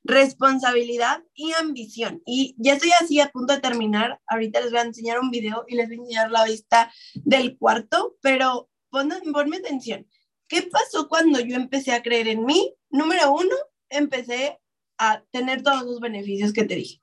Responsabilidad 0.09 1.23
y 1.35 1.53
ambición. 1.53 2.23
Y 2.25 2.57
ya 2.59 2.73
estoy 2.75 2.91
así 2.99 3.21
a 3.21 3.29
punto 3.29 3.55
de 3.55 3.61
terminar. 3.61 4.21
Ahorita 4.27 4.61
les 4.61 4.71
voy 4.71 4.81
a 4.81 4.85
enseñar 4.85 5.21
un 5.21 5.31
video 5.31 5.65
y 5.69 5.77
les 5.77 5.89
voy 5.89 5.99
a 5.99 6.01
enseñar 6.01 6.31
la 6.31 6.45
vista 6.45 6.91
del 7.15 7.59
cuarto, 7.59 8.17
pero 8.23 8.71
ponme, 8.91 9.21
ponme 9.33 9.59
atención. 9.59 10.09
¿Qué 10.49 10.63
pasó 10.63 11.09
cuando 11.09 11.41
yo 11.41 11.57
empecé 11.57 11.93
a 11.93 12.03
creer 12.03 12.27
en 12.27 12.47
mí? 12.47 12.75
Número 12.89 13.31
uno, 13.31 13.55
empecé 13.91 14.59
a 14.97 15.23
tener 15.31 15.63
todos 15.63 15.83
los 15.83 16.01
beneficios 16.01 16.55
que 16.55 16.65
te 16.65 16.77
dije. 16.77 17.03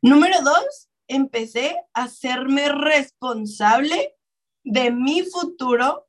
Número 0.00 0.40
dos, 0.42 0.88
empecé 1.08 1.76
a 1.92 2.04
hacerme 2.04 2.68
responsable 2.68 4.14
de 4.62 4.92
mi 4.92 5.22
futuro 5.22 6.06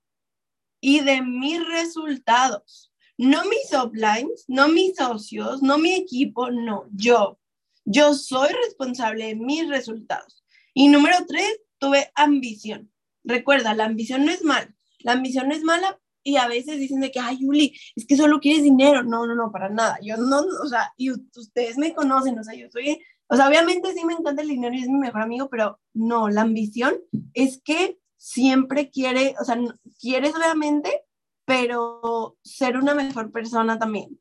y 0.80 1.00
de 1.00 1.24
mis 1.24 1.66
resultados. 1.68 2.94
No 3.18 3.44
mis 3.46 3.72
uplines, 3.74 4.46
no 4.48 4.68
mis 4.68 4.96
socios, 4.96 5.62
no 5.62 5.78
mi 5.78 5.94
equipo, 5.94 6.52
no, 6.52 6.86
yo. 6.92 7.40
Yo 7.86 8.14
soy 8.14 8.50
responsable 8.66 9.28
de 9.28 9.36
mis 9.36 9.70
resultados. 9.70 10.44
Y 10.74 10.90
número 10.90 11.16
tres, 11.28 11.60
tuve 11.78 12.12
ambición. 12.16 12.92
Recuerda, 13.24 13.74
la 13.74 13.86
ambición 13.86 14.26
no 14.26 14.32
es 14.32 14.44
mala. 14.44 14.76
La 15.00 15.14
ambición 15.14 15.48
no 15.48 15.56
es 15.56 15.64
mala 15.64 16.00
y 16.24 16.38
a 16.38 16.48
veces 16.48 16.80
dicen 16.80 17.00
de 17.00 17.12
que, 17.12 17.20
ay, 17.20 17.38
Yuli, 17.40 17.74
es 17.96 18.06
que 18.08 18.18
solo 18.18 18.40
quieres 18.40 18.64
dinero. 18.64 19.04
No, 19.04 19.26
no, 19.28 19.36
no, 19.36 19.52
para 19.52 19.70
nada. 19.70 19.98
Yo 20.02 20.18
no, 20.18 20.40
o 20.40 20.68
sea, 20.68 20.92
y 20.98 21.12
ustedes 21.12 21.78
me 21.78 21.94
conocen, 21.94 22.38
o 22.40 22.44
sea, 22.44 22.56
yo 22.56 22.68
soy, 22.72 23.00
o 23.28 23.36
sea, 23.36 23.48
obviamente 23.48 23.94
sí 23.94 24.04
me 24.04 24.14
encanta 24.14 24.42
el 24.42 24.50
dinero 24.50 24.76
y 24.76 24.82
es 24.82 24.90
mi 24.90 24.98
mejor 24.98 25.22
amigo, 25.22 25.50
pero 25.50 25.80
no, 25.94 26.30
la 26.30 26.42
ambición 26.42 26.96
es 27.34 27.62
que 27.64 28.00
siempre 28.18 28.90
quiere, 28.90 29.36
o 29.40 29.46
sea, 29.46 29.60
quieres 30.00 30.36
obviamente 30.36 31.05
pero 31.46 32.38
ser 32.44 32.78
una 32.78 32.94
mejor 32.94 33.32
persona 33.32 33.80
también. 33.80 34.20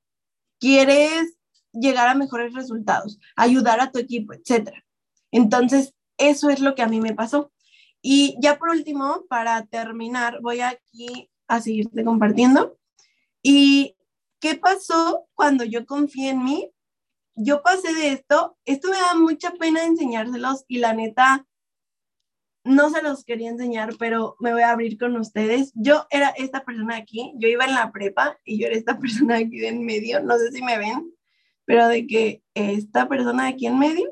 Quieres 0.60 1.36
llegar 1.72 2.08
a 2.08 2.14
mejores 2.14 2.54
resultados, 2.54 3.18
ayudar 3.36 3.80
a 3.80 3.90
tu 3.90 3.98
equipo, 3.98 4.32
etc. 4.32 4.70
Entonces, 5.30 5.94
eso 6.16 6.50
es 6.50 6.60
lo 6.60 6.74
que 6.74 6.82
a 6.82 6.88
mí 6.88 7.00
me 7.00 7.14
pasó. 7.14 7.50
Y 8.00 8.36
ya 8.40 8.58
por 8.58 8.68
último, 8.68 9.24
para 9.28 9.64
terminar, 9.66 10.40
voy 10.42 10.60
aquí 10.60 11.30
a 11.48 11.60
seguirte 11.60 12.04
compartiendo. 12.04 12.78
¿Y 13.42 13.96
qué 14.40 14.54
pasó 14.56 15.26
cuando 15.34 15.64
yo 15.64 15.86
confié 15.86 16.30
en 16.30 16.44
mí? 16.44 16.70
Yo 17.34 17.62
pasé 17.62 17.92
de 17.94 18.12
esto, 18.12 18.56
esto 18.64 18.90
me 18.90 18.96
da 18.96 19.14
mucha 19.14 19.52
pena 19.52 19.84
enseñárselos 19.84 20.64
y 20.68 20.78
la 20.78 20.92
neta, 20.92 21.46
no 22.64 22.88
se 22.90 23.02
los 23.02 23.24
quería 23.24 23.50
enseñar, 23.50 23.94
pero 23.98 24.36
me 24.40 24.52
voy 24.52 24.62
a 24.62 24.70
abrir 24.70 24.98
con 24.98 25.16
ustedes. 25.16 25.70
Yo 25.74 26.06
era 26.10 26.30
esta 26.30 26.64
persona 26.64 26.96
aquí, 26.96 27.34
yo 27.36 27.46
iba 27.48 27.66
en 27.66 27.74
la 27.74 27.92
prepa 27.92 28.38
y 28.44 28.58
yo 28.58 28.66
era 28.66 28.76
esta 28.76 28.98
persona 29.00 29.36
aquí 29.36 29.58
de 29.58 29.68
en 29.68 29.84
medio, 29.84 30.20
no 30.22 30.38
sé 30.38 30.50
si 30.50 30.62
me 30.62 30.78
ven, 30.78 31.12
pero 31.66 31.88
de 31.88 32.06
que 32.06 32.42
esta 32.54 33.08
persona 33.08 33.44
de 33.44 33.50
aquí 33.50 33.66
en 33.66 33.78
medio, 33.78 34.10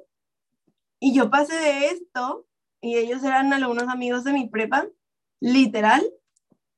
y 1.01 1.15
yo 1.15 1.31
pasé 1.31 1.55
de 1.55 1.87
esto, 1.87 2.47
y 2.81 2.97
ellos 2.97 3.25
eran 3.25 3.53
algunos 3.53 3.89
amigos 3.89 4.25
de 4.25 4.33
mi 4.33 4.49
prepa, 4.49 4.87
literal, 5.41 6.03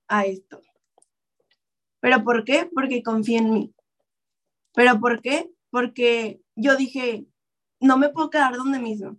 a 0.09 0.25
esto. 0.27 0.61
¿Pero 2.01 2.23
por 2.23 2.45
qué? 2.45 2.69
Porque 2.73 3.03
confié 3.03 3.39
en 3.39 3.51
mí. 3.53 3.75
¿Pero 4.75 5.01
por 5.01 5.23
qué? 5.23 5.51
Porque 5.71 6.41
yo 6.55 6.77
dije, 6.77 7.27
no 7.81 7.97
me 7.97 8.11
puedo 8.11 8.31
quedar 8.31 8.57
donde 8.57 8.79
mismo. 8.79 9.17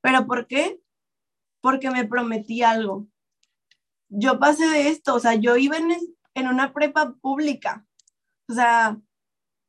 ¿Pero 0.00 0.26
por 0.26 0.46
qué? 0.46 0.80
Porque 1.60 1.90
me 1.90 2.06
prometí 2.06 2.62
algo. 2.62 3.06
Yo 4.08 4.38
pasé 4.38 4.66
de 4.66 4.88
esto, 4.88 5.14
o 5.14 5.20
sea, 5.20 5.34
yo 5.34 5.56
iba 5.56 5.76
en, 5.76 5.90
en 6.34 6.48
una 6.48 6.72
prepa 6.72 7.14
pública, 7.20 7.86
o 8.48 8.54
sea, 8.54 8.98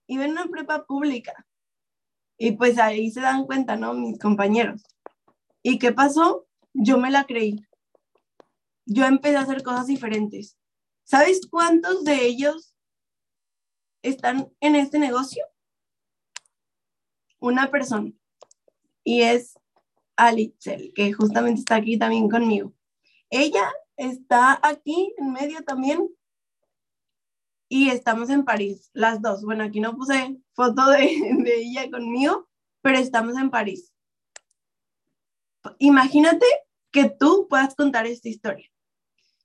iba 0.07 0.25
en 0.25 0.31
una 0.31 0.45
prepa 0.45 0.85
pública. 0.85 1.45
Y 2.37 2.53
pues 2.53 2.79
ahí 2.79 3.11
se 3.11 3.19
dan 3.19 3.45
cuenta, 3.45 3.75
¿no? 3.75 3.93
Mis 3.93 4.17
compañeros. 4.17 4.81
¿Y 5.61 5.77
qué 5.77 5.91
pasó? 5.91 6.47
Yo 6.73 6.97
me 6.97 7.11
la 7.11 7.25
creí. 7.25 7.61
Yo 8.85 9.05
empecé 9.05 9.35
a 9.35 9.41
hacer 9.41 9.61
cosas 9.61 9.87
diferentes. 9.87 10.57
¿Sabes 11.03 11.41
cuántos 11.49 12.05
de 12.05 12.25
ellos 12.25 12.75
están 14.01 14.53
en 14.61 14.75
este 14.75 14.99
negocio? 14.99 15.45
Una 17.39 17.69
persona. 17.69 18.11
Y 19.03 19.23
es 19.23 19.58
Alitzel, 20.27 20.93
que 20.93 21.13
justamente 21.13 21.59
está 21.59 21.75
aquí 21.75 21.97
también 21.97 22.29
conmigo. 22.29 22.73
Ella 23.29 23.71
está 23.95 24.59
aquí 24.63 25.13
en 25.17 25.31
medio 25.31 25.63
también 25.63 26.09
y 27.67 27.89
estamos 27.89 28.29
en 28.29 28.43
París, 28.43 28.89
las 28.93 29.21
dos. 29.21 29.43
Bueno, 29.43 29.63
aquí 29.63 29.79
no 29.79 29.95
puse 29.95 30.39
foto 30.53 30.89
de, 30.89 30.99
de 31.43 31.61
ella 31.61 31.89
conmigo, 31.89 32.47
pero 32.81 32.97
estamos 32.97 33.37
en 33.37 33.49
París. 33.49 33.93
Imagínate 35.77 36.45
que 36.91 37.09
tú 37.09 37.47
puedas 37.49 37.75
contar 37.75 38.07
esta 38.07 38.29
historia. 38.29 38.69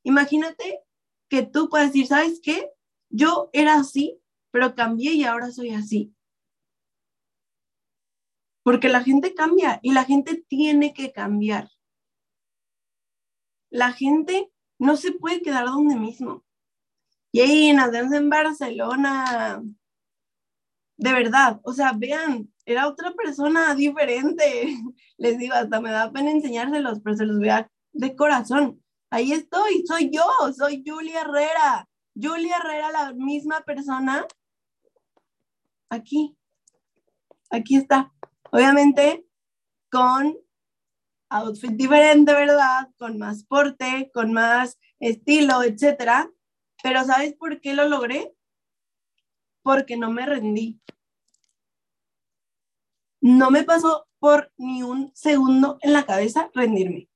Imagínate 0.02 0.80
que 1.28 1.42
tú 1.42 1.68
puedas 1.68 1.88
decir, 1.88 2.06
¿sabes 2.06 2.40
qué? 2.42 2.70
Yo 3.10 3.50
era 3.52 3.74
así 3.74 4.20
pero 4.54 4.72
cambié 4.76 5.14
y 5.14 5.24
ahora 5.24 5.50
soy 5.50 5.70
así. 5.70 6.14
Porque 8.64 8.88
la 8.88 9.04
gente 9.04 9.34
cambia 9.34 9.78
y 9.82 9.92
la 9.92 10.04
gente 10.04 10.44
tiene 10.48 10.92
que 10.92 11.12
cambiar. 11.12 11.70
La 13.70 13.92
gente 13.92 14.50
no 14.78 14.96
se 14.96 15.12
puede 15.12 15.42
quedar 15.42 15.66
donde 15.66 15.96
mismo. 15.96 16.44
Y 17.30 17.40
ahí 17.40 17.72
nos 17.72 17.94
en 17.94 18.30
Barcelona. 18.30 19.62
De 20.96 21.12
verdad, 21.12 21.60
o 21.64 21.72
sea, 21.72 21.92
vean, 21.92 22.48
era 22.64 22.88
otra 22.88 23.10
persona 23.12 23.74
diferente. 23.74 24.78
Les 25.18 25.38
digo, 25.38 25.54
hasta 25.54 25.80
me 25.80 25.90
da 25.90 26.10
pena 26.10 26.30
enseñárselos, 26.30 27.00
pero 27.02 27.16
se 27.16 27.26
los 27.26 27.38
vea 27.38 27.70
de 27.92 28.16
corazón. 28.16 28.82
Ahí 29.10 29.32
estoy, 29.32 29.84
soy 29.86 30.10
yo, 30.10 30.24
soy 30.56 30.82
Julia 30.86 31.20
Herrera. 31.20 31.88
Julia 32.14 32.56
Herrera, 32.56 32.90
la 32.92 33.12
misma 33.12 33.60
persona. 33.60 34.26
Aquí, 35.90 36.36
aquí 37.50 37.76
está. 37.76 38.12
Obviamente 38.54 39.26
con 39.90 40.38
outfit 41.28 41.72
diferente, 41.72 42.32
¿verdad? 42.32 42.88
Con 42.96 43.18
más 43.18 43.42
porte, 43.42 44.12
con 44.14 44.32
más 44.32 44.78
estilo, 45.00 45.64
etcétera. 45.64 46.30
Pero 46.80 47.02
¿sabes 47.02 47.34
por 47.34 47.60
qué 47.60 47.74
lo 47.74 47.88
logré? 47.88 48.32
Porque 49.64 49.96
no 49.96 50.12
me 50.12 50.24
rendí. 50.24 50.80
No 53.20 53.50
me 53.50 53.64
pasó 53.64 54.06
por 54.20 54.52
ni 54.56 54.84
un 54.84 55.10
segundo 55.16 55.78
en 55.80 55.92
la 55.92 56.06
cabeza 56.06 56.48
rendirme. 56.54 57.08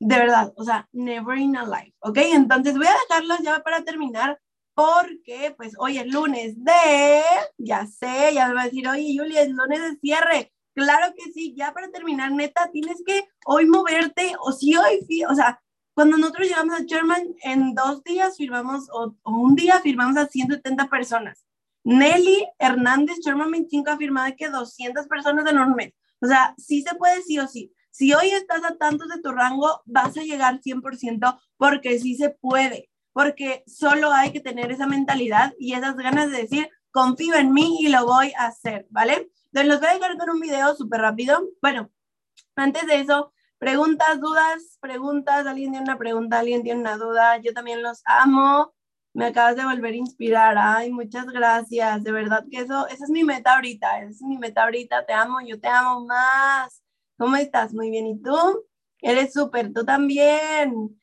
De 0.00 0.18
verdad, 0.18 0.52
o 0.56 0.64
sea, 0.64 0.88
never 0.90 1.38
in 1.38 1.56
a 1.56 1.64
life, 1.64 1.94
¿ok? 2.00 2.18
Entonces 2.34 2.76
voy 2.76 2.88
a 2.88 2.96
dejarlos 3.08 3.38
ya 3.38 3.62
para 3.62 3.84
terminar 3.84 4.40
porque 4.74 5.54
pues 5.56 5.74
hoy 5.78 5.98
es 5.98 6.06
lunes 6.06 6.54
de, 6.56 7.22
ya 7.58 7.86
sé, 7.86 8.34
ya 8.34 8.48
me 8.48 8.54
va 8.54 8.62
a 8.62 8.64
decir, 8.64 8.86
oye 8.88 9.16
Julia, 9.16 9.42
es 9.42 9.50
lunes 9.50 9.80
de 9.80 9.98
cierre. 10.00 10.52
Claro 10.74 11.14
que 11.16 11.32
sí, 11.32 11.54
ya 11.56 11.72
para 11.72 11.90
terminar, 11.90 12.32
neta, 12.32 12.70
tienes 12.72 13.02
que 13.06 13.28
hoy 13.46 13.66
moverte, 13.66 14.32
o 14.40 14.50
si 14.50 14.76
hoy, 14.76 15.06
o 15.28 15.34
sea, 15.34 15.60
cuando 15.94 16.16
nosotros 16.16 16.48
llegamos 16.48 16.74
a 16.74 16.82
Sherman, 16.82 17.36
en 17.42 17.74
dos 17.74 18.02
días 18.02 18.36
firmamos, 18.36 18.88
o, 18.92 19.14
un 19.24 19.54
día 19.54 19.80
firmamos 19.80 20.16
a 20.16 20.26
170 20.26 20.88
personas. 20.88 21.46
Nelly 21.84 22.44
Hernández, 22.58 23.18
Sherman 23.24 23.52
25, 23.52 23.90
ha 23.90 23.96
firmado 23.96 24.34
que 24.36 24.48
200 24.48 25.06
personas 25.06 25.48
en 25.48 25.58
un 25.58 25.74
mes. 25.74 25.94
O 26.20 26.26
sea, 26.26 26.54
sí 26.58 26.82
se 26.82 26.96
puede, 26.96 27.22
sí 27.22 27.38
o 27.38 27.46
sí. 27.46 27.72
Si 27.90 28.12
hoy 28.12 28.30
estás 28.30 28.64
a 28.64 28.74
tantos 28.76 29.08
de 29.08 29.20
tu 29.20 29.30
rango, 29.30 29.82
vas 29.84 30.16
a 30.16 30.22
llegar 30.22 30.60
100% 30.60 31.38
porque 31.56 32.00
sí 32.00 32.16
se 32.16 32.30
puede, 32.30 32.90
porque 33.14 33.62
solo 33.66 34.12
hay 34.12 34.32
que 34.32 34.40
tener 34.40 34.72
esa 34.72 34.86
mentalidad 34.86 35.54
y 35.58 35.72
esas 35.72 35.96
ganas 35.96 36.30
de 36.30 36.42
decir, 36.42 36.68
confío 36.90 37.36
en 37.36 37.52
mí 37.52 37.78
y 37.80 37.88
lo 37.88 38.04
voy 38.04 38.32
a 38.36 38.46
hacer, 38.46 38.86
¿vale? 38.90 39.30
Entonces 39.46 39.68
los 39.68 39.80
voy 39.80 39.88
a 39.88 39.94
dejar 39.94 40.18
con 40.18 40.30
un 40.30 40.40
video 40.40 40.74
súper 40.74 41.00
rápido. 41.00 41.48
Bueno, 41.62 41.90
antes 42.56 42.86
de 42.86 43.00
eso, 43.00 43.32
preguntas, 43.56 44.20
dudas, 44.20 44.78
preguntas, 44.80 45.46
alguien 45.46 45.70
tiene 45.70 45.84
una 45.84 45.96
pregunta, 45.96 46.40
alguien 46.40 46.64
tiene 46.64 46.80
una 46.80 46.96
duda, 46.96 47.38
yo 47.38 47.54
también 47.54 47.82
los 47.82 48.02
amo. 48.04 48.74
Me 49.12 49.26
acabas 49.26 49.54
de 49.54 49.64
volver 49.64 49.92
a 49.92 49.96
inspirar. 49.96 50.56
Ay, 50.58 50.90
muchas 50.90 51.26
gracias. 51.26 52.02
De 52.02 52.10
verdad 52.10 52.44
que 52.50 52.58
eso, 52.62 52.88
esa 52.88 53.04
es 53.04 53.10
mi 53.10 53.22
meta 53.22 53.54
ahorita. 53.54 54.02
Es 54.02 54.20
mi 54.22 54.38
meta 54.38 54.64
ahorita. 54.64 55.06
Te 55.06 55.12
amo, 55.12 55.40
yo 55.40 55.60
te 55.60 55.68
amo 55.68 56.04
más. 56.04 56.82
¿Cómo 57.16 57.36
estás? 57.36 57.72
Muy 57.72 57.90
bien. 57.90 58.08
¿Y 58.08 58.20
tú? 58.20 58.66
Eres 59.00 59.32
súper. 59.32 59.72
Tú 59.72 59.84
también. 59.84 61.00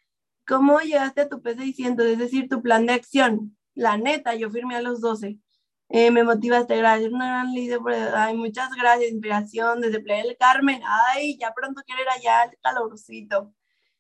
¿Cómo 0.52 0.82
llegaste 0.82 1.22
a 1.22 1.30
tu 1.30 1.42
P600? 1.42 2.04
Es 2.04 2.18
decir, 2.18 2.50
tu 2.50 2.62
plan 2.62 2.86
de 2.86 2.92
acción. 2.92 3.56
La 3.74 3.96
neta, 3.96 4.36
yo 4.36 4.50
firmé 4.50 4.76
a 4.76 4.82
los 4.82 5.00
12. 5.00 5.40
Eh, 5.88 6.12
me 6.12 6.26
motivaste, 6.26 6.76
gracias. 6.76 7.10
Una 7.10 7.28
gran 7.28 7.54
líder. 7.54 7.80
Ay, 8.14 8.36
muchas 8.36 8.70
gracias. 8.72 9.12
Inspiración 9.12 9.80
desde 9.80 10.02
Playa 10.02 10.24
del 10.24 10.36
Carmen. 10.36 10.82
Ay, 11.16 11.38
ya 11.40 11.54
pronto 11.54 11.82
quiero 11.86 12.02
ir 12.02 12.10
allá 12.10 12.42
al 12.42 12.58
calorcito. 12.62 13.54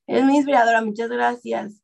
Es 0.05 0.25
mi 0.25 0.35
inspiradora. 0.35 0.81
Muchas 0.81 1.09
gracias. 1.09 1.81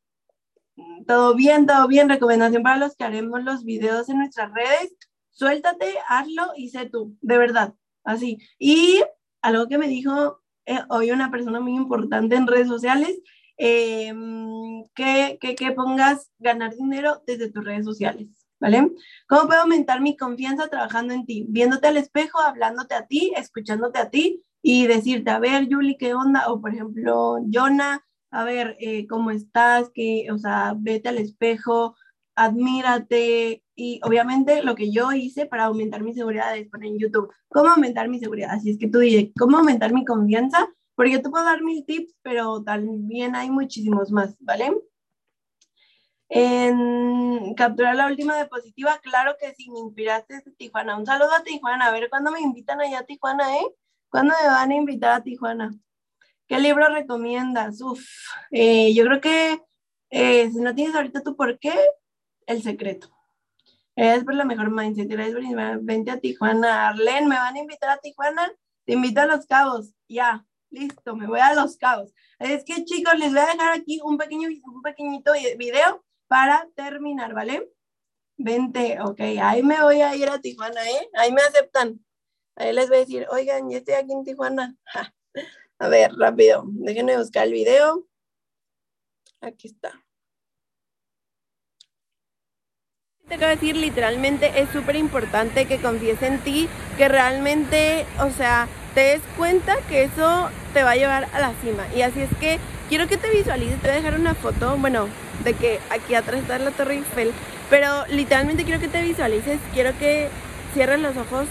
Todo 1.06 1.34
bien, 1.34 1.64
todo 1.64 1.88
bien. 1.88 2.10
Recomendación 2.10 2.62
para 2.62 2.76
los 2.76 2.94
que 2.94 3.04
haremos 3.04 3.42
los 3.42 3.64
videos 3.64 4.10
en 4.10 4.18
nuestras 4.18 4.52
redes. 4.52 4.94
Suéltate, 5.30 5.94
hazlo 6.08 6.52
y 6.56 6.68
sé 6.68 6.90
tú. 6.90 7.16
De 7.22 7.38
verdad. 7.38 7.72
Así. 8.04 8.36
Y 8.58 9.02
algo 9.40 9.66
que 9.66 9.78
me 9.78 9.88
dijo 9.88 10.42
eh, 10.66 10.80
hoy 10.90 11.10
una 11.10 11.30
persona 11.30 11.58
muy 11.58 11.74
importante 11.74 12.36
en 12.36 12.46
redes 12.46 12.68
sociales, 12.68 13.18
eh, 13.58 14.12
que, 14.94 15.38
que, 15.40 15.54
que, 15.54 15.72
pongas 15.72 16.30
ganar 16.38 16.74
dinero 16.74 17.22
desde 17.26 17.50
tus 17.50 17.64
redes 17.64 17.84
sociales, 17.84 18.46
¿vale? 18.60 18.92
¿Cómo 19.28 19.48
puedo 19.48 19.62
aumentar 19.62 20.00
mi 20.00 20.16
confianza 20.16 20.68
trabajando 20.68 21.12
en 21.12 21.26
ti? 21.26 21.44
Viéndote 21.48 21.88
al 21.88 21.96
espejo, 21.96 22.38
hablándote 22.38 22.94
a 22.94 23.06
ti, 23.06 23.32
escuchándote 23.36 23.98
a 23.98 24.10
ti 24.10 24.42
y 24.62 24.86
decirte, 24.86 25.30
a 25.30 25.38
ver, 25.38 25.68
Julie, 25.70 25.96
¿qué 25.98 26.14
onda? 26.14 26.50
O 26.50 26.60
por 26.60 26.72
ejemplo, 26.72 27.38
Jonah, 27.52 28.04
a 28.30 28.44
ver, 28.44 28.76
eh, 28.80 29.06
¿cómo 29.06 29.30
estás? 29.30 29.90
Que, 29.92 30.28
o 30.32 30.38
sea, 30.38 30.74
vete 30.76 31.08
al 31.08 31.18
espejo, 31.18 31.96
admírate 32.36 33.64
y 33.74 34.00
obviamente 34.04 34.62
lo 34.62 34.74
que 34.76 34.92
yo 34.92 35.12
hice 35.12 35.46
para 35.46 35.64
aumentar 35.64 36.02
mi 36.02 36.14
seguridad 36.14 36.56
es 36.56 36.68
poner 36.68 36.92
en 36.92 36.98
YouTube 36.98 37.32
cómo 37.48 37.70
aumentar 37.70 38.08
mi 38.08 38.20
seguridad. 38.20 38.50
Así 38.52 38.70
es 38.70 38.78
que 38.78 38.88
tú 38.88 39.00
dices, 39.00 39.30
¿cómo 39.36 39.58
aumentar 39.58 39.92
mi 39.92 40.04
confianza? 40.04 40.68
Porque 40.98 41.20
te 41.20 41.30
puedo 41.30 41.44
dar 41.44 41.62
mil 41.62 41.86
tips, 41.86 42.12
pero 42.22 42.60
también 42.64 43.36
hay 43.36 43.50
muchísimos 43.50 44.10
más, 44.10 44.36
¿vale? 44.40 44.72
En 46.28 47.54
capturar 47.54 47.94
la 47.94 48.08
última 48.08 48.34
diapositiva, 48.34 48.98
claro 48.98 49.36
que 49.40 49.54
sí, 49.54 49.70
me 49.70 49.78
inspiraste 49.78 50.34
desde 50.34 50.50
Tijuana. 50.56 50.98
Un 50.98 51.06
saludo 51.06 51.32
a 51.32 51.44
Tijuana, 51.44 51.86
a 51.86 51.92
ver 51.92 52.10
cuándo 52.10 52.32
me 52.32 52.40
invitan 52.40 52.80
allá 52.80 52.98
a 52.98 53.04
Tijuana, 53.04 53.58
¿eh? 53.58 53.66
¿Cuándo 54.08 54.34
me 54.42 54.48
van 54.48 54.72
a 54.72 54.74
invitar 54.74 55.12
a 55.12 55.22
Tijuana? 55.22 55.70
¿Qué 56.48 56.58
libro 56.58 56.88
recomiendas? 56.88 57.80
Uf, 57.80 58.04
eh, 58.50 58.92
yo 58.92 59.04
creo 59.04 59.20
que 59.20 59.62
eh, 60.10 60.50
si 60.50 60.58
no 60.58 60.74
tienes 60.74 60.96
ahorita 60.96 61.22
tu 61.22 61.36
por 61.36 61.60
qué, 61.60 61.78
el 62.46 62.60
secreto. 62.60 63.08
Es 63.94 64.24
por 64.24 64.34
la 64.34 64.44
mejor 64.44 64.72
mindset. 64.72 65.08
Gracias 65.08 65.36
por 65.36 65.80
Vente 65.80 66.10
a 66.10 66.18
Tijuana. 66.18 66.88
Arlen, 66.88 67.28
¿me 67.28 67.36
van 67.36 67.54
a 67.54 67.60
invitar 67.60 67.90
a 67.90 67.98
Tijuana? 67.98 68.50
Te 68.84 68.94
invito 68.94 69.20
a 69.20 69.26
Los 69.26 69.46
Cabos. 69.46 69.94
Ya, 70.08 70.44
listo, 70.70 71.16
me 71.16 71.26
voy 71.26 71.40
a 71.40 71.54
Los 71.54 71.76
Cabos. 71.76 72.12
Es 72.38 72.64
que 72.64 72.84
chicos, 72.84 73.18
les 73.18 73.30
voy 73.30 73.40
a 73.40 73.46
dejar 73.46 73.72
aquí 73.72 74.00
un, 74.04 74.16
pequeño, 74.18 74.48
un 74.64 74.82
pequeñito 74.82 75.32
video 75.56 76.04
para 76.26 76.68
terminar, 76.74 77.34
¿vale? 77.34 77.70
Vente, 78.36 78.98
ok, 79.00 79.20
ahí 79.42 79.62
me 79.62 79.82
voy 79.82 80.00
a 80.00 80.14
ir 80.14 80.28
a 80.28 80.40
Tijuana, 80.40 80.88
¿eh? 80.88 81.08
Ahí 81.14 81.32
me 81.32 81.42
aceptan. 81.42 82.04
Ahí 82.54 82.72
les 82.72 82.88
voy 82.88 82.98
a 82.98 83.00
decir, 83.00 83.26
oigan, 83.30 83.68
ya 83.70 83.78
estoy 83.78 83.94
aquí 83.94 84.12
en 84.12 84.24
Tijuana. 84.24 84.76
A 85.80 85.88
ver, 85.88 86.12
rápido, 86.16 86.64
déjenme 86.66 87.16
buscar 87.16 87.46
el 87.46 87.52
video. 87.52 88.04
Aquí 89.40 89.68
está. 89.68 89.92
Te 93.28 93.34
acabo 93.34 93.50
de 93.50 93.56
decir, 93.56 93.76
literalmente 93.76 94.58
es 94.58 94.70
súper 94.70 94.96
importante 94.96 95.68
que 95.68 95.80
confíes 95.80 96.22
en 96.22 96.42
ti, 96.42 96.68
que 96.96 97.08
realmente, 97.08 98.06
o 98.20 98.30
sea, 98.30 98.66
te 98.94 99.00
des 99.00 99.20
cuenta 99.36 99.76
que 99.88 100.04
eso 100.04 100.50
te 100.74 100.82
va 100.82 100.92
a 100.92 100.96
llevar 100.96 101.28
a 101.32 101.40
la 101.40 101.52
cima. 101.62 101.84
Y 101.94 102.02
así 102.02 102.20
es 102.20 102.30
que 102.40 102.58
quiero 102.88 103.06
que 103.06 103.16
te 103.16 103.30
visualices, 103.30 103.80
te 103.80 103.88
voy 103.88 103.96
a 103.96 104.00
dejar 104.00 104.18
una 104.18 104.34
foto, 104.34 104.76
bueno, 104.76 105.08
de 105.44 105.54
que 105.54 105.80
aquí 105.90 106.14
atrás 106.14 106.40
está 106.40 106.58
la 106.58 106.70
Torre 106.70 106.94
Eiffel, 106.94 107.32
pero 107.70 108.06
literalmente 108.08 108.64
quiero 108.64 108.80
que 108.80 108.88
te 108.88 109.02
visualices, 109.02 109.58
quiero 109.72 109.96
que 109.98 110.28
cierres 110.74 111.00
los 111.00 111.16
ojos, 111.16 111.46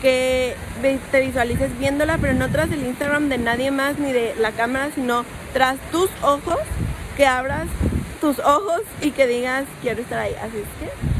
que 0.00 0.54
te 1.10 1.20
visualices 1.20 1.76
viéndola, 1.78 2.18
pero 2.18 2.34
no 2.34 2.48
tras 2.48 2.70
el 2.70 2.86
Instagram 2.86 3.28
de 3.28 3.38
nadie 3.38 3.70
más 3.70 3.98
ni 3.98 4.12
de 4.12 4.34
la 4.38 4.52
cámara, 4.52 4.90
sino 4.94 5.24
tras 5.52 5.76
tus 5.90 6.08
ojos, 6.22 6.60
que 7.16 7.26
abras 7.26 7.66
tus 8.20 8.38
ojos 8.38 8.82
y 9.00 9.10
que 9.10 9.26
digas 9.26 9.64
quiero 9.82 10.02
estar 10.02 10.20
ahí. 10.20 10.34
Así 10.40 10.58
es 10.58 10.88
que 10.88 11.17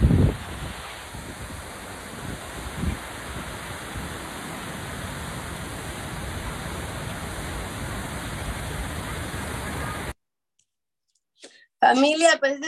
Familia, 11.80 12.36
pues 12.40 12.60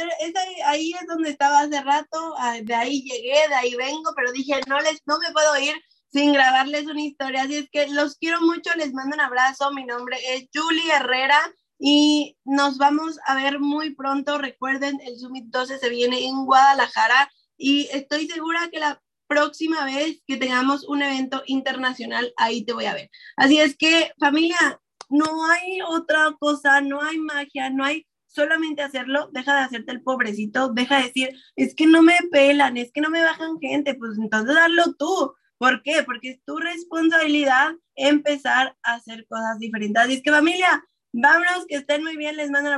ahí, 0.67 0.93
es 0.93 1.07
donde 1.09 1.31
estaba 1.31 1.61
hace 1.61 1.81
rato, 1.83 2.35
ah, 2.39 2.59
de 2.63 2.75
ahí 2.75 3.03
llegué, 3.03 3.49
de 3.49 3.55
ahí 3.55 3.75
vengo, 3.75 4.13
pero 4.15 4.31
dije, 4.31 4.61
no, 4.69 4.79
les, 4.81 5.01
no 5.05 5.19
me 5.19 5.33
puedo 5.33 5.59
ir 5.59 5.75
sin 6.13 6.33
grabarles 6.33 6.87
una 6.87 7.03
historia, 7.03 7.43
así 7.43 7.57
es 7.57 7.69
que 7.71 7.89
los 7.89 8.17
quiero 8.17 8.41
mucho, 8.41 8.71
les 8.77 8.93
mando 8.93 9.17
un 9.17 9.21
abrazo, 9.21 9.73
mi 9.73 9.85
nombre 9.85 10.17
es 10.29 10.49
Julie 10.55 10.93
Herrera, 10.93 11.41
y 11.81 12.37
nos 12.45 12.77
vamos 12.77 13.19
a 13.27 13.35
ver 13.35 13.59
muy 13.59 13.95
pronto. 13.95 14.37
Recuerden, 14.37 15.01
el 15.03 15.19
Summit 15.19 15.47
12 15.47 15.79
se 15.79 15.89
viene 15.89 16.27
en 16.27 16.45
Guadalajara 16.45 17.33
y 17.57 17.89
estoy 17.91 18.29
segura 18.29 18.69
que 18.71 18.81
la 18.81 19.03
próxima 19.27 19.87
vez 19.87 20.23
que 20.27 20.37
tengamos 20.37 20.87
un 20.87 21.03
evento 21.03 21.43
internacional, 21.47 22.35
ahí 22.37 22.65
te 22.65 22.75
voy 22.75 22.85
a 22.85 22.95
ver. 22.95 23.11
Así 23.37 23.59
es 23.59 23.77
que, 23.77 24.13
familia, 24.21 24.79
no 25.09 25.47
hay 25.47 25.81
otra 25.89 26.37
cosa, 26.39 26.83
no 26.83 27.01
hay 27.01 27.19
magia, 27.19 27.71
no 27.71 27.85
hay 27.85 28.07
solamente 28.33 28.83
hacerlo, 28.83 29.29
deja 29.33 29.55
de 29.57 29.63
hacerte 29.63 29.93
el 29.93 30.03
pobrecito, 30.03 30.73
deja 30.73 30.99
de 30.99 31.05
decir, 31.05 31.31
es 31.57 31.75
que 31.75 31.87
no 31.87 32.03
me 32.03 32.17
pelan, 32.31 32.77
es 32.77 32.93
que 32.93 33.01
no 33.01 33.11
me 33.11 33.23
bajan 33.23 33.59
gente, 33.61 33.95
pues 33.95 34.19
entonces 34.19 34.57
hazlo 34.57 34.95
tú. 34.95 35.35
¿Por 35.59 35.83
qué? 35.83 36.03
Porque 36.05 36.31
es 36.31 36.45
tu 36.45 36.57
responsabilidad 36.57 37.73
empezar 37.95 38.77
a 38.83 38.95
hacer 38.95 39.27
cosas 39.29 39.59
diferentes. 39.59 40.03
Así 40.03 40.15
es 40.15 40.23
que 40.23 40.31
familia, 40.31 40.83
vámonos, 41.13 41.67
que 41.69 41.77
estén 41.77 42.03
muy 42.03 42.17
bien, 42.17 42.37
les 42.37 42.51
mando 42.51 42.71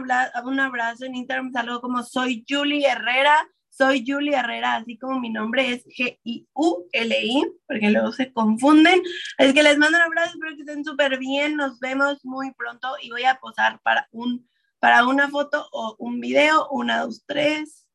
un 0.44 0.60
abrazo 0.60 1.04
en 1.04 1.14
Instagram, 1.14 1.52
salgo 1.52 1.80
como 1.80 2.02
soy 2.02 2.44
Julie 2.48 2.86
Herrera, 2.86 3.48
soy 3.68 4.04
Julie 4.06 4.34
Herrera, 4.34 4.76
así 4.76 4.98
como 4.98 5.20
mi 5.20 5.30
nombre 5.30 5.72
es 5.72 5.84
G-I-U-L-I, 5.86 7.52
porque 7.66 7.90
luego 7.90 8.12
se 8.12 8.32
confunden. 8.32 9.00
Es 9.38 9.54
que 9.54 9.62
les 9.62 9.78
mando 9.78 9.98
un 9.98 10.04
abrazo, 10.04 10.32
espero 10.34 10.56
que 10.56 10.62
estén 10.62 10.84
súper 10.84 11.18
bien, 11.18 11.56
nos 11.56 11.78
vemos 11.80 12.24
muy 12.24 12.52
pronto 12.52 12.88
y 13.00 13.10
voy 13.10 13.24
a 13.24 13.36
posar 13.36 13.80
para 13.82 14.08
un 14.10 14.46
para 14.82 15.06
una 15.06 15.30
foto 15.30 15.64
o 15.70 15.94
un 16.00 16.18
video. 16.18 16.68
Una, 16.72 17.02
dos, 17.04 17.22
tres. 17.24 17.86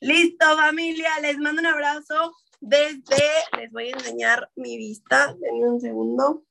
Listo, 0.00 0.44
familia. 0.56 1.08
Les 1.22 1.38
mando 1.38 1.60
un 1.60 1.66
abrazo 1.66 2.34
desde, 2.58 3.22
les 3.56 3.70
voy 3.70 3.90
a 3.90 3.92
enseñar 3.92 4.50
mi 4.56 4.76
vista. 4.76 5.36
Denme 5.38 5.70
un 5.70 5.80
segundo. 5.80 6.44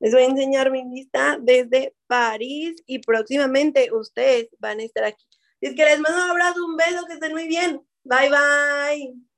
Les 0.00 0.14
voy 0.14 0.22
a 0.22 0.30
enseñar 0.30 0.70
mi 0.70 0.82
vista 0.88 1.36
desde 1.38 1.94
París 2.06 2.82
y 2.86 3.00
próximamente 3.00 3.92
ustedes 3.92 4.48
van 4.58 4.80
a 4.80 4.84
estar 4.84 5.04
aquí. 5.04 5.26
Es 5.60 5.74
que 5.74 5.84
les 5.84 6.00
mando 6.00 6.24
un 6.24 6.30
abrazo, 6.30 6.64
un 6.64 6.76
beso, 6.76 7.04
que 7.06 7.12
estén 7.12 7.32
muy 7.32 7.46
bien. 7.46 7.86
Bye, 8.02 8.30
bye. 8.30 9.31